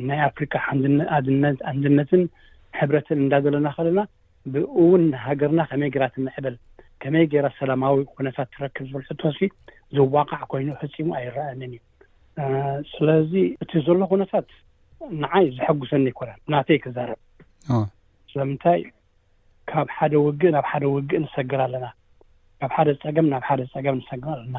ናይ 0.10 0.20
ኣፍሪካ 0.30 0.54
ሓንድነትን 0.66 2.24
ሕብረትን 2.80 3.18
እንዳ 3.26 3.34
ዘለና 3.46 3.68
ከለና 3.78 4.00
ብእውን 4.54 5.04
ሃገርና 5.26 5.62
ከመይ 5.70 5.90
ጌራ 5.96 6.06
ትምሕበል 6.16 6.56
ከመይ 7.04 7.26
ገይራ 7.32 7.48
ሰላማዊ 7.60 7.96
ኩነታት 8.18 8.50
ትረክብ 8.56 8.86
ዝል 8.92 9.04
ሕቶ 9.12 9.22
ዝዋቃዕ 9.96 10.42
ኮይኑ 10.52 10.70
ህፂሙ 10.82 11.08
ኣይረአኒን 11.20 11.74
እዩ 11.78 11.78
ስለዚ 12.94 13.32
እቲ 13.64 13.72
ዘሎ 13.88 14.00
ኩነታት 14.12 14.48
ንዓይ 15.22 15.46
ዝሐጉሰኒ 15.56 16.06
ይኮነን 16.12 16.40
ናተይ 16.54 16.78
ክዛረብ 16.84 17.20
ስለምንታይ 18.32 18.82
ካብ 19.70 19.88
ሓደ 19.98 20.14
ውግእ 20.26 20.52
ናብ 20.56 20.66
ሓደ 20.72 20.84
ውግእ 20.96 21.20
ንሰግር 21.24 21.60
ኣለና 21.66 21.86
ካብ 22.60 22.72
ሓደ 22.78 22.90
ፀገም 23.04 23.28
ናብ 23.34 23.44
ሓደ 23.50 23.62
ፀገም 23.74 23.96
ንሰግር 24.02 24.32
ኣለና 24.36 24.58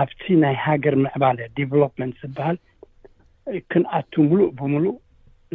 ኣብቲ 0.00 0.22
ናይ 0.44 0.54
ሃገር 0.66 0.94
ምዕባል 1.04 1.36
ዲቨሎፕመንት 1.58 2.14
ዝበሃል 2.22 2.56
ክንኣቱ 3.70 4.12
ሙሉእ 4.30 4.48
ብምሉእ 4.58 4.96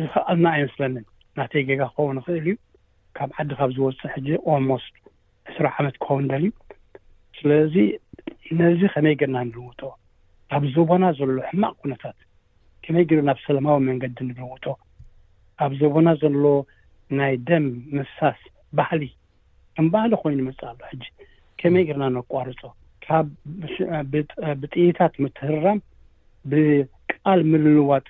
ዝኽኣልና 0.02 0.46
ኣይመስለኒን 0.56 1.06
ናተይ 1.40 1.64
ገጋ 1.70 1.82
ክኸውን 1.94 2.18
ይክእል 2.22 2.38
እዩ 2.44 2.52
ካብ 3.18 3.30
ዓዲ 3.42 3.50
ካብ 3.60 3.70
ዝወፅ 3.78 4.00
ሕዚ 4.14 4.28
ኣልሞስ 4.54 4.86
ዕስራ 5.50 5.66
ዓመት 5.80 5.96
ክኸውን 6.06 6.26
ደልእዩ 6.32 6.54
ስለዚ 7.40 7.76
ነዚ 8.60 8.80
ከመይ 8.94 9.16
ገና 9.22 9.36
ንልውት 9.48 9.82
ኣብ 10.56 10.64
ዘባና 10.74 11.04
ዘሎ 11.18 11.30
ሕማቅ 11.50 11.74
ኩነታት 11.84 12.18
ከመይ 12.86 13.06
ግር 13.10 13.20
ናብ 13.28 13.38
ሰላማዊ 13.48 13.78
መንገዲ 13.90 14.16
ንርውጦ 14.30 14.66
ኣብ 15.66 15.72
ዘቦና 15.80 16.08
ዘለ 16.22 16.44
ናይ 17.20 17.34
ደም 17.48 17.66
ምሳስ 17.98 18.40
ባህሊ 18.78 19.04
ከም 19.78 19.88
ባህሊ 19.94 20.12
ኮይኑ 20.24 20.40
መፅእ 20.48 20.66
ኣሉ 20.72 20.80
ሕጂ 20.92 21.04
ከመይ 21.62 21.84
ጌርና 21.88 22.04
ኣቋርፆ 22.22 22.62
ካብ 23.06 23.28
ብጥይታት 24.62 25.14
ምትህርራም 25.24 25.80
ብቃቃል 26.52 27.42
ምልልዋጥ 27.52 28.06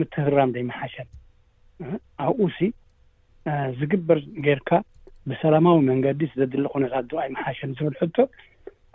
ምትህራም 0.00 0.54
ዘይመሓሸን 0.56 1.08
ኣብኡ 2.26 2.46
ዝግበር 3.78 4.18
ጌይርካ 4.46 4.70
ብሰላማዊ 5.30 5.78
መንገዲ 5.90 6.20
ደድሊ 6.40 6.66
ኮነታት 6.74 7.10
ኣይመሓሸን 7.24 7.70
ዝብል 7.78 7.94
ሕቶ 8.02 8.16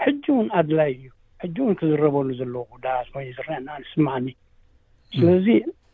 ሕጂ 0.05 0.23
እውን 0.35 0.47
ኣድላይ 0.59 0.89
እዩ 0.97 1.05
ሕጂ 1.43 1.55
እውን 1.63 1.75
ክዝረበሉ 1.79 2.27
ዘለዎ 2.41 2.63
ዳ 2.85 2.89
ኮይ 3.13 3.27
ዝረአየኣነስማዕኒ 3.37 4.27
ስለዚ 5.15 5.47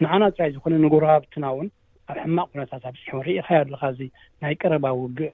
ንዓና 0.03 0.23
ትራይ 0.35 0.49
ዝኮነ 0.55 0.73
ንጉረባብትና 0.85 1.43
እውን 1.53 1.67
ኣብ 2.11 2.17
ሕማቅ 2.23 2.47
ኩነታት 2.53 2.83
ኣብፅሑ 2.89 3.11
ሪኢካዮ 3.27 3.57
ኣለካ 3.65 3.83
እዚ 3.93 3.99
ናይ 4.43 4.55
ቀረባ 4.61 4.85
ውግእ 5.01 5.33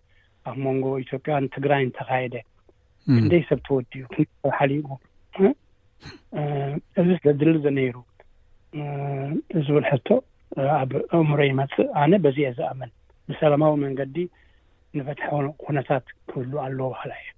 ኣብ 0.49 0.55
ሞንጎ 0.65 0.85
ኢትዮጵያን 1.03 1.49
ትግራይ 1.55 1.81
እንተካየደ 1.85 2.35
እንደይ 3.19 3.41
ሰብ 3.49 3.59
ተወድ 3.67 3.87
እዩ 3.99 4.03
ብሓሊዎ 4.47 4.85
እዚ 6.99 7.07
ስለ 7.21 7.29
ድልሊ 7.39 7.55
ዘነይሩ 7.65 7.95
ዝብል 9.67 9.85
ሕቶ 9.91 10.07
ኣብ 10.79 10.91
እእምሮ 11.17 11.39
ይመፅእ 11.49 11.89
ኣነ 12.03 12.11
በዚአ 12.25 12.51
ዝኣመን 12.59 12.91
ብሰላማዊ 13.31 13.73
መንገዲ 13.85 14.15
ንፈትሐ 14.97 15.27
ኩነታት 15.65 16.05
ክህሉ 16.29 16.51
ኣለ 16.65 16.77
ባህላ 16.93 17.11
እዩ 17.19 17.29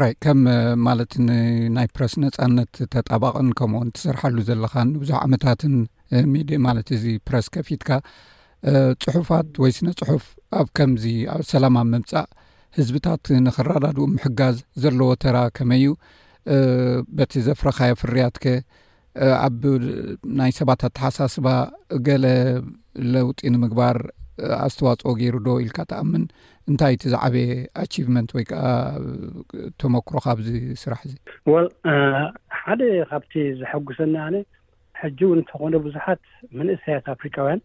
ራይ 0.00 0.12
ከም 0.24 0.38
ማለት 0.86 1.12
ንናይ 1.26 1.86
ፕረስ 1.96 2.12
ነፃነት 2.22 2.72
ተጣባቅን 2.94 3.48
ከምኡውን 3.58 3.90
ትሰርሐሉ 3.96 4.36
ዘለኻ 4.48 4.72
ንብዙሕ 4.92 5.18
ዓመታትን 5.26 5.74
ሚድ 6.32 6.50
ማለት 6.66 6.88
እዚ 6.96 7.04
ፕረስ 7.28 7.46
ከፊትካ 7.54 7.90
ፅሑፋት 9.04 9.50
ወይስነ 9.62 9.88
ፅሑፍ 10.00 10.24
ኣብ 10.60 10.68
ከምዚ 10.78 11.04
ሰላማ 11.50 11.76
ምምፃእ 11.92 12.26
ህዝብታት 12.78 13.24
ንክረዳድኡ 13.46 14.00
ምሕጋዝ 14.14 14.56
ዘለዎ 14.84 15.10
ተራ 15.24 15.36
ከመይ 15.58 15.84
እዩ 15.86 15.92
በቲ 17.18 17.32
ዘፍረኻየ 17.48 17.92
ፍርያት 18.00 18.36
ከ 18.44 18.56
ኣብ 19.46 19.60
ናይ 20.38 20.52
ሰባት 20.60 20.80
ኣተሓሳስባ 20.88 21.46
ገለ 22.08 22.24
ለውጢ 23.14 23.40
ንምግባር 23.54 23.98
ኣስተዋፅኦ 24.66 25.10
ገይሩ 25.20 25.36
ዶ 25.46 25.50
ኢልካ 25.64 25.78
ተኣምን 25.90 26.24
እንታይ 26.70 26.92
እቲ 26.96 27.02
ዛዕበየ 27.14 27.50
ኣቺቭመንት 27.82 28.30
ወይ 28.36 28.44
ከዓ 28.50 28.62
ተመክሮ 29.80 30.14
ካብዚ 30.26 30.48
ስራሕ 30.82 31.00
እዚ 31.08 31.14
ወል 31.52 31.66
ሓደ 32.64 32.80
ካብቲ 33.10 33.32
ዝሐጉሰኒኣነ 33.60 34.36
ሕጂእ 35.00 35.32
እንተኾነ 35.38 35.74
ብዙሓት 35.86 36.22
መንእሰያት 36.60 37.06
ኣፍሪካውያን 37.14 37.60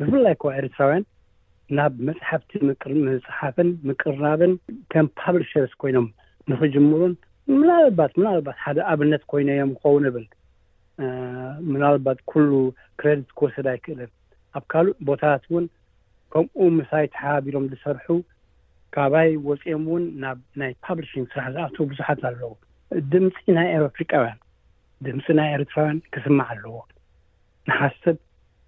ብፍላይ 0.00 0.34
ከ 0.42 0.52
ኤርትራውያን 0.60 1.04
ናብ 1.78 1.94
መፅሓፍቲ 2.08 2.50
ምፅሓፍን 3.06 3.70
ምቅርራብን 3.88 4.52
ከም 4.92 5.06
ፓብሊሸርስ 5.22 5.72
ኮይኖም 5.82 6.06
ንክጅምሩን 6.50 7.14
ምናልባት 7.60 8.12
ምናልባት 8.20 8.56
ሓደ 8.64 8.78
ኣብነት 8.92 9.22
ኮይነዮም 9.32 9.72
ክኸውን 9.80 10.06
ብል 10.14 10.26
ምናልባት 11.72 12.18
ኩሉ 12.30 12.50
ክረድት 13.00 13.28
ክወስድ 13.38 13.66
ኣይክእልን 13.72 14.10
ኣብ 14.58 14.64
ካልእ 14.72 14.94
ቦታታት 15.08 15.44
ውን 15.54 15.64
ከምኡ 16.32 16.54
ምሳይ 16.78 17.04
ተሓባቢሮም 17.14 17.66
ዝሰርሑ 17.72 18.06
ካባይ 18.94 19.28
ወፂኦም 19.48 19.84
እውን 19.88 20.04
ናብ 20.22 20.38
ናይ 20.60 20.72
ፓብሊሽንግ 20.86 21.26
ስራሕ 21.34 21.46
ዝኣትዉ 21.54 21.80
ብዙሓት 21.90 22.20
ኣለዉ 22.28 22.52
ድምፂ 23.12 23.36
ናይ 23.58 23.68
ኣኣፍሪቃውያን 23.78 24.38
ድምፂ 25.06 25.26
ናይ 25.38 25.48
ኤርትራውያን 25.56 25.98
ክስማዕ 26.14 26.46
ኣለዎ 26.54 26.76
ንሓሰብ 27.70 28.16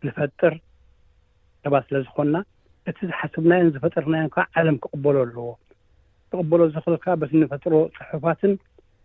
ዝፈጥር 0.06 0.54
ሰባ 1.64 1.74
ስለዝኮና 1.86 2.34
እቲ 2.90 2.98
ዝሓስብናዮን 3.10 3.70
ዝፈጠርናዮም 3.74 4.30
ከዓ 4.34 4.44
ዓለም 4.60 4.76
ክቅበሎ 4.84 5.16
ኣለዎ 5.26 5.48
ክቅበሎ 6.32 6.60
ዝኽእልካ 6.74 7.06
በስ 7.20 7.30
ንፈጥሮ 7.42 7.72
ፅሑፋትን 7.96 8.52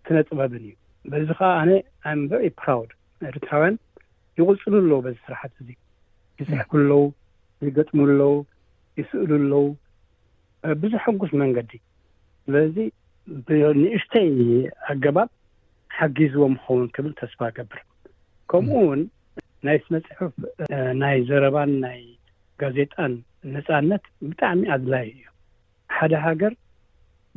ክነጥበብን 0.07 0.63
እዩ 0.67 0.73
በዚ 1.11 1.27
ከዓ 1.39 1.49
ኣነ 1.61 1.71
ኣበዒ 2.11 2.43
ፕራውድ 2.61 2.91
ኤርትራውያን 3.31 3.75
ይቁፅሉ 4.39 4.73
ኣለዎ 4.83 4.99
በዚ 5.05 5.17
ስራሕት 5.27 5.53
እዙ 5.61 5.67
ይፅሕኩለዉ 6.41 7.01
ይገጥሙለዉ 7.70 8.32
ይስእሉለዉ 8.99 9.63
ብዙሕ 10.82 11.01
ሕጉስ 11.11 11.32
መንገዲ 11.41 11.72
ስለዚ 12.45 12.76
ንእሽተይ 13.84 14.30
ኣገባብ 14.93 15.30
ሓጊዝዎም 15.97 16.55
ኸውን 16.63 16.88
ክብል 16.95 17.13
ተስፋ 17.22 17.39
ገብር 17.57 17.80
ከምኡ 18.51 18.78
ውን 18.89 19.01
ናይ 19.68 19.78
ስነ 19.86 19.95
ፅሑፍ 20.07 20.34
ናይ 21.01 21.18
ዘረባን 21.30 21.72
ናይ 21.86 22.01
ጋዜጣን 22.61 23.13
ነፃነት 23.55 24.03
ብጣዕሚ 24.30 24.61
ኣድላይ 24.76 25.05
እዩ 25.16 25.24
ሓደ 25.95 26.13
ሃገር 26.26 26.53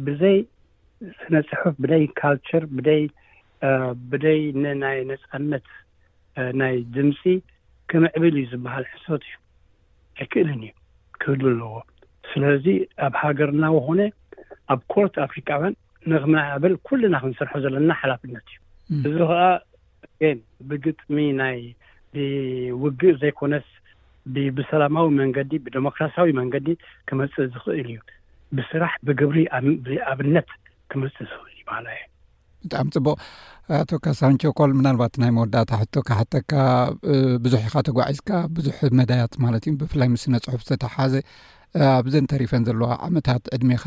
ብዘይ 0.07 0.39
ስነ 1.21 1.35
ፅሑፍ 1.51 1.75
ብደይ 1.83 2.05
ካልቸር 2.21 2.65
ብደይ 2.77 3.03
ብደይ 4.11 4.41
ናይ 4.85 4.99
ነፃነት 5.11 5.67
ናይ 6.63 6.75
ድምፂ 6.97 7.23
ክምዕብል 7.91 8.35
እዩ 8.41 8.45
ዝበሃል 8.53 8.85
ሕሶት 8.93 9.23
እዩ 9.29 9.35
ኣይ 10.19 10.27
ክእልን 10.33 10.63
እዩ 10.67 10.73
ክህል 11.21 11.43
ኣለዎ 11.51 11.73
ስለዚ 12.31 12.67
ኣብ 13.07 13.15
ሃገርና 13.23 13.65
ኮነ 13.87 14.01
ኣብ 14.73 14.81
ኮርት 14.93 15.15
ኣፍሪካውያን 15.27 15.75
ንክመብል 16.11 16.75
ኩሉና 16.87 17.15
ክንሰርሑ 17.23 17.53
ዘለና 17.65 17.91
ሓላፍነት 18.01 18.47
እዩ 18.53 18.57
እዚ 19.11 19.17
ከዓ 19.31 19.41
ን 20.37 20.39
ብግጥሚ 20.69 21.17
ናይ 21.41 21.59
ብውግእ 22.81 23.17
ዘይኮነስ 23.23 23.67
ብሰላማዊ 24.57 25.07
መንገዲ 25.23 25.51
ብዴሞክራሲያዊ 25.65 26.31
መንገዲ 26.41 26.69
ክመፅ 27.09 27.35
ዝኽእል 27.55 27.89
እዩ 27.93 27.99
ብስራሕ 28.59 28.93
ብግብሪ 29.09 29.37
ኣብነት 30.13 30.49
ክመፅእ 30.91 31.27
ዝኽእል 31.31 31.59
ይባሃላ 31.63 31.87
እዩ 31.97 32.05
ብጣዕሚ 32.65 32.89
ፅቡቅ 32.97 33.17
ቶካሳንቾ 33.91 34.43
ኮል 34.59 34.71
ምናልባት 34.79 35.15
ናይ 35.23 35.31
መወዳእታ 35.37 35.71
ሕቶካ 35.83 36.09
ሕተካ 36.21 36.53
ብዙሕ 37.45 37.63
ኢካ 37.69 37.75
ተጓዒዝካ 37.89 38.31
ብዙሕ 38.57 38.77
መዳያት 39.01 39.33
ማለት 39.45 39.65
እዩ 39.69 39.75
ብፍላይ 39.83 40.09
ምስነ 40.15 40.35
ፅሑፍ 40.47 40.63
ዝተተሓዘ 40.67 41.15
ኣብዘን 41.99 42.29
ተሪፈን 42.33 42.63
ዘለዋ 42.69 42.91
ዓመታት 43.09 43.43
ዕድሜኻ 43.57 43.85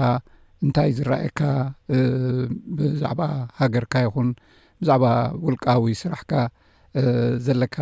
እንታይ 0.66 0.90
ዝራኣየካ 0.98 1.40
ብዛዕባ 2.80 3.22
ሃገርካ 3.62 3.94
ይኹን 4.06 4.30
ብዛዕባ 4.82 5.06
ውልቃዊ 5.46 5.94
ስራሕካ 6.04 6.34
ዘለካ 7.48 7.78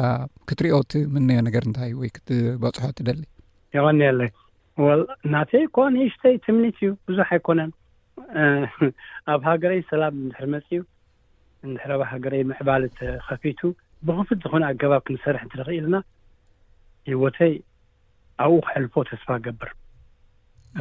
ክትርኦ 0.50 0.80
ት 0.92 1.02
ምነዮ 1.16 1.40
ነገር 1.48 1.64
እንታይ 1.70 1.92
እ 1.96 1.98
ወይ 2.00 2.10
ክትበፅሖ 2.16 2.84
እትደሊ 2.92 3.22
ይቀኒለ 3.78 4.22
ናተ 5.34 5.52
ይኮን 5.66 5.94
እሽተይ 6.08 6.36
ትምኒት 6.48 6.78
እዩ 6.84 6.92
ብዙሕ 7.10 7.30
ኣይኮነን 7.38 7.72
ኣብ 9.34 9.42
ሃገረይ 9.50 9.82
ሰላም 9.92 10.14
ንድሕርመፂዩ 10.28 10.80
እንድሕረባ 11.66 12.02
ሃገረይ 12.12 12.42
ምዕባል 12.52 12.84
ተከፊቱ 13.00 13.60
ብክፍት 14.08 14.40
ዝኮነ 14.44 14.64
ኣገባብ 14.72 15.02
ክንሰርሕ 15.08 15.42
እትደኽእ 15.46 15.82
ልና 15.86 15.96
ሂወተይ 17.10 17.54
ኣብኡ 18.44 18.58
ክሕልፎ 18.68 18.94
ተስፋ 19.10 19.28
ገብር 19.46 19.72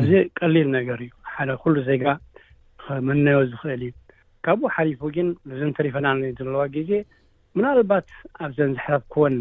እዚ 0.01 0.11
ቀሊል 0.39 0.69
ነገር 0.79 0.99
እዩ 1.07 1.13
ሓደ 1.35 1.51
ኩሉ 1.63 1.77
ዜጋ 1.89 2.05
ከመነዮ 2.83 3.39
ዝኽእል 3.51 3.83
እዩ 3.87 3.93
ካብኡ 4.47 4.67
ሓሪፉ 4.77 5.01
ግን 5.17 5.29
እዚ 5.53 5.61
እንተሪፈና 5.69 6.07
ዘለዋ 6.39 6.63
ግዜ 6.77 6.91
ምናልባት 7.57 8.09
ኣብዘን 8.47 8.73
ዝሕረፍክን 8.79 9.37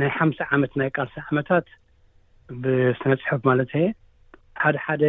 ናይ 0.00 0.10
ሓምሳ 0.16 0.38
ዓመት 0.54 0.72
ናይ 0.80 0.90
ቃልሲ 0.96 1.14
ዓመታት 1.30 1.66
ብስነ 2.64 3.10
ፅሖፍ 3.20 3.40
ማለት 3.50 3.70
ሓደ 4.64 4.74
ሓደ 4.84 5.02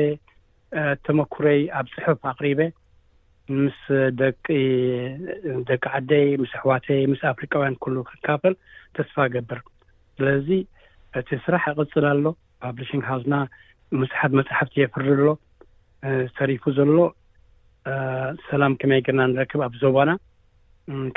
ተመክረይ 1.06 1.62
ኣብ 1.80 1.88
ፅሑፍ 1.96 2.20
ኣቅሪቤ 2.32 2.60
ምስ 3.62 3.80
ደቂ 4.22 4.44
ደቂ 5.70 5.84
ዓደይ 5.98 6.28
ምስ 6.42 6.52
ኣሕዋተይ 6.60 7.02
ምስ 7.12 7.22
ኣፍሪካውያን 7.32 7.78
ኩል 7.84 7.96
ክካፈል 8.10 8.54
ተስፋ 8.98 9.16
ገብር 9.36 9.62
ስለዚ 10.16 10.50
እቲ 11.20 11.30
ስራሕ 11.46 11.64
ይቅፅል 11.72 12.06
ኣሎ 12.12 12.26
ፓብሊሽንግሃውስና 12.66 13.36
መፅሓት 14.02 14.32
መፅሕፍቲ 14.40 14.76
የፍር 14.84 15.06
ኣሎ 15.16 15.28
ተሪፉ 16.40 16.64
ዘሎ 16.80 16.98
ሰላም 18.50 18.74
ከመይ 18.82 19.02
ግርና 19.08 19.22
ንረክብ 19.32 19.62
ኣብ 19.68 19.74
ዞባና 19.84 20.12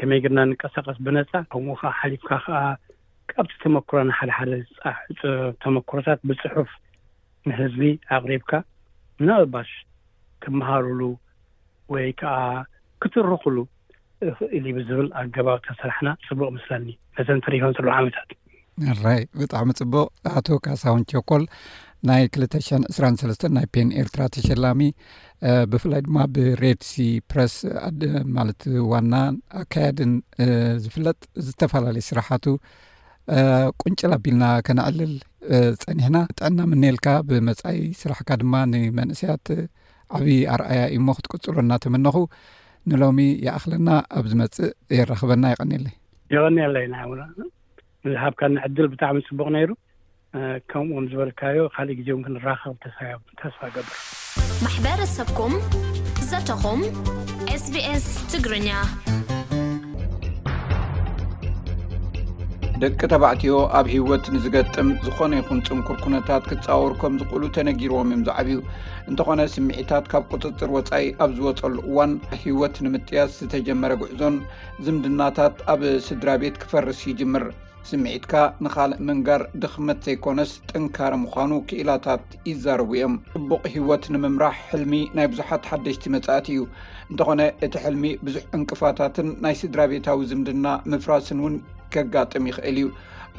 ከመይ 0.01 0.21
ግርና 0.25 0.41
ንቀሳቀስ 0.51 0.99
ብነፃ 1.07 1.33
ከምኡ 1.53 1.77
ከዓ 1.81 1.91
ሓሊፍካ 2.01 2.29
ከዓ 2.47 2.57
ካብቲ 3.33 3.53
ተመክሮ 3.65 3.99
ንሓደሓደ 4.11 4.53
ፃ 4.83 4.85
ተመክሮታት 5.65 6.21
ብፅሑፍ 6.29 6.71
ንህዝቢ 7.49 7.83
ኣቅሪብካ 8.19 8.51
ምናልባሽ 9.21 9.71
ክመሃሩሉ 10.45 11.01
ወይ 11.95 12.07
ከዓ 12.21 12.37
ክትርኽሉ 13.03 13.57
ኽእሊ 14.41 14.67
ብዝብል 14.79 15.09
ኣገባ 15.21 15.49
ተሰርሕና 15.67 16.09
ፅቡቅ 16.27 16.49
ይመስለኒ 16.51 16.87
መተንተሪሆን 17.17 17.73
ስሎ 17.79 17.89
ዓመታት 18.01 18.29
ኣራይ 18.93 19.21
ብጣዕሚ 19.39 19.71
ፅቡቅ 19.81 20.05
ኣቶ 20.39 20.49
ካሳውንቾኮል 20.67 21.43
ናይ 22.09 22.23
2ልተሽ0 22.35 22.85
2ስራሰለስተን 22.93 23.53
ናይ 23.57 23.67
ፔን 23.75 23.89
ኤርትራ 24.03 24.23
ተሸላሚ 24.35 24.81
ብፍላይ 25.73 26.01
ድማ 26.07 26.19
ብሬድሲ 26.37 26.93
ፕረስ 27.33 27.55
ማለት 28.39 28.63
ዋናን 28.93 29.35
ኣካየድን 29.63 30.13
ዝፍለጥ 30.87 31.15
ዝተፈላለዩ 31.49 32.05
ስራሓቱ 32.11 32.47
ቁንጭል 33.83 34.13
ኣቢልና 34.17 34.45
ከነዕልል 34.67 35.13
ፀኒሕና 35.83 36.17
ጥዕና 36.39 36.59
ምነኤልካ 36.73 37.07
ብመፃኢ 37.29 37.79
ስራሕካ 38.01 38.31
ድማ 38.41 38.55
ንመንእሰያት 38.73 39.47
ዓብዪ 40.17 40.31
ኣርኣያ 40.55 40.81
እዩ 40.93 41.01
ሞ 41.07 41.11
ክትቅፅሎ 41.19 41.57
እና 41.65 41.73
ትምነኹ 41.85 42.17
ንሎሚ 42.91 43.19
ይኣክለና 43.47 43.89
ኣብ 44.19 44.25
ዝመፅእ 44.33 44.71
የራክበና 44.99 45.45
ይቀኒለይ 45.55 45.95
ይቅኒለይ 46.35 46.87
ና 46.95 47.09
ዝሃብካ 48.07 48.41
ንዕድል 48.57 48.87
ብጣዕሚ 48.95 49.19
ፅቡቅ 49.29 49.49
ነይሩ 49.57 49.71
ከምኡዎም 50.71 51.07
ዝበልካዮ 51.13 51.59
ካልእ 51.75 51.97
ግዜ 52.01 52.09
ክንኸብ 52.27 52.63
ስተስፋ 53.33 53.61
ገብር 53.77 53.99
ማሕበረሰብኩም 54.67 55.55
ዘተኹም 56.31 56.81
ኤስ 57.57 57.65
ቢኤስ 57.75 58.07
ትግርኛ 58.33 58.69
ደቂ 62.83 62.99
ተባዕትዮ 63.11 63.53
ኣብ 63.79 63.87
ሂወት 63.95 64.25
ንዝገጥም 64.35 64.89
ዝኾነ 65.07 65.33
ይኹን 65.39 65.59
ፅንኩር 65.67 65.97
ኩነታት 66.05 66.45
ክትፀዋውሩከም 66.51 67.19
ዝኽእሉ 67.21 67.43
ተነጊርዎም 67.57 68.09
እዮም 68.11 68.23
ዝዓብ 68.27 68.47
እዩ 68.51 68.59
እንተኾነ 69.11 69.41
ስምዒታት 69.55 70.05
ካብ 70.13 70.25
ቁጥፅር 70.33 70.71
ወፃኢ 70.77 71.05
ኣብ 71.25 71.31
ዝወፀሉ 71.37 71.77
እዋን 71.91 72.13
ሂወት 72.43 72.77
ንምጥያስ 72.85 73.31
ዝተጀመረ 73.43 73.93
ግዕዞን 74.01 74.37
ዝምድናታት 74.85 75.55
ኣብ 75.73 75.83
ስድራ 76.07 76.29
ቤት 76.45 76.57
ክፈርስ 76.63 77.03
ይጅምር 77.11 77.45
ስምዒትካ 77.91 78.33
ንካልእ 78.67 78.99
ምንጋር 79.11 79.41
ድኽመት 79.65 80.01
ዘይኮነስ 80.09 80.51
ጥንካሪ 80.73 81.15
ምኳኑ 81.25 81.53
ክእላታት 81.73 82.27
ይዛረቡ 82.51 82.91
እዮም 82.99 83.15
ቅቡቕ 83.33 83.65
ሂወት 83.77 84.07
ንምምራሕ 84.15 84.57
ሕልሚ 84.71 84.93
ናይ 85.19 85.29
ብዙሓት 85.35 85.69
ሓደሽቲ 85.73 86.05
መጻእቲ 86.17 86.49
እዩ 86.57 86.65
እንተኾነ 87.13 87.41
እቲ 87.69 87.75
ሕልሚ 87.87 88.05
ብዙሕ 88.27 88.45
እንቅፋታትን 88.59 89.31
ናይ 89.47 89.57
ስድራ 89.63 89.81
ቤታዊ 89.95 90.23
ዝምድና 90.33 90.67
ምፍራስን 90.95 91.41
ውን 91.47 91.57
ከጋጥም 91.95 92.45
ይኽእል 92.51 92.77
እዩ 92.83 92.89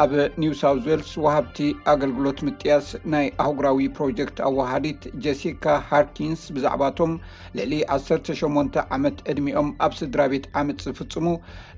ኣብ 0.03 0.11
ኒውሳውት 0.41 0.79
ዌልስ 0.89 1.09
ወሃብቲ 1.23 1.57
ኣገልግሎት 1.91 2.39
ምጥያስ 2.47 2.85
ናይ 3.13 3.27
ኣህጉራዊ 3.43 3.79
ፕሮጀክት 3.97 4.37
ኣዋሃዲት 4.49 5.01
ጀሲካ 5.23 5.65
ሃርኪንስ 5.89 6.43
ብዛዕባእቶም 6.55 7.11
ልዕሊ 7.57 7.73
18 7.97 8.79
ዓመት 8.97 9.17
ዕድሚኦም 9.33 9.69
ኣብ 9.87 9.93
ስድራ 9.99 10.23
ቤት 10.33 10.47
ዓመፅ 10.61 10.81
ዝፍጽሙ 10.87 11.27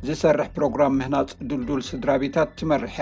ዝሰርሕ 0.10 0.48
ፕሮግራም 0.58 0.96
ምህናፅ 1.02 1.34
ዱልዱል 1.50 1.84
ስድራ 1.92 2.12
ቤታት 2.24 2.56
ትመርሕ 2.62 2.98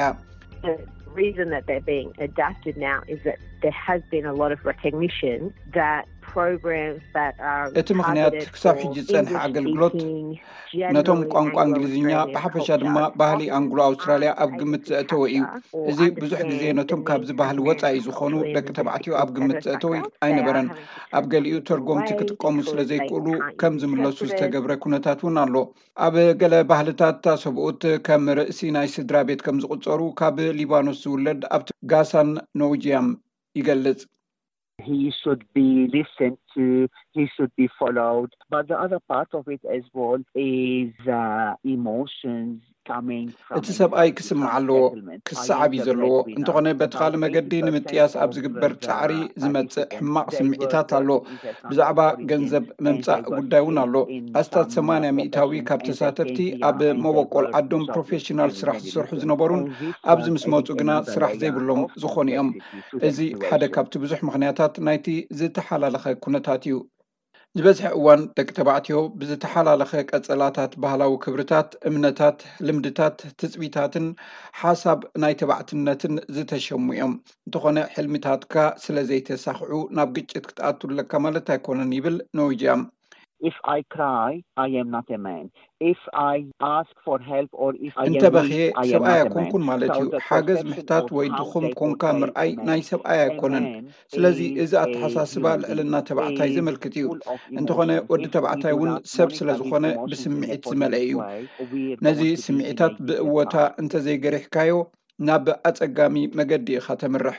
እያ 5.14 5.88
እቲ 7.80 7.90
ምክንያት 8.00 8.36
ክሳብ 8.54 8.76
ሕጂ 8.84 8.96
ዝፀንሐ 9.08 9.34
ኣገልግሎት 9.48 9.96
ነቶም 10.96 11.20
ቋንቋ 11.34 11.56
እንግሊዝኛ 11.68 12.12
ብሓፈሻ 12.34 12.68
ድማ 12.82 12.96
ባህሊ 13.20 13.42
ኣንግሎ 13.58 13.80
ኣውስትራልያ 13.88 14.30
ኣብ 14.44 14.52
ግምት 14.60 14.84
ዘእተወ 14.92 15.22
እዩ 15.34 15.42
እዚ 15.92 16.00
ብዙሕ 16.22 16.40
ግዜ 16.52 16.64
ነቶም 16.80 17.02
ካብዚ 17.10 17.30
ባህሊ 17.42 17.58
ወፃኢ 17.68 18.00
ዝኮኑ 18.06 18.34
ደቂ 18.56 18.68
ተባዕትኡ 18.78 19.14
ኣብ 19.22 19.30
ግምት 19.36 19.60
ዘእተወ 19.68 19.94
ኣይነበረን 20.28 20.70
ኣብ 21.20 21.26
ገሊኡ 21.34 21.60
ተርጎምቲ 21.70 22.10
ክጥቀሙ 22.22 22.58
ስለዘይክእሉ 22.70 23.28
ከም 23.64 23.76
ዝምለሱ 23.84 24.20
ዝተገብረ 24.32 24.72
ኩነታት 24.86 25.22
እውን 25.24 25.38
ኣሎ 25.44 25.56
ኣብ 26.08 26.18
ገለ 26.42 26.54
ባህልታት 26.72 27.24
ሰብኡት 27.44 27.82
ከም 28.10 28.26
ርእሲ 28.40 28.60
ናይ 28.78 28.90
ስድራ 28.96 29.16
ቤት 29.30 29.44
ከም 29.48 29.60
ዝቁፀሩ 29.66 30.02
ካብ 30.22 30.40
ሊባኖስ 30.62 30.98
ዝውለድ 31.06 31.44
ኣብቲ 31.58 31.70
ጋሳን 31.94 32.32
ኖውጅያም 32.64 33.10
ይገልፅ 33.62 34.02
he 34.82 35.14
should 35.24 35.46
be 35.54 35.88
listent 35.94 36.40
Uh, 36.62 36.86
እቲ 43.58 43.66
ሰብኣይ 43.78 44.10
ክስማዕ 44.18 44.48
ኣለዎ 44.58 44.80
ክሰዓብ 45.28 45.72
ዘለዎ 45.88 46.16
እንተኾነ 46.38 46.68
በቲካሊ 46.80 47.14
መገዲ 47.24 47.52
ንምጥያስ 47.68 48.14
ኣብ 48.24 48.32
ዝግበር 48.38 48.72
ፃዕሪ 48.86 49.12
uh, 49.26 49.30
ዝመፅእ 49.44 49.88
ሕማቅ 49.98 50.26
ስምዒታት 50.38 50.90
ኣሎ 50.98 51.10
ብዛዕባ 51.70 52.00
ገንዘብ 52.32 52.66
መምፃእ 52.88 53.22
ጉዳይ 53.38 53.62
እውን 53.64 53.78
ኣሎ 53.84 53.96
ኣስታት 54.42 54.68
ሰማንያ 54.78 55.10
ሚእታዊ 55.20 55.62
ካብ 55.70 55.80
ተሳተፍቲ 55.90 56.40
ኣብ 56.70 56.82
መቦቆል 57.06 57.48
ዓዶም 57.62 57.86
ፕሮፌሽናል 57.94 58.52
ስራሕ 58.60 58.78
ዝስርሑ 58.88 59.14
ዝነበሩን 59.24 59.64
ኣብዚ 60.14 60.28
ምስ 60.36 60.46
መፁኡ 60.56 60.76
ግና 60.82 60.92
ስራሕ 61.14 61.32
ዘይብሎም 61.44 61.82
ዝኮኑ 62.04 62.28
እዮም 62.36 62.52
እዚ 63.12 63.18
ሓደ 63.48 63.64
ካብቲ 63.78 63.96
ብዙሕ 64.06 64.20
ምክንያታት 64.32 64.76
ናይቲ 64.90 65.08
ዝተሓላለከ 65.42 66.06
ትዩ 66.43 66.43
ታትእዩ 66.46 66.76
ዝበዝሐ 67.58 67.88
እዋን 67.98 68.22
ደቂ 68.38 68.48
ተባዕትዮ 68.58 68.98
ብዝተሓላለኸ 69.20 69.92
ቀፅላታት 70.12 70.72
ባህላዊ 70.84 71.14
ክብርታት 71.24 71.70
እምነታት 71.90 72.40
ልምድታት 72.68 73.18
ትፅቢታትን 73.42 74.08
ሓሳብ 74.62 75.00
ናይ 75.24 75.34
ተባዕትነትን 75.42 76.16
ዝተሸሙዮም 76.38 77.14
እንተኾነ 77.48 77.78
ሕልሚታትካ 77.96 78.56
ስለዘይተሳክዑ 78.86 79.80
ናብ 80.00 80.12
ግጭት 80.18 80.46
ክትኣትለካ 80.50 81.12
ማለት 81.28 81.54
ኣይኮነን 81.56 81.94
ይብል 82.00 82.18
ነውጃም 82.40 82.84
እንተበክየ 88.08 88.64
ሰብኣይ 88.92 89.20
ኣኮንኩን 89.26 89.64
ማለት 89.70 89.90
እዩ 90.02 90.08
ሓገዝ 90.28 90.60
ምሕታት 90.70 91.08
ወይ 91.18 91.28
ድኹም 91.40 91.66
ኮንካ 91.80 92.04
ምርኣይ 92.20 92.52
ናይ 92.68 92.82
ሰብኣይ 92.92 93.20
ኣይኮነን 93.26 93.66
ስለዚ 94.16 94.40
እዚ 94.64 94.72
ኣተሓሳስባ 94.84 95.46
ልዕለና 95.62 95.94
ተባዕታይ 96.10 96.50
ዘመልክት 96.58 96.94
እዩ 97.00 97.06
እንተኾነ 97.60 97.92
ወዲ 98.12 98.24
ተባዕታይ 98.36 98.74
እውን 98.78 98.94
ሰብ 99.16 99.30
ስለዝኮነ 99.40 99.86
ብስምዒት 100.12 100.64
ዝመልአ 100.72 101.02
እዩ 101.06 101.16
ነዚ 102.08 102.22
ስምዒታት 102.46 102.96
ብእወታ 103.08 103.54
እንተዘይገሪሕካዮ 103.84 104.74
ናብ 105.28 105.46
ኣፀጋሚ 105.72 106.16
መገዲ 106.40 106.68
ኢካ 106.80 106.88
ተምርሕ 107.02 107.38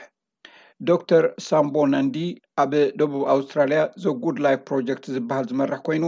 ዶክተር 0.89 1.23
ሳምቦንንዲ 1.47 2.15
ኣብ 2.61 2.71
ደቡብ 2.99 3.21
ኣውስትራልያ 3.33 3.81
ዞ 4.03 4.13
ጉድላይ 4.23 4.55
ፕሮጀክት 4.69 5.05
ዝበሃል 5.15 5.45
ዝመርሕ 5.51 5.79
ኮይኑ 5.87 6.03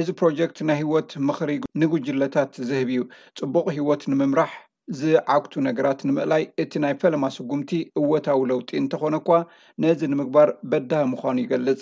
እዚ 0.00 0.08
ፕሮጀክት 0.20 0.58
ናይ 0.70 0.76
ሂወት 0.82 1.12
ምኽሪ 1.28 1.52
ንጉጅለታት 1.82 2.52
ዝህብ 2.70 2.90
እዩ 2.94 3.04
ፅቡቅ 3.40 3.64
ሂወት 3.78 4.02
ንምምራሕ 4.12 4.52
ዝዓግቱ 5.00 5.52
ነገራት 5.68 6.00
ንምእላይ 6.08 6.44
እቲ 6.64 6.72
ናይ 6.84 6.94
ፈለማ 7.02 7.24
ስጉምቲ 7.36 7.70
እወታዊ 8.00 8.38
ለውጢ 8.50 8.70
እንተኾነ 8.82 9.16
ኳ 9.28 9.38
ነዚ 9.84 10.00
ንምግባር 10.12 10.50
በዳ 10.72 10.92
ምኳኑ 11.14 11.36
ይገልፅ 11.44 11.80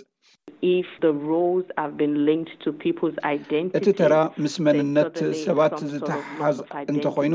እቲ 3.79 3.87
ተራ 3.99 4.15
ምስ 4.43 4.55
መንነት 4.67 5.17
ሰባት 5.43 5.75
ዝተሓዝ 5.91 6.57
እንተኮይኑ 6.93 7.35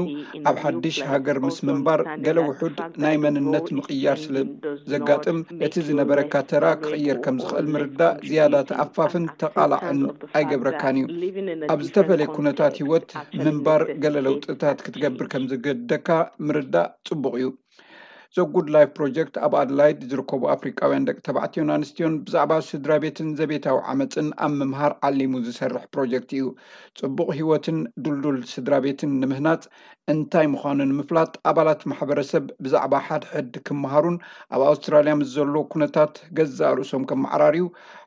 ኣብ 0.49 0.57
ሓድሽ 0.63 0.97
ሃገር 1.11 1.37
ምስ 1.45 1.57
ምንባር 1.67 2.01
ገሌ 2.25 2.39
ውሑድ 2.47 2.77
ናይ 3.03 3.15
መንነት 3.25 3.67
ምቕያር 3.77 4.17
ስለዘጋጥም 4.25 5.37
እቲ 5.67 5.73
ዝነበረካ 5.89 6.33
ተራ 6.51 6.65
ክቅይር 6.83 7.17
ከም 7.25 7.37
ዝኽእል 7.43 7.67
ምርዳእ 7.75 8.17
ዝያዳተኣፋፍን 8.29 9.25
ተቓላዕን 9.43 10.01
ኣይገብረካን 10.39 10.97
እዩ 11.03 11.47
ኣብ 11.73 11.79
ዝተፈለየ 11.87 12.29
ኩነታት 12.37 12.75
ሂወት 12.83 13.07
ምንባር 13.45 13.83
ገለ 14.05 14.15
ለውጥታት 14.27 14.77
ክትገብር 14.87 15.27
ከም 15.33 15.45
ዝገደካ 15.53 16.09
ምርዳእ 16.49 16.89
ጽቡቕ 17.09 17.33
እዩ 17.41 17.47
እዞ 18.35 18.43
ጉድላይፍ 18.53 18.87
ፕሮጀክት 18.97 19.35
ኣብ 19.45 19.53
ኣድላይድ 19.59 19.99
ዝርከቡ 20.11 20.39
ኣፍሪቃውያን 20.53 21.03
ደቂ 21.07 21.17
ተባዕትዮን 21.25 21.67
ኣንስትዮን 21.73 22.13
ብዛዕባ 22.27 22.53
ስድራ 22.67 22.91
ቤትን 23.03 23.27
ዘቤታዊ 23.39 23.75
ዓመፅን 23.91 24.29
ኣብ 24.45 24.53
ምምሃር 24.59 24.93
ዓሊሙ 25.07 25.33
ዝሰርሕ 25.47 25.83
ፕሮጀክት 25.95 26.31
እዩ 26.37 26.45
ፅቡቅ 26.99 27.27
ሂወትን 27.39 27.77
ዱልዱል 28.05 28.37
ስድራ 28.53 28.73
ቤትን 28.85 29.11
ንምህናፅ 29.23 29.61
እንታይ 30.13 30.47
ምኳኑ 30.53 30.79
ንምፍላጥ 30.91 31.31
ኣባላት 31.51 31.83
ማሕበረሰብ 31.91 32.47
ብዛዕባ 32.67 32.93
ሓድሕድ 33.09 33.51
ክምሃሩን 33.67 34.17
ኣብ 34.55 34.63
ኣውስትራልያ 34.71 35.13
ምስ 35.19 35.29
ዘሎ 35.35 35.53
ኩነታት 35.75 36.15
ገዛ 36.39 36.59
ርእሶም 36.79 37.05
ከመዕራር 37.11 37.57
ዩ 37.61 37.65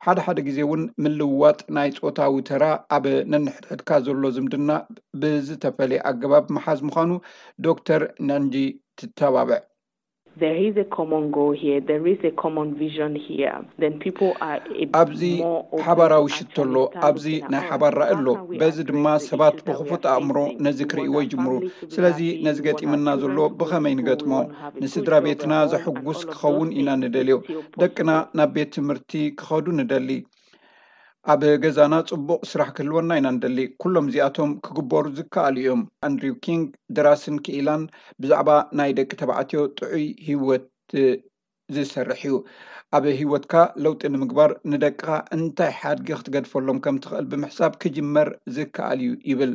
ሓደ 0.09 0.19
ሓደ 0.27 0.39
ግዜ 0.49 0.59
ውን 0.71 0.83
ምልውዋጥ 1.05 1.61
ናይ 1.79 1.93
ፆታዊተራ 2.01 2.65
ኣብ 2.99 3.07
ነንሕድሕድካ 3.35 3.89
ዘሎ 4.09 4.25
ዝምድና 4.39 4.69
ብዝተፈለየ 5.23 6.03
ኣገባብ 6.13 6.53
መሓዝ 6.59 6.81
ምኳኑ 6.91 7.13
ዶክተር 7.69 8.05
ነንጂ 8.33 8.57
ትተባብዕ 8.99 9.63
ኣብዚ 15.03 15.23
ሓባራዊ 15.87 16.25
ሽቶሎ 16.39 16.75
ኣብዚ 17.09 17.25
ናይ 17.53 17.63
ሓባርራእ 17.69 18.11
ኣሎ 18.17 18.27
በዚ 18.61 18.77
ድማ 18.91 19.07
ሰባት 19.29 19.57
ብክፉት 19.67 20.05
ኣእምሮ 20.15 20.37
ነዚ 20.65 20.79
ክርእዎ 20.91 21.17
ይጅምሩ 21.25 21.55
ስለዚ 21.95 22.21
ነዚ 22.47 22.59
ገጢምና 22.69 23.09
ዘሎ 23.23 23.39
ብኸመይ 23.61 23.97
ንገጥሞ 24.01 24.33
ንስድራ 24.83 25.13
ቤትና 25.27 25.53
ዘሕጉስ 25.75 26.21
ክኸውን 26.33 26.69
ኢና 26.81 26.89
ንደልዮ 27.05 27.39
ደቅና 27.83 28.11
ናብ 28.41 28.53
ቤት 28.59 28.73
ትምህርቲ 28.77 29.13
ክኸዱ 29.41 29.65
ንደሊ 29.81 30.09
ኣብ 31.33 31.41
ገዛና 31.63 31.95
ፅቡቅ 32.09 32.39
ስራሕ 32.51 32.69
ክህልወና 32.75 33.11
ኢና 33.19 33.29
ንደሊ 33.37 33.59
ኩሎም 33.83 34.09
እዚኣቶም 34.11 34.51
ክግበሩ 34.65 35.05
ዝከኣል 35.19 35.55
እዮም 35.63 35.81
ኣንድሪው 36.07 36.35
ኪንግ 36.45 36.67
ድራስን 36.97 37.37
ክኢላን 37.47 37.83
ብዛዕባ 38.23 38.49
ናይ 38.79 38.91
ደቂ 38.99 39.11
ተባዕትዮ 39.21 39.63
ጥዑይ 39.79 40.05
ሂወት 40.27 40.67
ዝሰርሕ 41.77 42.21
እዩ 42.27 42.35
ኣብ 42.99 43.05
ሂወትካ 43.21 43.55
ለውጢ 43.85 44.03
ንምግባር 44.17 44.51
ንደቅካ 44.73 45.07
እንታይ 45.37 45.73
ሓድጊ 45.81 46.09
ክትገድፈሎም 46.21 46.79
ከምትኽእል 46.85 47.27
ብምሕሳብ 47.33 47.73
ክጅመር 47.85 48.31
ዝከኣል 48.59 49.01
እዩ 49.07 49.13
ይብል 49.31 49.55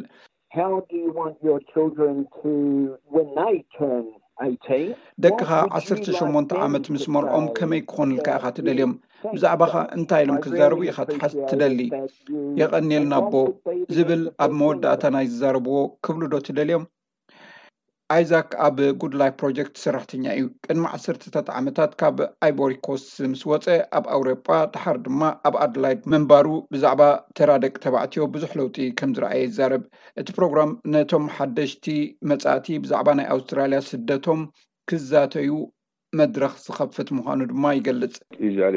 ደቅካ 5.25 5.49
ዓሰርተ 5.79 6.05
ሸሞንተ 6.19 6.51
ዓመት 6.67 6.85
ምስ 6.95 7.05
መርኦም 7.15 7.47
ከመይ 7.59 7.81
ክኾንልካ 7.91 8.27
ኢካ 8.37 8.45
ትደልዮም 8.57 8.93
ብዛዕባ 9.35 9.61
ካ 9.71 9.73
እንታይ 9.97 10.21
ኢሎም 10.23 10.37
ክዛርቡ 10.43 10.79
ኢ 10.87 10.91
ካ 10.97 11.01
ትሓስ 11.09 11.33
እትደሊ 11.43 11.79
የቀኒልና 12.61 13.13
ቦ 13.31 13.41
ዝብል 13.95 14.23
ኣብ 14.43 14.51
መወዳእታ 14.59 15.03
ናይ 15.15 15.25
ዝዛረብዎ 15.33 15.77
ክብሉ 16.05 16.21
ዶ 16.33 16.37
ትደልዮም 16.47 16.83
ኣይዛክ 18.15 18.49
ኣብ 18.67 18.77
ጉድላይፍ 19.01 19.33
ፕሮጀክት 19.41 19.75
ሰራሕተኛ 19.83 20.25
እዩ 20.37 20.45
ቅድሚ 20.65 20.83
ዓሰርተታት 20.95 21.47
ዓመታት 21.59 21.91
ካብ 22.01 22.17
ኣይቦሪኮስ 22.45 23.03
ምስ 23.33 23.41
ወፀ 23.51 23.67
ኣብ 23.97 24.05
ኣውሮጳ 24.15 24.47
ድሓር 24.73 24.97
ድማ 25.05 25.21
ኣብ 25.49 25.55
ኣድላይድ 25.65 26.01
ምንባሩ 26.13 26.47
ብዛዕባ 26.73 27.01
ተራ 27.39 27.49
ደቂ 27.65 27.73
ተባዕትዮ 27.85 28.25
ብዙሕ 28.33 28.51
ለውጢ 28.61 28.77
ከምዝረኣየ 29.01 29.43
ይዛረብ 29.47 29.85
እቲ 30.21 30.27
ፕሮግራም 30.39 30.71
ነቶም 30.95 31.27
ሓደሽቲ 31.37 31.87
መፃእቲ 32.31 32.67
ብዛዕባ 32.85 33.09
ናይ 33.19 33.29
ኣውስትራልያ 33.35 33.79
ስደቶም 33.91 34.41
ክዛተዩ 34.91 35.49
መድረክ 36.19 36.53
ዝከፍት 36.63 37.09
ምኳኑ 37.17 37.41
ድማ 37.49 37.65
ይገልፅ 37.75 38.15
ብዙሕ 38.39 38.73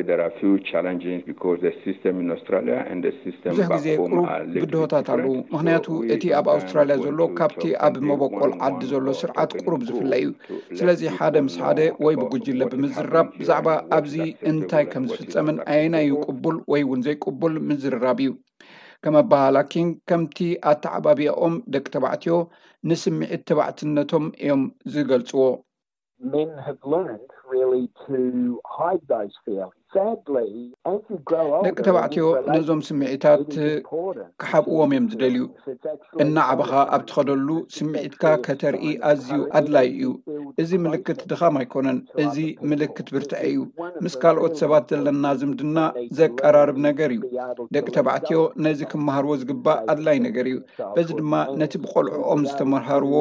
ግዜ 3.72 3.86
ቅሩብ 4.02 4.28
ብድሆታት 4.60 5.08
ኣለዉ 5.14 5.32
ምክንያቱ 5.54 5.86
እቲ 6.14 6.22
ኣብ 6.40 6.46
ኣውስትራልያ 6.54 6.96
ዘሎ 7.06 7.20
ካብቲ 7.38 7.62
ኣብ 7.86 7.96
መቦቆል 8.10 8.52
ዓዲ 8.66 8.80
ዘሎ 8.92 9.06
ስርዓት 9.22 9.54
ቅሩብ 9.62 9.80
ዝፍለይ 9.88 10.24
እዩ 10.28 10.32
ስለዚ 10.80 11.02
ሓደ 11.16 11.34
ምስ 11.46 11.56
ሓደ 11.64 11.80
ወይ 12.06 12.16
ብጉጅለ 12.22 12.60
ብምዝራብ 12.74 13.26
ብዛዕባ 13.40 13.68
ኣብዚ 13.98 14.14
እንታይ 14.52 14.86
ከም 14.92 15.06
ዝፍፀምን 15.16 15.58
ዓይናዩ 15.74 16.12
ቅቡል 16.30 16.56
ወይ 16.74 16.84
እውን 16.86 17.02
ዘይቅቡል 17.08 17.56
ምዝርራብ 17.70 18.18
እዩ 18.26 18.30
ከም 19.04 19.14
ኣባህላ 19.24 19.56
ኪን 19.72 19.88
ከምቲ 20.08 20.38
ኣተዓባቢያኦም 20.70 21.56
ደቂ 21.76 21.84
ተባዕትዮ 21.96 22.36
ንስምዒት 22.90 23.42
ተባዕትነቶም 23.50 24.26
እዮም 24.44 24.64
ዝገልፅዎ 24.94 25.46
men 26.20 26.56
have 26.58 26.78
learned 26.84 27.28
really 27.48 27.88
to 28.06 28.60
hide 28.66 29.00
those 29.08 29.32
failis 29.46 29.72
ደቂ 31.66 31.76
ተባዕትዮ 31.86 32.24
ነዞም 32.54 32.80
ስምዒታት 32.88 33.50
ክሓብእዎም 34.40 34.92
እዮም 34.94 35.06
ዝደልዩ 35.12 35.44
እናዓበኻ 36.22 36.70
ኣብቲኸደሉ 36.96 37.48
ስምዒትካ 37.76 38.22
ከተርኢ 38.46 38.88
ኣዝዩ 39.10 39.30
ኣድላይ 39.58 39.88
እዩ 39.94 40.08
እዚ 40.62 40.70
ምልክት 40.86 41.20
ድኻም 41.32 41.56
ኣይኮነን 41.60 41.98
እዚ 42.24 42.36
ምልክት 42.70 43.08
ብርትዐ 43.16 43.40
እዩ 43.50 43.58
ምስ 44.06 44.14
ካልኦት 44.24 44.56
ሰባት 44.62 44.88
ዘለና 44.94 45.24
ዝምድና 45.42 45.78
ዘቀራርብ 46.20 46.78
ነገር 46.88 47.12
እዩ 47.18 47.22
ደቂ 47.76 47.86
ተባዕትዮ 47.98 48.40
ነዚ 48.66 48.80
ክመሃርዎ 48.92 49.32
ዝግባእ 49.42 49.80
ኣድላይ 49.94 50.18
ነገር 50.26 50.46
እዩ 50.52 50.58
በዚ 50.96 51.08
ድማ 51.22 51.32
ነቲ 51.62 51.72
ብቆልዑኦም 51.84 52.42
ዝተመሃርዎ 52.50 53.16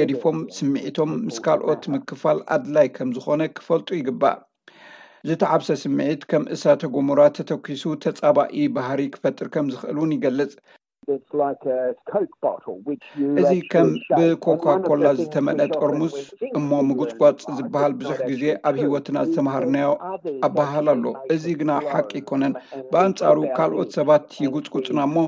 ገዲፎም 0.00 0.38
ስምዒቶም 0.58 1.10
ምስ 1.28 1.36
ካልኦት 1.46 1.82
ምክፋል 1.96 2.38
ኣድላይ 2.56 2.86
ከም 2.98 3.10
ዝኮነ 3.18 3.42
ክፈልጡ 3.58 3.88
ይግባእ 4.00 4.38
ዝተዓብሰ 5.28 5.68
ስምዒት 5.82 6.22
ከም 6.30 6.42
እሳተጎምራ 6.54 7.20
ተተኪሱ 7.36 7.82
ተፃባኢ 8.04 8.64
ባህሪ 8.76 9.00
ክፈጥር 9.14 9.46
ከም 9.54 9.66
ዝክእልውን 9.74 10.10
ይገልፅ 10.16 10.52
እዚ 13.40 13.50
ከም 13.72 13.88
ብኮካኮላ 14.18 15.04
ዝተመለ 15.20 15.58
ጦርሙስ 15.76 16.14
እሞ 16.58 16.70
ምጉፅጓፅ 16.88 17.44
ዝበሃል 17.58 17.92
ብዙሕ 18.00 18.16
ግዜ 18.30 18.42
ኣብ 18.70 18.76
ሂወትና 18.82 19.16
ዝተማሃርናዮ 19.28 19.88
ኣባሃል 20.48 20.86
ኣሎ 20.94 21.04
እዚ 21.36 21.44
ግና 21.62 21.70
ሓቂ 21.90 22.10
ይኮነን 22.20 22.54
ብኣንፃሩ 22.92 23.38
ካልኦት 23.58 23.90
ሰባት 23.98 24.26
ይጉፅጉፅና 24.44 25.00
ሞ 25.14 25.26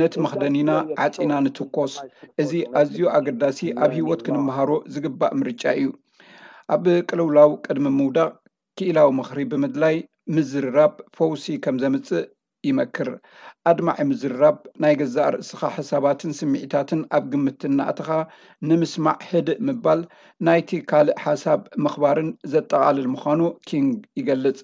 ነቲ 0.00 0.14
መክደኒና 0.26 0.70
ዓፂና 1.06 1.32
ንትኮስ 1.46 1.94
እዚ 2.44 2.52
ኣዝዩ 2.82 3.02
ኣገዳሲ 3.18 3.60
ኣብ 3.84 3.92
ሂወት 4.00 4.22
ክንመሃሮ 4.28 4.70
ዝግባእ 4.96 5.36
ምርጫ 5.42 5.62
እዩ 5.80 5.90
ኣብ 6.76 6.84
ቅልውላው 7.08 7.52
ቅድሚ 7.66 7.86
ምውዳቅ 8.00 8.32
ክኢላዊ 8.80 9.08
ምኽሪ 9.16 9.38
ብምድላይ 9.48 9.96
ምዝርራብ 10.34 10.92
ፈውሲ 11.16 11.42
ከም 11.64 11.76
ዘምፅእ 11.82 12.22
ይመክር 12.68 13.08
ኣድማዒ 13.70 13.98
ምዝርራብ 14.10 14.56
ናይ 14.82 14.94
ገዛእ 15.00 15.28
ርእስካ 15.34 15.60
ሓሳባትን 15.76 16.32
ስምዒታትን 16.38 17.00
ኣብ 17.16 17.24
ግምትናእትኻ 17.32 18.08
ንምስማዕ 18.68 19.18
ህድእ 19.28 19.60
ምባል 19.66 20.00
ናይቲ 20.46 20.70
ካልእ 20.92 21.18
ሓሳብ 21.24 21.60
ምኽባርን 21.84 22.30
ዘጠቃልል 22.54 23.06
ምኳኑ 23.14 23.40
ኪንግ 23.68 23.92
ይገልጽ 24.20 24.58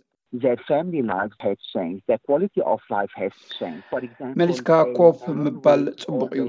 መሊስካ 4.41 4.71
ኮፍ 4.97 5.19
ምባል 5.43 5.83
ፅቡቅ 6.05 6.31
እዩ 6.41 6.45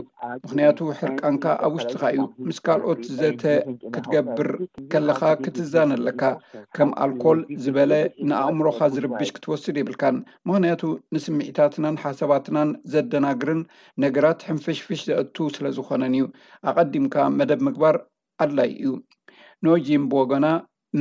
ምክንያቱ 0.46 0.80
ሕርቃንካ 1.00 1.44
ኣብ 1.66 1.74
ውሽትካ 1.78 2.04
እዩ 2.16 2.24
ምስ 2.48 2.58
ካልኦት 2.66 3.04
ዘተ 3.20 3.44
ክትገብር 3.96 4.50
ከለካ 4.94 5.22
ክትዛነ 5.44 5.92
ኣለካ 6.00 6.22
ከም 6.78 6.92
ኣልኮል 7.06 7.40
ዝበለ 7.66 7.94
ንኣእምሮካ 8.30 8.82
ዝርብሽ 8.96 9.30
ክትወስድ 9.38 9.78
ይብልካን 9.82 10.18
ምክንያቱ 10.50 10.84
ንስምዒታትናን 11.18 12.02
ሓሳባትናን 12.06 12.72
ዘደናግርን 12.94 13.62
ነገራት 14.06 14.40
ሕንፍሽፍሽ 14.50 15.02
ዘእቱ 15.12 15.36
ስለ 15.58 15.66
ዝኮነን 15.78 16.16
እዩ 16.20 16.26
ኣቀዲምካ 16.72 17.16
መደብ 17.40 17.62
ምግባር 17.70 17.98
ኣድላይ 18.46 18.72
እዩ 18.86 18.94
ኖጂን 19.68 20.04
ቦጎና 20.14 20.46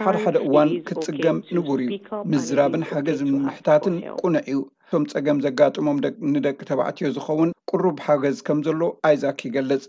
ሓደሓደ 0.05 0.37
እዋን 0.47 0.69
ክትጽገም 0.87 1.37
ንቡር 1.55 1.79
እዩ 1.89 1.97
ምዝራብን 2.33 2.85
ሓገዝ 2.91 3.19
ምምሕታትን 3.31 3.95
ቁንዕ 4.21 4.43
እዩ 4.51 4.59
እቶም 4.85 5.03
ፀገም 5.13 5.41
ዘጋጥሞም 5.45 5.97
ንደቂ 6.35 6.57
ተባዕትዮ 6.69 7.09
ዝኸውን 7.17 7.49
ቅሩብ 7.71 7.97
ሓገዝ 8.05 8.37
ከም 8.47 8.59
ዘሎ 8.67 8.81
ኣይዛክ 9.09 9.41
ይገልጽ 9.47 9.83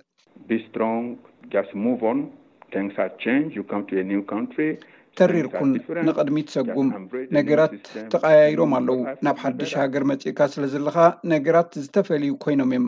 ተሪርኩን 5.18 5.70
ንቅድሚ 6.08 6.36
ትሰጉም 6.48 6.88
ነገራት 7.36 7.72
ተቀያይሮም 8.12 8.72
ኣለው 8.78 8.98
ናብ 9.26 9.38
ሓዱሽ 9.44 9.72
ሃገር 9.80 10.04
መፂኢካ 10.10 10.38
ስለ 10.54 10.64
ዘለካ 10.74 10.98
ነገራት 11.32 11.70
ዝተፈልዩ 11.84 12.32
ኮይኖም 12.44 12.70
እዮም 12.76 12.86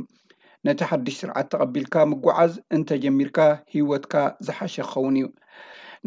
ነቲ 0.66 0.80
ሓድሽ 0.90 1.16
ስርዓት 1.22 1.46
ተቐቢልካ 1.54 1.94
ምጓዓዝ 2.12 2.52
እንተጀሚርካ 2.76 3.38
ሂወትካ 3.74 4.14
ዝሓሸ 4.48 4.76
ክኸውን 4.88 5.16
እዩ 5.20 5.28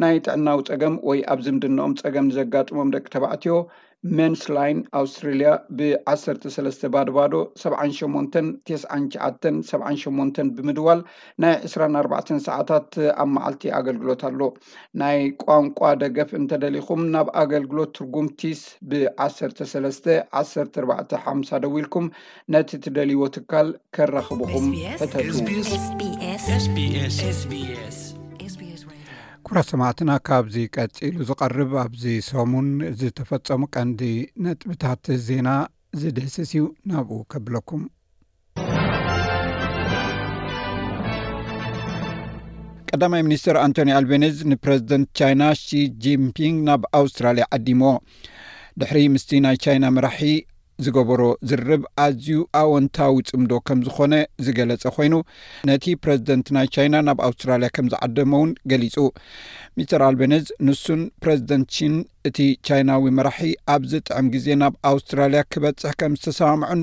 ናይ 0.03 0.15
ጥዕናዊ 0.27 0.61
ፀገም 0.69 0.95
ወይ 1.09 1.19
ኣብዚምድንኦም 1.33 1.95
ፀገም 2.03 2.25
ንዘጋጥሞም 2.29 2.93
ደቂ 2.95 3.05
ተባዕትዮ 3.15 3.55
መንስላይን 4.17 4.79
ኣውስትሬልያ 4.99 5.49
ብ1ሰሰለስተ 5.77 6.81
ባድባዶ 6.93 7.33
ሰ 7.61 7.71
ሸንተን 7.99 8.47
ተስን 8.67 9.03
ሸዓተን 9.13 9.55
ሰ 9.69 9.79
ሸንተን 10.01 10.47
ብምድዋል 10.57 11.01
ናይ 11.43 11.53
2ስራ 11.67 11.85
ኣርባተ 12.01 12.37
ሰዓታት 12.47 12.91
ኣብ 13.23 13.29
መዓልቲ 13.35 13.63
ኣገልግሎት 13.79 14.21
ኣሎ 14.29 14.41
ናይ 15.03 15.17
ቋንቋ 15.45 15.81
ደገፍ 16.03 16.31
እንተደሊኩም 16.41 17.03
ናብ 17.15 17.29
ኣገልግሎት 17.43 17.91
ትርጉም 17.99 18.27
ቲስ 18.43 18.61
ብ1ሰሰለስተ 18.91 20.07
ዓሰ 20.41 20.53
ር 20.87 21.19
ሓምሳ 21.27 21.49
ደዊ 21.65 21.75
ኢልኩም 21.83 22.07
ነቲ 22.55 22.69
እትደልዎ 22.79 23.21
ትካል 23.37 23.69
ከራክብኩም 23.97 24.65
ተ 25.13 26.43
ኩራ 29.47 29.59
ሰማዕትና 29.69 30.11
ካብዚ 30.27 30.55
ቀፂሉ 30.75 31.15
ዝቀርብ 31.29 31.71
ኣብዚ 31.81 32.03
ሶሙን 32.27 32.67
ዝተፈፀሙ 32.99 33.61
ቀንዲ 33.75 34.01
ነጥብታት 34.43 35.03
ዜና 35.25 35.49
ዝደስስ 36.01 36.37
እዩ 36.53 36.61
ናብኡ 36.91 37.17
ከብለኩም 37.31 37.81
ቀዳማይ 42.89 43.23
ሚኒስትር 43.27 43.57
ኣንቶኒ 43.65 43.89
ኣልቤኒዝ 43.99 44.39
ንፕረዚደንት 44.53 45.07
ቻይና 45.19 45.41
ሺጂምፒንግ 45.65 46.57
ናብ 46.69 46.81
ኣውስትራልያ 47.01 47.47
ዓዲሞ 47.57 47.83
ድሕሪ 48.81 49.01
ምስቲ 49.15 49.31
ናይ 49.47 49.57
ቻይና 49.65 49.85
መራሒ 49.97 50.21
ዝገበሮ 50.83 51.21
ዝርብ 51.49 51.83
ኣዝዩ 52.05 52.37
ኣወንታዊ 52.59 53.15
ፅምዶ 53.27 53.51
ከም 53.67 53.79
ዝኾነ 53.85 54.13
ዝገለፀ 54.45 54.83
ኮይኑ 54.95 55.13
ነቲ 55.69 55.85
ፕረዚደንት 56.03 56.47
ናይ 56.55 56.67
ቻይና 56.75 56.95
ናብ 57.07 57.19
ኣውስትራልያ 57.27 57.67
ከም 57.75 57.87
ዝዓደመ 57.93 58.31
እውን 58.39 58.51
ገሊፁ 58.71 58.95
ሚስተር 59.77 60.01
ኣልቤነዝ 60.09 60.45
ንሱን 60.69 61.01
ፕረዚደንት 61.25 61.69
ሽን 61.77 61.95
እቲ 62.29 62.37
ቻይናዊ 62.69 63.05
መራሒ 63.19 63.51
ኣብዚጥዕም 63.75 64.27
ግዜ 64.33 64.47
ናብ 64.63 64.75
ኣውስትራልያ 64.91 65.41
ክበፅሕ 65.53 65.93
ከም 66.03 66.15
ዝተሰማምዑን 66.19 66.81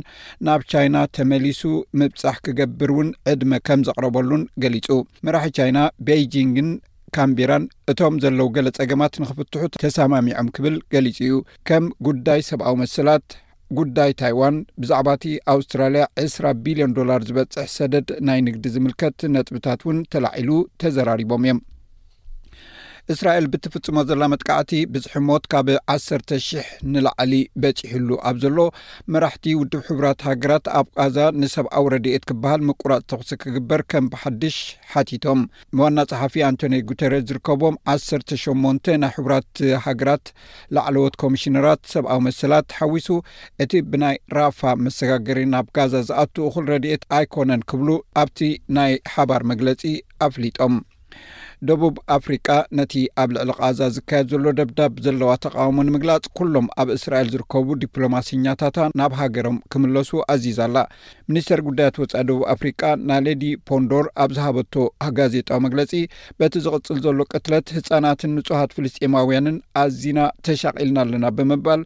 ናብ 0.48 0.62
ቻይና 0.74 0.96
ተመሊሱ 1.18 1.60
ምብፃሕ 2.02 2.38
ክገብር 2.48 2.92
እውን 2.96 3.10
ዕድመ 3.34 3.52
ከም 3.68 3.82
ዘቕረበሉን 3.90 4.44
ገሊጹ 4.64 4.88
መራሒ 5.28 5.52
ቻይና 5.60 5.78
ቤጂንግን 6.08 6.70
ካንቢራን 7.16 7.64
እቶም 7.90 8.14
ዘለዉ 8.24 8.46
ገለ 8.56 8.68
ፀገማት 8.80 9.14
ንክፍትሑ 9.22 9.60
ተሰማሚዖም 9.84 10.46
ክብል 10.56 10.76
ገሊፁ 10.94 11.18
እዩ 11.26 11.34
ከም 11.70 11.86
ጉዳይ 12.06 12.40
ሰብኣዊ 12.50 12.74
መስላት 12.82 13.26
ጉዳይ 13.78 14.10
ታይዋን 14.20 14.56
ብዛዕባ 14.82 15.08
እቲ 15.18 15.24
ኣውስትራልያ 15.54 16.02
2ስራ 16.24 16.46
ቢልዮን 16.64 16.94
ዶላር 16.98 17.20
ዝበጽሕ 17.28 17.66
ሰደድ 17.76 18.08
ናይ 18.28 18.40
ንግዲ 18.48 18.64
ዝምልከት 18.76 19.18
ነጥብታት 19.34 19.82
እውን 19.86 19.98
ተላዒሉ 20.14 20.50
ተዘራሪቦም 20.82 21.44
እዮም 21.46 21.60
እስራኤል 23.12 23.46
ብትፍጽሞ 23.52 23.96
ዘላ 24.08 24.24
መጥቃዕቲ 24.32 24.72
ብዝሒሞት 24.92 25.44
ካብ 25.52 25.68
1ሰ 25.94 26.08
00 26.32 26.60
ንላዕሊ 26.94 27.32
በፂሕሉ 27.62 28.08
ኣብ 28.28 28.36
ዘሎ 28.42 28.58
መራሕቲ 29.12 29.46
ውድብ 29.60 29.80
ሕቡራት 29.88 30.20
ሃገራት 30.28 30.66
ኣብ 30.80 30.86
ጋዛ 30.98 31.16
ንሰብኣዊ 31.40 31.84
ረድኤት 31.94 32.24
ክበሃል 32.30 32.60
ምቁራፅ 32.68 33.00
ተኽሲ 33.12 33.32
ክግበር 33.44 33.82
ከም 33.94 34.06
ብሓድሽ 34.12 34.58
ሓቲቶም 34.92 35.40
ምዋና 35.76 35.98
ፀሓፊ 36.12 36.36
ኣንቶኒ 36.48 36.74
ጉተረስ 36.90 37.24
ዝርከቦም 37.30 37.76
1ሰ 37.96 38.38
8 38.44 38.92
ናይ 39.04 39.12
ሕቡራት 39.16 39.48
ሃገራት 39.88 40.24
ላዕለዎት 40.78 41.16
ኮሚሽነራት 41.24 41.82
ሰብኣዊ 41.94 42.20
መሰላት 42.28 42.68
ሓዊሱ 42.78 43.08
እቲ 43.64 43.70
ብናይ 43.90 44.16
ራፋ 44.40 44.60
መሰጋገሪ 44.84 45.40
ናብ 45.56 45.68
ጋዛ 45.78 45.94
ዝኣትኡ 46.10 46.46
ኹል 46.56 46.66
ረድኤት 46.74 47.04
ኣይኮነን 47.18 47.64
ክብሉ 47.72 47.88
ኣብቲ 48.24 48.40
ናይ 48.78 48.94
ሓባር 49.16 49.44
መግለጺ 49.52 49.82
ኣፍሊጦም 50.28 50.74
ደቡብ 51.68 51.96
ኣፍሪቃ 52.16 52.46
ነቲ 52.78 52.94
ኣብ 53.22 53.28
ልዕሊ 53.34 53.50
ቃዛዝ 53.58 53.92
ዝካየድ 53.96 54.26
ዘሎ 54.32 54.46
ደብዳብ 54.58 54.92
ዘለዋ 55.04 55.30
ተቃወሞ 55.44 55.76
ንምግላጽ 55.88 56.24
ኩሎም 56.38 56.66
ኣብ 56.82 56.88
እስራኤል 56.94 57.28
ዝርከቡ 57.34 57.68
ዲፕሎማስኛታታ 57.82 58.78
ናብ 59.00 59.12
ሃገሮም 59.20 59.58
ክምለሱ 59.72 60.10
ኣዚዛ 60.34 60.58
ኣላ 60.68 60.78
ሚኒስተር 61.28 61.60
ጉዳያት 61.68 62.00
ወፃኢ 62.02 62.24
ደቡብ 62.32 62.42
አፍሪቃ 62.56 62.80
ናይ 63.10 63.20
ሌዲ 63.28 63.44
ፖንዶር 63.70 64.06
ኣብ 64.26 64.30
ዝሃበቶ 64.38 64.74
ጋዜጣዊ 65.18 65.60
መግለፂ 65.68 65.94
በቲ 66.40 66.52
ዝቕፅል 66.66 66.98
ዘሎ 67.06 67.20
ቅትለት 67.32 67.70
ህፃናትን 67.78 68.34
ንጹሃት 68.38 68.74
ፍልስጢማውያንን 68.78 69.56
ኣዚና 69.84 70.18
ተሻቒልና 70.48 70.98
ኣለና 71.06 71.24
ብምባል 71.38 71.82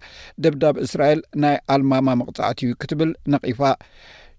ደብዳብ 0.46 0.78
እስራኤል 0.86 1.22
ናይ 1.44 1.58
ኣልማማ 1.76 2.08
መቕጻዕትዩ 2.22 2.72
ክትብል 2.82 3.12
ነቒፋ 3.34 3.60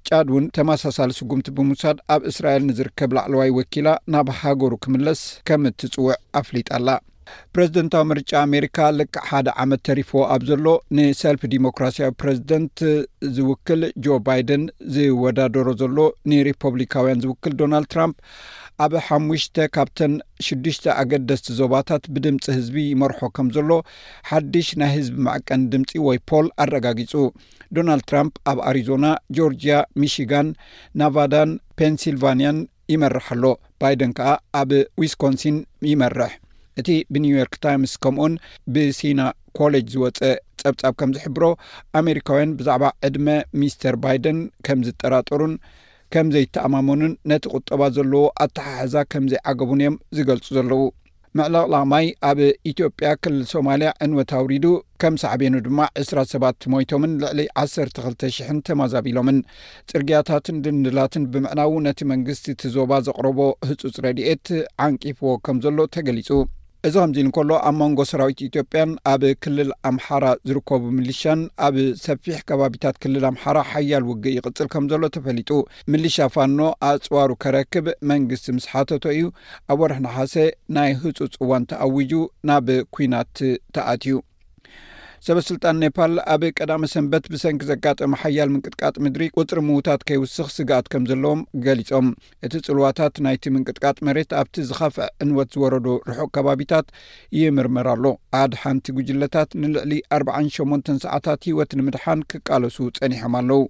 ድ 0.10 0.28
እውን 0.34 0.44
ተመሳሳሊ 0.56 1.12
ስጉምቲ 1.18 1.48
ብምውሳድ 1.56 1.98
ኣብ 2.14 2.22
እስራኤል 2.30 2.62
ንዝርከብ 2.68 3.12
ላዕለዋይ 3.16 3.50
ወኪላ 3.58 3.88
ናብ 4.14 4.28
ሃገሩ 4.42 4.72
ክምለስ 4.84 5.22
ከም 5.48 5.64
እትፅውዕ 5.70 6.16
ኣፍሊጣላ 6.42 6.88
ፕረዚደንታዊ 7.54 8.04
ምርጫ 8.12 8.32
ኣሜሪካ 8.46 8.78
ልክዕ 9.00 9.24
ሓደ 9.30 9.48
ዓመት 9.64 9.82
ተሪፎ 9.88 10.12
ኣብ 10.36 10.44
ዘሎ 10.50 10.66
ንሰልፊ 10.98 11.42
ዲሞክራሲያዊ 11.56 12.12
ፕረዚደንት 12.22 12.78
ዝውክል 13.40 13.82
ጆ 14.06 14.18
ባይደን 14.28 14.64
ዝወዳደሮ 14.98 15.68
ዘሎ 15.82 15.98
ንሪፐብሊካውያን 16.34 17.22
ዝውክል 17.26 17.56
ዶናልድ 17.62 17.90
ትራምፕ 17.96 18.16
ኣብ 18.86 18.94
ሓሙሽተ 19.06 19.56
ካብተን 19.76 20.14
ሽዱሽተ 20.46 20.84
ኣገደስቲ 21.02 21.48
ዞባታት 21.60 22.04
ብድምፂ 22.14 22.44
ህዝቢ 22.58 22.76
ይመርሖ 22.92 23.20
ከም 23.36 23.48
ዘሎ 23.56 23.70
ሓድሽ 24.30 24.68
ናይ 24.80 24.92
ህዝቢ 24.96 25.16
ማዕቀን 25.28 25.62
ድምፂ 25.74 25.90
ወይ 26.08 26.18
ፖል 26.30 26.48
ኣረጋጊጹ 26.64 27.14
ዶናልድ 27.78 28.06
ትራምፕ 28.10 28.36
ኣብ 28.52 28.60
ኣሪዞና 28.72 29.06
ጆርጅያ 29.38 29.78
ሚሽጋን 30.02 30.50
ናቫዳን 31.02 31.52
ፔንሲልቫንያን 31.80 32.60
ይመርሓ 32.94 33.28
ኣሎ 33.38 33.44
ባይደን 33.84 34.12
ከዓ 34.20 34.30
ኣብ 34.62 34.70
ዊስኮንሲን 35.04 35.58
ይመርሕ 35.94 36.32
እቲ 36.82 36.88
ብኒውዮርክ 37.14 37.56
ታይምስ 37.66 37.94
ከምኡን 38.04 38.34
ብሴና 38.74 39.22
ኮሌጅ 39.60 39.86
ዝወፀ 39.96 40.20
ፀብጻብ 40.62 40.94
ከም 41.00 41.10
ዝሕብሮ 41.18 41.44
ኣሜሪካውያን 42.02 42.54
ብዛዕባ 42.60 42.86
ዕድመ 43.08 43.28
ሚስተር 43.60 43.96
ባይደን 44.06 44.40
ከም 44.66 44.80
ዝጠራጠሩን 44.90 45.54
ከም 46.14 46.28
ዘይተኣማመኑን 46.34 47.14
ነቲ 47.30 47.46
ቁጠባ 47.58 47.82
ዘለዎ 47.96 48.22
ኣተሓሕዛ 48.44 48.96
ከም 49.12 49.26
ዘይዓገቡን 49.32 49.82
እዮም 49.84 49.96
ዝገልጹ 50.18 50.46
ዘለዉ 50.58 50.82
ምዕላቕላማይ 51.38 52.06
ኣብ 52.30 52.40
ኢትዮጵያ 52.72 53.08
ክልል 53.24 53.42
ሶማልያ 53.54 53.90
እንወታውሪዱ 54.06 54.66
ከም 55.04 55.16
ሳዕበኑ 55.24 55.54
ድማ 55.68 55.80
2ስ 56.06 56.14
ሰባት 56.34 56.68
ሞይቶምን 56.74 57.14
ልዕሊ 57.24 57.42
12000 57.64 58.58
ተማዛቢሎምን 58.70 59.40
ጽርግያታትን 59.92 60.62
ድድላትን 60.68 61.26
ብምዕናው 61.34 61.76
ነቲ 61.88 62.00
መንግስቲ 62.14 62.48
እቲ 62.56 62.64
ዞባ 62.78 62.92
ዘቕረቦ 63.08 63.40
ህፁፅ 63.70 63.98
ረድኤት 64.08 64.48
ዓንቂፍዎ 64.88 65.34
ከም 65.48 65.60
ዘሎ 65.66 65.80
ተገሊጹ 65.98 66.30
እዚ 66.88 66.96
ከምዚ 67.04 67.20
ንከሎ 67.28 67.50
ኣብ 67.68 67.76
መንጎ 67.82 68.00
ስራዊት 68.10 68.40
ኢትዮጵያን 68.48 68.92
ኣብ 69.12 69.22
ክልል 69.44 69.70
ኣምሓራ 69.90 70.26
ዝርከቡ 70.48 70.84
ምልሻን 70.98 71.40
ኣብ 71.66 71.76
ሰፊሕ 72.06 72.38
ከባቢታት 72.50 72.96
ክልል 73.06 73.24
ኣምሓራ 73.32 73.58
ሓያል 73.72 74.04
ውግእ 74.10 74.36
ይቅፅል 74.38 74.68
ከም 74.74 74.86
ዘሎ 74.92 75.02
ተፈሊጡ 75.16 75.50
ምልሻ 75.94 76.18
ፋኖ 76.36 76.60
ኣፅዋሩ 76.92 77.30
ከረክብ 77.46 77.88
መንግስቲ 78.14 78.48
ምስ 78.58 78.68
ሓተቶ 78.74 79.04
እዩ 79.16 79.26
ኣብ 79.74 79.80
ወርሒ 79.84 80.00
ናሓሴ 80.08 80.36
ናይ 80.78 80.94
ህፁፅ 81.04 81.34
እዋን 81.44 81.66
ተኣውጁ 81.72 82.12
ናብ 82.50 82.70
ኩናት 82.96 83.36
ተኣትዩ 83.76 84.18
ሰበ 85.26 85.40
ስልጣን 85.48 85.80
ኔፓል 85.84 86.12
ኣብ 86.34 86.42
ቀዳሚ 86.58 86.82
ሰንበት 86.94 87.26
ብሰንኪ 87.34 87.62
ዘጋጠሚ 87.70 88.14
ሓያል 88.22 88.50
ምንቅጥቃጥ 88.54 88.94
ምድሪ 89.06 89.24
ቁፅሪ 89.38 89.60
ምዉታት 89.68 90.02
ከይውስኽ 90.08 90.48
ስጋኣት 90.56 90.88
ከም 90.94 91.06
ዘለዎም 91.12 91.40
ገሊፆም 91.66 92.08
እቲ 92.48 92.54
ጽልዋታት 92.68 93.16
ናይቲ 93.28 93.44
ምንቅጥቃጥ 93.56 93.98
መሬት 94.10 94.32
ኣብቲ 94.42 94.56
ዝኻፍ 94.72 94.96
ዕንወት 95.26 95.50
ዝወረዱ 95.58 95.88
ርሑቕ 96.12 96.30
ከባቢታት 96.38 96.88
ይምርምር 97.40 97.90
ኣሎ 97.96 98.06
ኣድ 98.42 98.54
ሓንቲ 98.64 98.86
ጉጅለታት 99.00 99.50
ንልዕሊ 99.64 99.94
48 100.20 100.94
ሰዓታት 101.08 101.42
ህይወት 101.50 101.74
ንምድሓን 101.82 102.22
ክቃለሱ 102.34 102.78
ጸኒሖም 103.00 103.36
ኣለዉ 103.42 103.62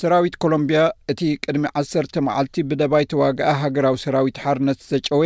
ሰራዊት 0.00 0.34
ኮሎምብያ 0.42 0.80
እቲ 1.12 1.20
ቅድሚ 1.44 1.64
1ሰተ 1.82 2.14
መዓልቲ 2.26 2.56
ብደባይተዋግኣ 2.70 3.48
ሃገራዊ 3.62 3.96
ሰራዊት 4.04 4.36
ሓርነት 4.44 4.78
ዘጨወ 4.90 5.22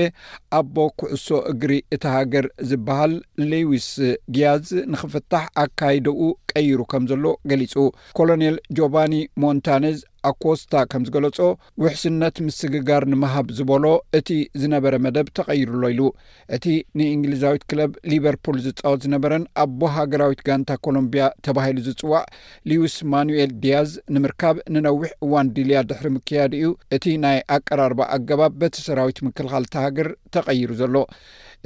ኣቦ 0.61 0.77
ኩዕሶ 1.01 1.27
እግሪ 1.53 1.73
እቲ 1.97 2.05
ሃገር 2.17 2.47
ዝበሃል 2.71 3.15
ሌዊስ 3.51 3.89
ግያዝ 4.37 4.69
ንክፍታሕ 4.95 5.45
ኣካይደኡ 5.65 6.23
ቀይሩ 6.53 6.79
ከም 6.95 7.07
ዘሎ 7.13 7.25
ገሊጹ 7.53 7.75
ኮሎኔል 8.21 8.59
ጆባኒ 8.81 9.15
ሞንታኔዝ 9.45 10.01
ኣኮስታ 10.31 10.75
ከም 10.91 11.03
ዝገለጾ 11.07 11.39
ውሕስነት 11.83 12.37
ምስግጋር 12.47 13.03
ንምሃብ 13.13 13.47
ዝበሎ 13.59 13.85
እቲ 14.19 14.29
ዝነበረ 14.63 14.95
መደብ 15.05 15.27
ተቐይሩ 15.39 15.71
ሎ 15.83 15.89
ኢሉ 15.95 16.03
እቲ 16.57 16.67
ንእንግሊዛዊት 16.99 17.65
ክለብ 17.73 17.93
ሊቨርፑል 18.13 18.59
ዝጻወት 18.67 19.03
ዝነበረን 19.07 19.45
ኣቦ 19.65 19.81
ሃገራዊት 19.97 20.43
ጋንታ 20.49 20.71
ኮሎምብያ 20.87 21.25
ተባሂሉ 21.49 21.79
ዝፅዋዕ 21.89 22.25
ሊዩስ 22.71 22.97
ማኑኤል 23.15 23.53
ድያዝ 23.65 23.91
ንምርካብ 24.17 24.57
ንነዊሕ 24.77 25.09
እዋን 25.27 25.51
ድልያ 25.59 25.79
ድሕሪ 25.91 26.09
ምክያዲ 26.19 26.55
እዩ 26.63 26.69
እቲ 26.99 27.05
ናይ 27.25 27.39
ኣቀራርባ 27.59 28.01
ኣገባብ 28.17 28.55
ቤተ 28.63 28.77
ሰራዊት 28.87 29.21
ምክልኻል 29.29 29.67
ተሃገር 29.77 30.11
ተቐይሩ 30.37 30.71
ዘሎ 30.83 30.97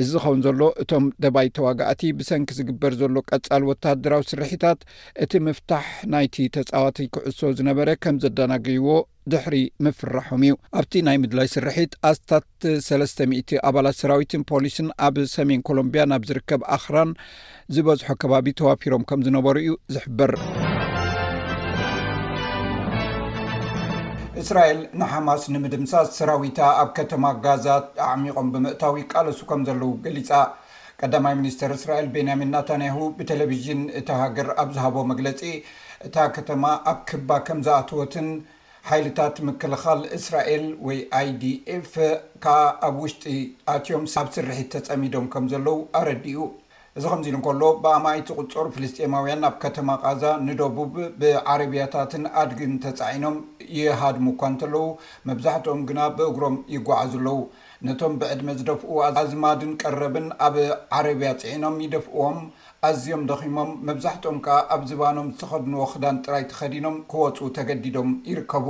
እዚ 0.03 0.13
ኸውን 0.25 0.41
ዘሎ 0.47 0.61
እቶም 0.83 1.05
ደባይ 1.23 1.49
ተዋጋእቲ 1.57 2.03
ብሰንኪ 2.19 2.51
ዝግበር 2.59 2.93
ዘሎ 3.01 3.17
ቀጻሊ 3.31 3.63
ወታድራዊ 3.71 4.23
ስርሒታት 4.31 4.81
እቲ 5.25 5.33
ምፍታሕ 5.47 5.87
ናይቲ 6.15 6.37
ተጻዋት 6.57 6.99
ክዕሶ 7.17 7.41
ዝነበረ 7.61 7.89
ከም 8.07 8.19
ዘዳናግይዎ 8.25 8.91
ድሕሪ 9.35 9.57
ምፍራሖም 9.87 10.43
እዩ 10.47 10.55
ኣብቲ 10.81 10.95
ናይ 11.09 11.19
ምድላይ 11.25 11.49
ስርሒት 11.57 11.93
ኣስታት 12.13 12.49
3ስ00 12.93 13.61
ኣባላት 13.71 13.99
ሰራዊትን 14.05 14.47
ፖሊስን 14.53 14.89
ኣብ 15.09 15.19
ሰሜን 15.37 15.65
ኮሎምብያ 15.71 16.05
ናብ 16.13 16.25
ዝርከብ 16.31 16.63
ኣኽራን 16.79 17.13
ዝበዝሖ 17.77 18.09
ከባቢ 18.25 18.47
ተዋፊሮም 18.63 19.05
ከም 19.11 19.23
ዝነበሩ 19.29 19.57
እዩ 19.67 19.75
ዝሕበር 19.97 20.33
እስራኤል 24.43 24.81
ንሓማስ 25.01 25.43
ንምድምሳ 25.55 25.93
ሰራዊታ 26.17 26.59
ኣብ 26.81 26.91
ከተማ 26.97 27.25
ጋዛ 27.45 27.67
ኣዕሚቖም 28.09 28.49
ብምእታዊ 28.55 28.95
ይቃለሱ 29.03 29.41
ከም 29.51 29.63
ዘለዉ 29.69 29.89
ገሊፃ 30.05 30.31
ቀዳማይ 31.01 31.35
ሚኒስተር 31.39 31.71
እስራኤል 31.79 32.07
ቤንያሚን 32.15 32.51
ናታንያሁ 32.55 32.99
ብተለቭዥን 33.19 33.81
እቲሃገር 34.01 34.49
ኣብዝሃቦ 34.65 34.97
መግለፂ 35.13 35.41
እታ 36.09 36.17
ከተማ 36.37 36.65
ኣብ 36.93 36.99
ክባ 37.09 37.31
ከም 37.49 37.61
ዝኣተወትን 37.69 38.29
ሓይልታት 38.91 39.37
ምክልኻል 39.49 40.01
እስራኤል 40.19 40.65
ወይ 40.89 40.99
ኣይዲኤፍ 41.21 41.93
ከዓ 42.47 42.63
ኣብ 42.89 42.97
ውሽጢ 43.07 43.35
ኣትዮም 43.75 44.05
ሳብ 44.15 44.27
ስርሒት 44.37 44.71
ተፀሚዶም 44.77 45.27
ከም 45.35 45.47
ዘለው 45.55 45.79
ኣረዲኡ 46.01 46.41
እዚ 46.97 47.05
ከምዚ 47.13 47.27
ኢሉ 47.31 47.37
ንከሎ 47.41 47.63
ብኣማይቲ 47.85 48.29
ቁጾር 48.41 48.67
ፍልስጤማውያን 48.75 49.43
ኣብ 49.49 49.57
ከተማ 49.65 49.89
ቃዛ 50.05 50.23
ንደቡብ 50.47 50.93
ብዓረብያታትን 51.21 52.25
ኣድግን 52.43 52.73
ተፃዒኖም 52.85 53.37
ይሃድሙ 53.79 54.27
እኳ 54.35 54.43
እንተለዉ 54.53 54.85
መብዛሕትኦም 55.31 55.81
ግና 55.89 56.01
ብእግሮም 56.19 56.57
ይጓዓዙ 56.75 57.13
ኣለው 57.21 57.39
ነቶም 57.89 58.15
ብዕድመ 58.23 58.49
ዝደፍኡ 58.61 58.95
ኣዝማድን 59.09 59.73
ቀረብን 59.83 60.27
ኣብ 60.47 60.57
ዓረብያ 60.99 61.31
ፅዒኖም 61.43 61.77
ይደፍእዎም 61.85 62.39
ኣዝዮም 62.89 63.23
ደኺሞም 63.29 63.71
መብዛሕትኦም 63.91 64.39
ከዓ 64.47 64.57
ኣብ 64.75 64.83
ዝባኖም 64.89 65.29
ዝተኸድንዎ 65.37 65.85
ክዳን 65.93 66.19
ጥራይ 66.27 66.45
ተኸዲኖም 66.53 66.97
ክወፁ 67.13 67.39
ተገዲዶም 67.59 68.11
ይርከቡ 68.33 68.67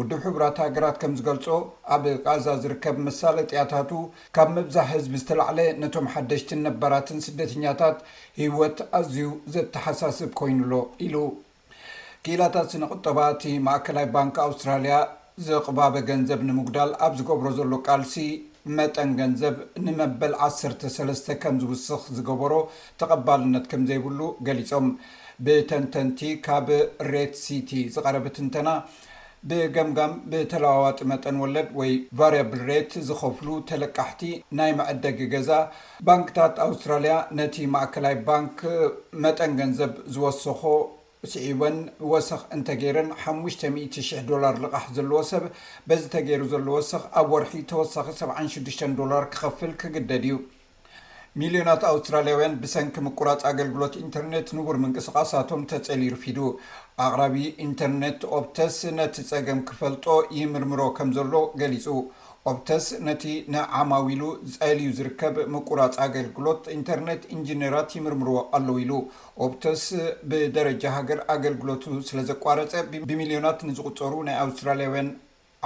ውድብ 0.00 0.20
ሕቡራት 0.26 0.58
ሃገራት 0.64 0.96
ከም 1.00 1.14
ዝገልፆ 1.16 1.46
ኣብ 1.94 2.04
ቃዛ 2.26 2.46
ዝርከብ 2.62 2.96
መሳለጥያታቱ 3.06 3.90
ካብ 4.36 4.48
መብዛሕ 4.58 4.86
ህዝቢ 4.92 5.14
ዝተላዕለ 5.22 5.58
ነቶም 5.80 6.06
ሓደሽትን 6.12 6.60
ነበራትን 6.66 7.18
ስደተኛታት 7.26 7.98
ሂወት 8.40 8.78
ኣዝዩ 9.00 9.26
ዘተሓሳስብ 9.56 10.30
ኮይኑሎ 10.40 10.72
ኢሉ 11.06 11.16
ክኢላታት 12.24 12.70
ስነቁጠባ 12.74 13.18
እቲ 13.34 13.44
ማእከላይ 13.66 14.06
ባንክ 14.14 14.34
ኣውስትራልያ 14.46 14.96
ዘቕባበ 15.48 15.94
ገንዘብ 16.12 16.40
ንምጉዳል 16.48 16.90
ኣብ 17.06 17.12
ዝገብሮ 17.20 17.46
ዘሎ 17.60 17.72
ቃልሲ 17.88 18.14
መጠን 18.78 19.12
ገንዘብ 19.20 19.54
ንመበል 19.84 20.34
1ተሰለስተ 20.50 21.28
ከምዝውስኽ 21.42 22.02
ዝገበሮ 22.16 22.52
ተቐባልነት 23.02 23.64
ከም 23.70 23.82
ዘይብሉ 23.90 24.20
ገሊፆም 24.48 24.86
ብተንተንቲ 25.46 26.20
ካብ 26.46 26.66
ሬት 27.12 27.34
ሲቲ 27.44 27.70
ዝቀረበት 27.94 28.36
እንተና 28.44 28.68
ብጋምጋም 29.50 30.12
ብተለዋዋጢ 30.32 30.98
መጠን 31.12 31.36
ወለድ 31.42 31.68
ወይ 31.78 31.90
ቫርያብል 32.18 32.60
ሬት 32.68 32.92
ዝኸፍሉ 33.06 33.48
ተለካሕቲ 33.70 34.20
ናይ 34.58 34.70
መዐደጊ 34.78 35.18
ገዛ 35.32 35.50
ባንክታት 36.08 36.58
ኣውስትራልያ 36.66 37.14
ነቲ 37.38 37.56
ማእከላይ 37.74 38.14
ባንክ 38.28 38.60
መጠን 39.24 39.54
ገንዘብ 39.62 39.92
ዝወሰኮ 40.16 40.62
ስዒበን 41.32 41.76
ወሰኽ 42.12 42.44
እንተገይረን 42.56 43.10
ሓሙ0000 43.24 44.22
ዶላር 44.30 44.54
ልቃሕ 44.64 44.86
ዘለዎ 44.98 45.18
ሰብ 45.32 45.44
በዚ 45.90 46.02
ተገይሩ 46.16 46.42
ዘሎ 46.54 46.66
ወስኽ 46.78 47.02
ኣብ 47.20 47.28
ወርሒ 47.34 47.54
ተወሳኺ 47.72 48.08
76ዱሽ 48.24 48.78
ዶላር 49.02 49.24
ክከፍል 49.34 49.72
ክግደድ 49.82 50.24
እዩ 50.30 50.38
ሚልዮናት 51.40 51.82
ኣውስትራልያውያን 51.90 52.56
ብሰንኪ 52.62 52.94
ምቁራፅ 53.04 53.40
ኣገልግሎት 53.50 53.94
ኢንተርነት 54.00 54.48
ንቡር 54.56 54.76
ምንቅስቃሳቶም 54.82 55.62
ተፀሊ 55.70 56.00
ይርፊዱ 56.08 56.38
ኣቅራቢ 57.04 57.36
ኢንተርነት 57.66 58.20
ኦብተስ 58.38 58.76
ነቲ 58.98 59.16
ፀገም 59.30 59.60
ክፈልጦ 59.70 60.06
ይምርምሮ 60.38 60.80
ከም 60.98 61.08
ዘሎ 61.18 61.34
ገሊፁ 61.62 61.86
ኦብተስ 62.52 62.86
ነቲ 63.08 63.24
ንዓማዊሉ 63.54 64.22
ፀልዩ 64.58 64.90
ዝርከብ 65.00 65.36
ምቁራፂ 65.54 65.94
ኣገልግሎት 66.08 66.62
ኢንተርነት 66.76 67.24
ኢንጂነራት 67.38 67.90
ይምርምሮ 67.98 68.30
ኣለው 68.58 68.76
ኢሉ 68.84 68.92
ኦብተስ 69.46 69.84
ብደረጃ 70.32 70.84
ሃገር 70.98 71.20
ኣገልግሎቱ 71.36 71.84
ስለ 72.10 72.18
ዘቋረፀ 72.30 72.74
ብሚልዮናት 73.10 73.60
ንዝቁፀሩ 73.70 74.14
ናይ 74.28 74.38
ኣውስትራልያውያን 74.46 75.10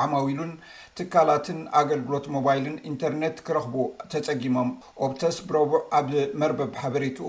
ዓማዊሉን 0.04 0.50
ትካላትን 0.99 1.59
ኣገልግሎት 1.80 2.26
ሞባይልን 2.34 2.76
ኢንተርነት 2.90 3.40
ክረክቡ 3.47 3.74
ተፀጊሞም 4.12 4.68
ኦፕተስ 5.07 5.36
ብረቡዕ 5.49 5.80
ኣብ 5.99 6.09
መርበብ 6.40 6.70
ሃበሬትኡ 6.82 7.28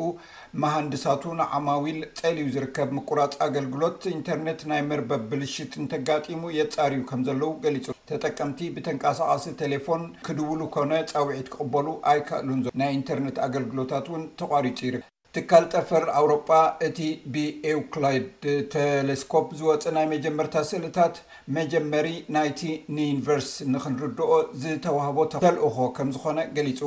መሃንድሳቱ 0.63 1.23
ንዓማዊል 1.41 1.99
ፀልዩ 2.19 2.45
ዝርከብ 2.55 2.91
ምቁራፅ 2.97 3.33
ኣገልግሎት 3.47 3.99
ኢንተርነት 4.15 4.61
ናይ 4.73 4.81
መርበብ 4.91 5.23
ብልሽት 5.33 5.73
ንተጋጢሙ 5.83 6.43
የጻርዩ 6.59 7.01
ከም 7.11 7.23
ዘለዉ 7.29 7.51
ገሊጹ 7.65 7.85
ተጠቀምቲ 8.13 8.59
ብተንቃሳቃሲ 8.77 9.53
ቴሌፎን 9.63 10.03
ክድውሉ 10.29 10.61
ኮነ 10.77 10.91
ፃውዒት 11.11 11.49
ክቕበሉ 11.55 11.87
ኣይከእሉን 12.13 12.61
ናይ 12.81 12.93
ኢንተርነት 13.01 13.37
ኣገልግሎታት 13.47 14.07
እውን 14.11 14.25
ተቋሪጡ 14.43 14.77
ይር 14.89 14.97
ትካል 15.37 15.65
ጠፈር 15.77 16.03
ኣውሮጳ 16.19 16.49
እቲ 16.85 16.99
ብኤውክለድ 17.33 18.43
ቴለስኮፕ 18.73 19.47
ዝወፅ 19.59 19.83
ናይ 19.95 20.05
መጀመርታ 20.13 20.53
ስእልታት 20.69 21.15
መጀመሪ 21.57 22.07
ናይቲ 22.35 22.61
ንዩኒቨርሲ 22.97 23.49
ንክንርድኦ 23.73 24.29
ዝተዋህቦ 24.61 25.17
ተልእኮ 25.33 25.77
ከምዝኾነ 25.99 26.39
ገሊፁ 26.55 26.81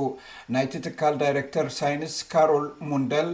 ናይቲ 0.56 0.72
ትካል 0.86 1.14
ዳይረክተር 1.22 1.68
ሳይንስ 1.78 2.16
ካሮል 2.32 2.66
ሙንደል 2.90 3.30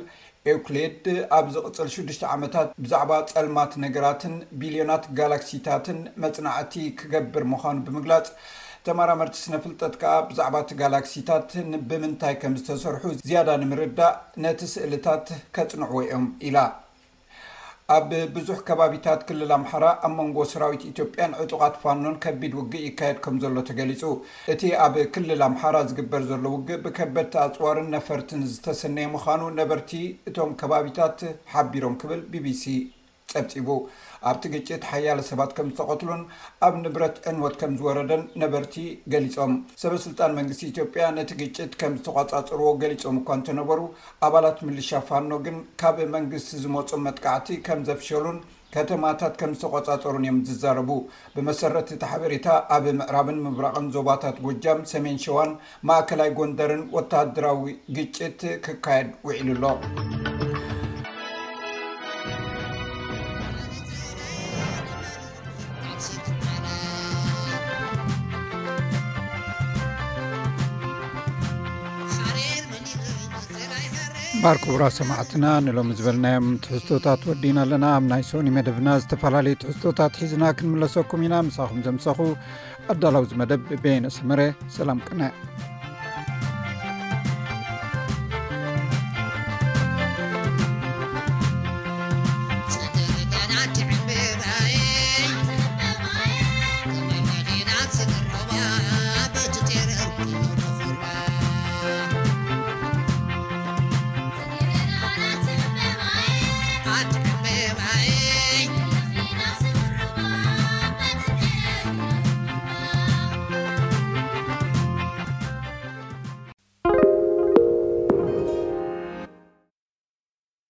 ኤውክሌድ 0.55 1.07
ኣብ 1.39 1.49
ዝ 1.57 1.65
ቅፅል 1.71 1.91
ሽዱሽተ 1.97 2.25
ዓመታት 2.37 2.69
ብዛዕባ 2.83 3.13
ፀልማት 3.33 3.73
ነገራትን 3.87 4.37
ቢልዮናት 4.61 5.07
ጋላክሲታትን 5.21 5.99
መፅናዕቲ 6.25 6.75
ክገብር 7.01 7.47
ምኳኑ 7.55 7.79
ብምግላጽ 7.89 8.29
ተመራመርቲ 8.87 9.37
ስነፍልጠት 9.45 9.95
ከዓ 10.01 10.15
ብዛዕባ 10.31 10.57
እቲ 10.65 10.73
ጋላክሲታት 10.81 11.49
ብምንታይ 11.91 12.35
ከም 12.43 12.53
ዝተሰርሑ 12.61 13.05
ዝያዳ 13.29 13.49
ንምርዳእ 13.63 14.19
ነቲ 14.45 14.61
ስእልታት 14.73 15.27
ከፅንዕዎ 15.57 16.01
ዮም 16.13 16.27
ኢላ 16.49 16.59
ኣብ 17.97 18.09
ብዙሕ 18.37 18.57
ከባቢታት 18.69 19.21
ክልል 19.27 19.51
ኣምሓራ 19.57 19.85
ኣብ 20.07 20.13
መንጎ 20.21 20.39
ሰራዊት 20.53 20.85
ኢትዮጵያን 20.93 21.37
እጡቃት 21.43 21.75
ፋኖን 21.83 22.17
ከቢድ 22.25 22.55
ውግእ 22.59 22.87
ይካየድ 22.87 23.19
ከም 23.25 23.37
ዘሎ 23.43 23.59
ተገሊፁ 23.69 24.03
እቲ 24.55 24.63
ኣብ 24.87 24.95
ክልል 25.17 25.43
ኣምሓራ 25.49 25.77
ዝግበር 25.91 26.23
ዘሎ 26.31 26.45
ውግእ 26.57 26.81
ብከበድቲ 26.87 27.37
ኣፅዋርን 27.45 27.91
ነፈርትን 27.97 28.43
ዝተሰነዮ 28.55 29.09
ምኳኑ 29.15 29.43
ነበርቲ 29.61 29.93
እቶም 30.31 30.53
ከባቢታት 30.63 31.21
ሓቢሮም 31.55 31.97
ክብል 32.03 32.23
ቢቢሲ 32.35 32.65
ፀብፂቡ 33.35 33.69
ኣብቲ 34.31 34.45
ግጭት 34.55 34.83
ሓያለ 34.91 35.21
ሰባት 35.31 35.51
ከም 35.57 35.69
ዝተቐትሉን 35.73 36.23
ኣብ 36.67 36.75
ንብረት 36.85 37.17
ዕንወት 37.31 37.55
ከም 37.61 37.73
ዝወረደን 37.81 38.23
ነበርቲ 38.43 38.77
ገሊፆም 39.13 39.55
ሰበስልጣን 39.83 40.37
መንግስቲ 40.39 40.63
ኢትዮጵያ 40.73 41.07
ነቲ 41.19 41.31
ግጭት 41.43 41.73
ከም 41.83 41.95
ዝተቆፃፅርዎ 42.01 42.69
ገሊፆም 42.83 43.19
እኳ 43.23 43.29
እንተነበሩ 43.41 43.81
ኣባላት 44.29 44.61
ምልሻ 44.69 44.91
ፋኖ 45.11 45.31
ግን 45.47 45.57
ካብ 45.83 45.99
መንግስቲ 46.17 46.53
ዝመፁም 46.67 47.05
መጥቃዕቲ 47.09 47.49
ከም 47.69 47.83
ዘፍሸሉን 47.91 48.39
ከተማታት 48.75 49.35
ከም 49.41 49.53
ዝተቆፃፀሩን 49.59 50.25
እዮም 50.25 50.39
ዝዛረቡ 50.49 50.91
ብመሰረት 51.35 51.91
እቲ 51.97 52.03
ሓበሬታ 52.13 52.47
ኣብ 52.77 52.87
ምዕራብን 53.01 53.39
ምብራቕን 53.45 53.87
ዞባታት 53.97 54.39
ጎጃም 54.47 54.81
ሰሜን 54.93 55.19
ሸዋን 55.25 55.53
ማእከላይ 55.91 56.31
ጎንደርን 56.41 56.85
ወታደራዊ 56.97 57.65
ግጭት 57.99 58.43
ክካየድ 58.67 59.11
ውዒሉ 59.29 59.61
ሎ 59.65 59.77
ኣባርክቡራ 74.47 74.85
ሰማዕትና 74.97 75.45
ንሎሚ 75.67 75.89
ዝበልናዮም 75.99 76.47
ትሕዝቶታት 76.65 77.23
ወዲና 77.29 77.57
ኣለና 77.65 77.85
ኣብ 77.95 78.05
ናይ 78.13 78.23
ሶኒ 78.31 78.49
መደብና 78.57 78.89
ዝተፈላለዩ 79.03 79.55
ትሕዝቶታት 79.63 80.19
ሒዝና 80.21 80.45
ክንምለሰኩም 80.59 81.25
ኢና 81.29 81.35
ምሳኹም 81.49 81.81
ዘምሰኹ 81.87 82.19
ኣዳላዊዝ 82.95 83.33
መደብ 83.41 83.63
ቤነሰመረ 83.85 84.41
ሰላም 84.79 85.01
ቅነ 85.09 85.23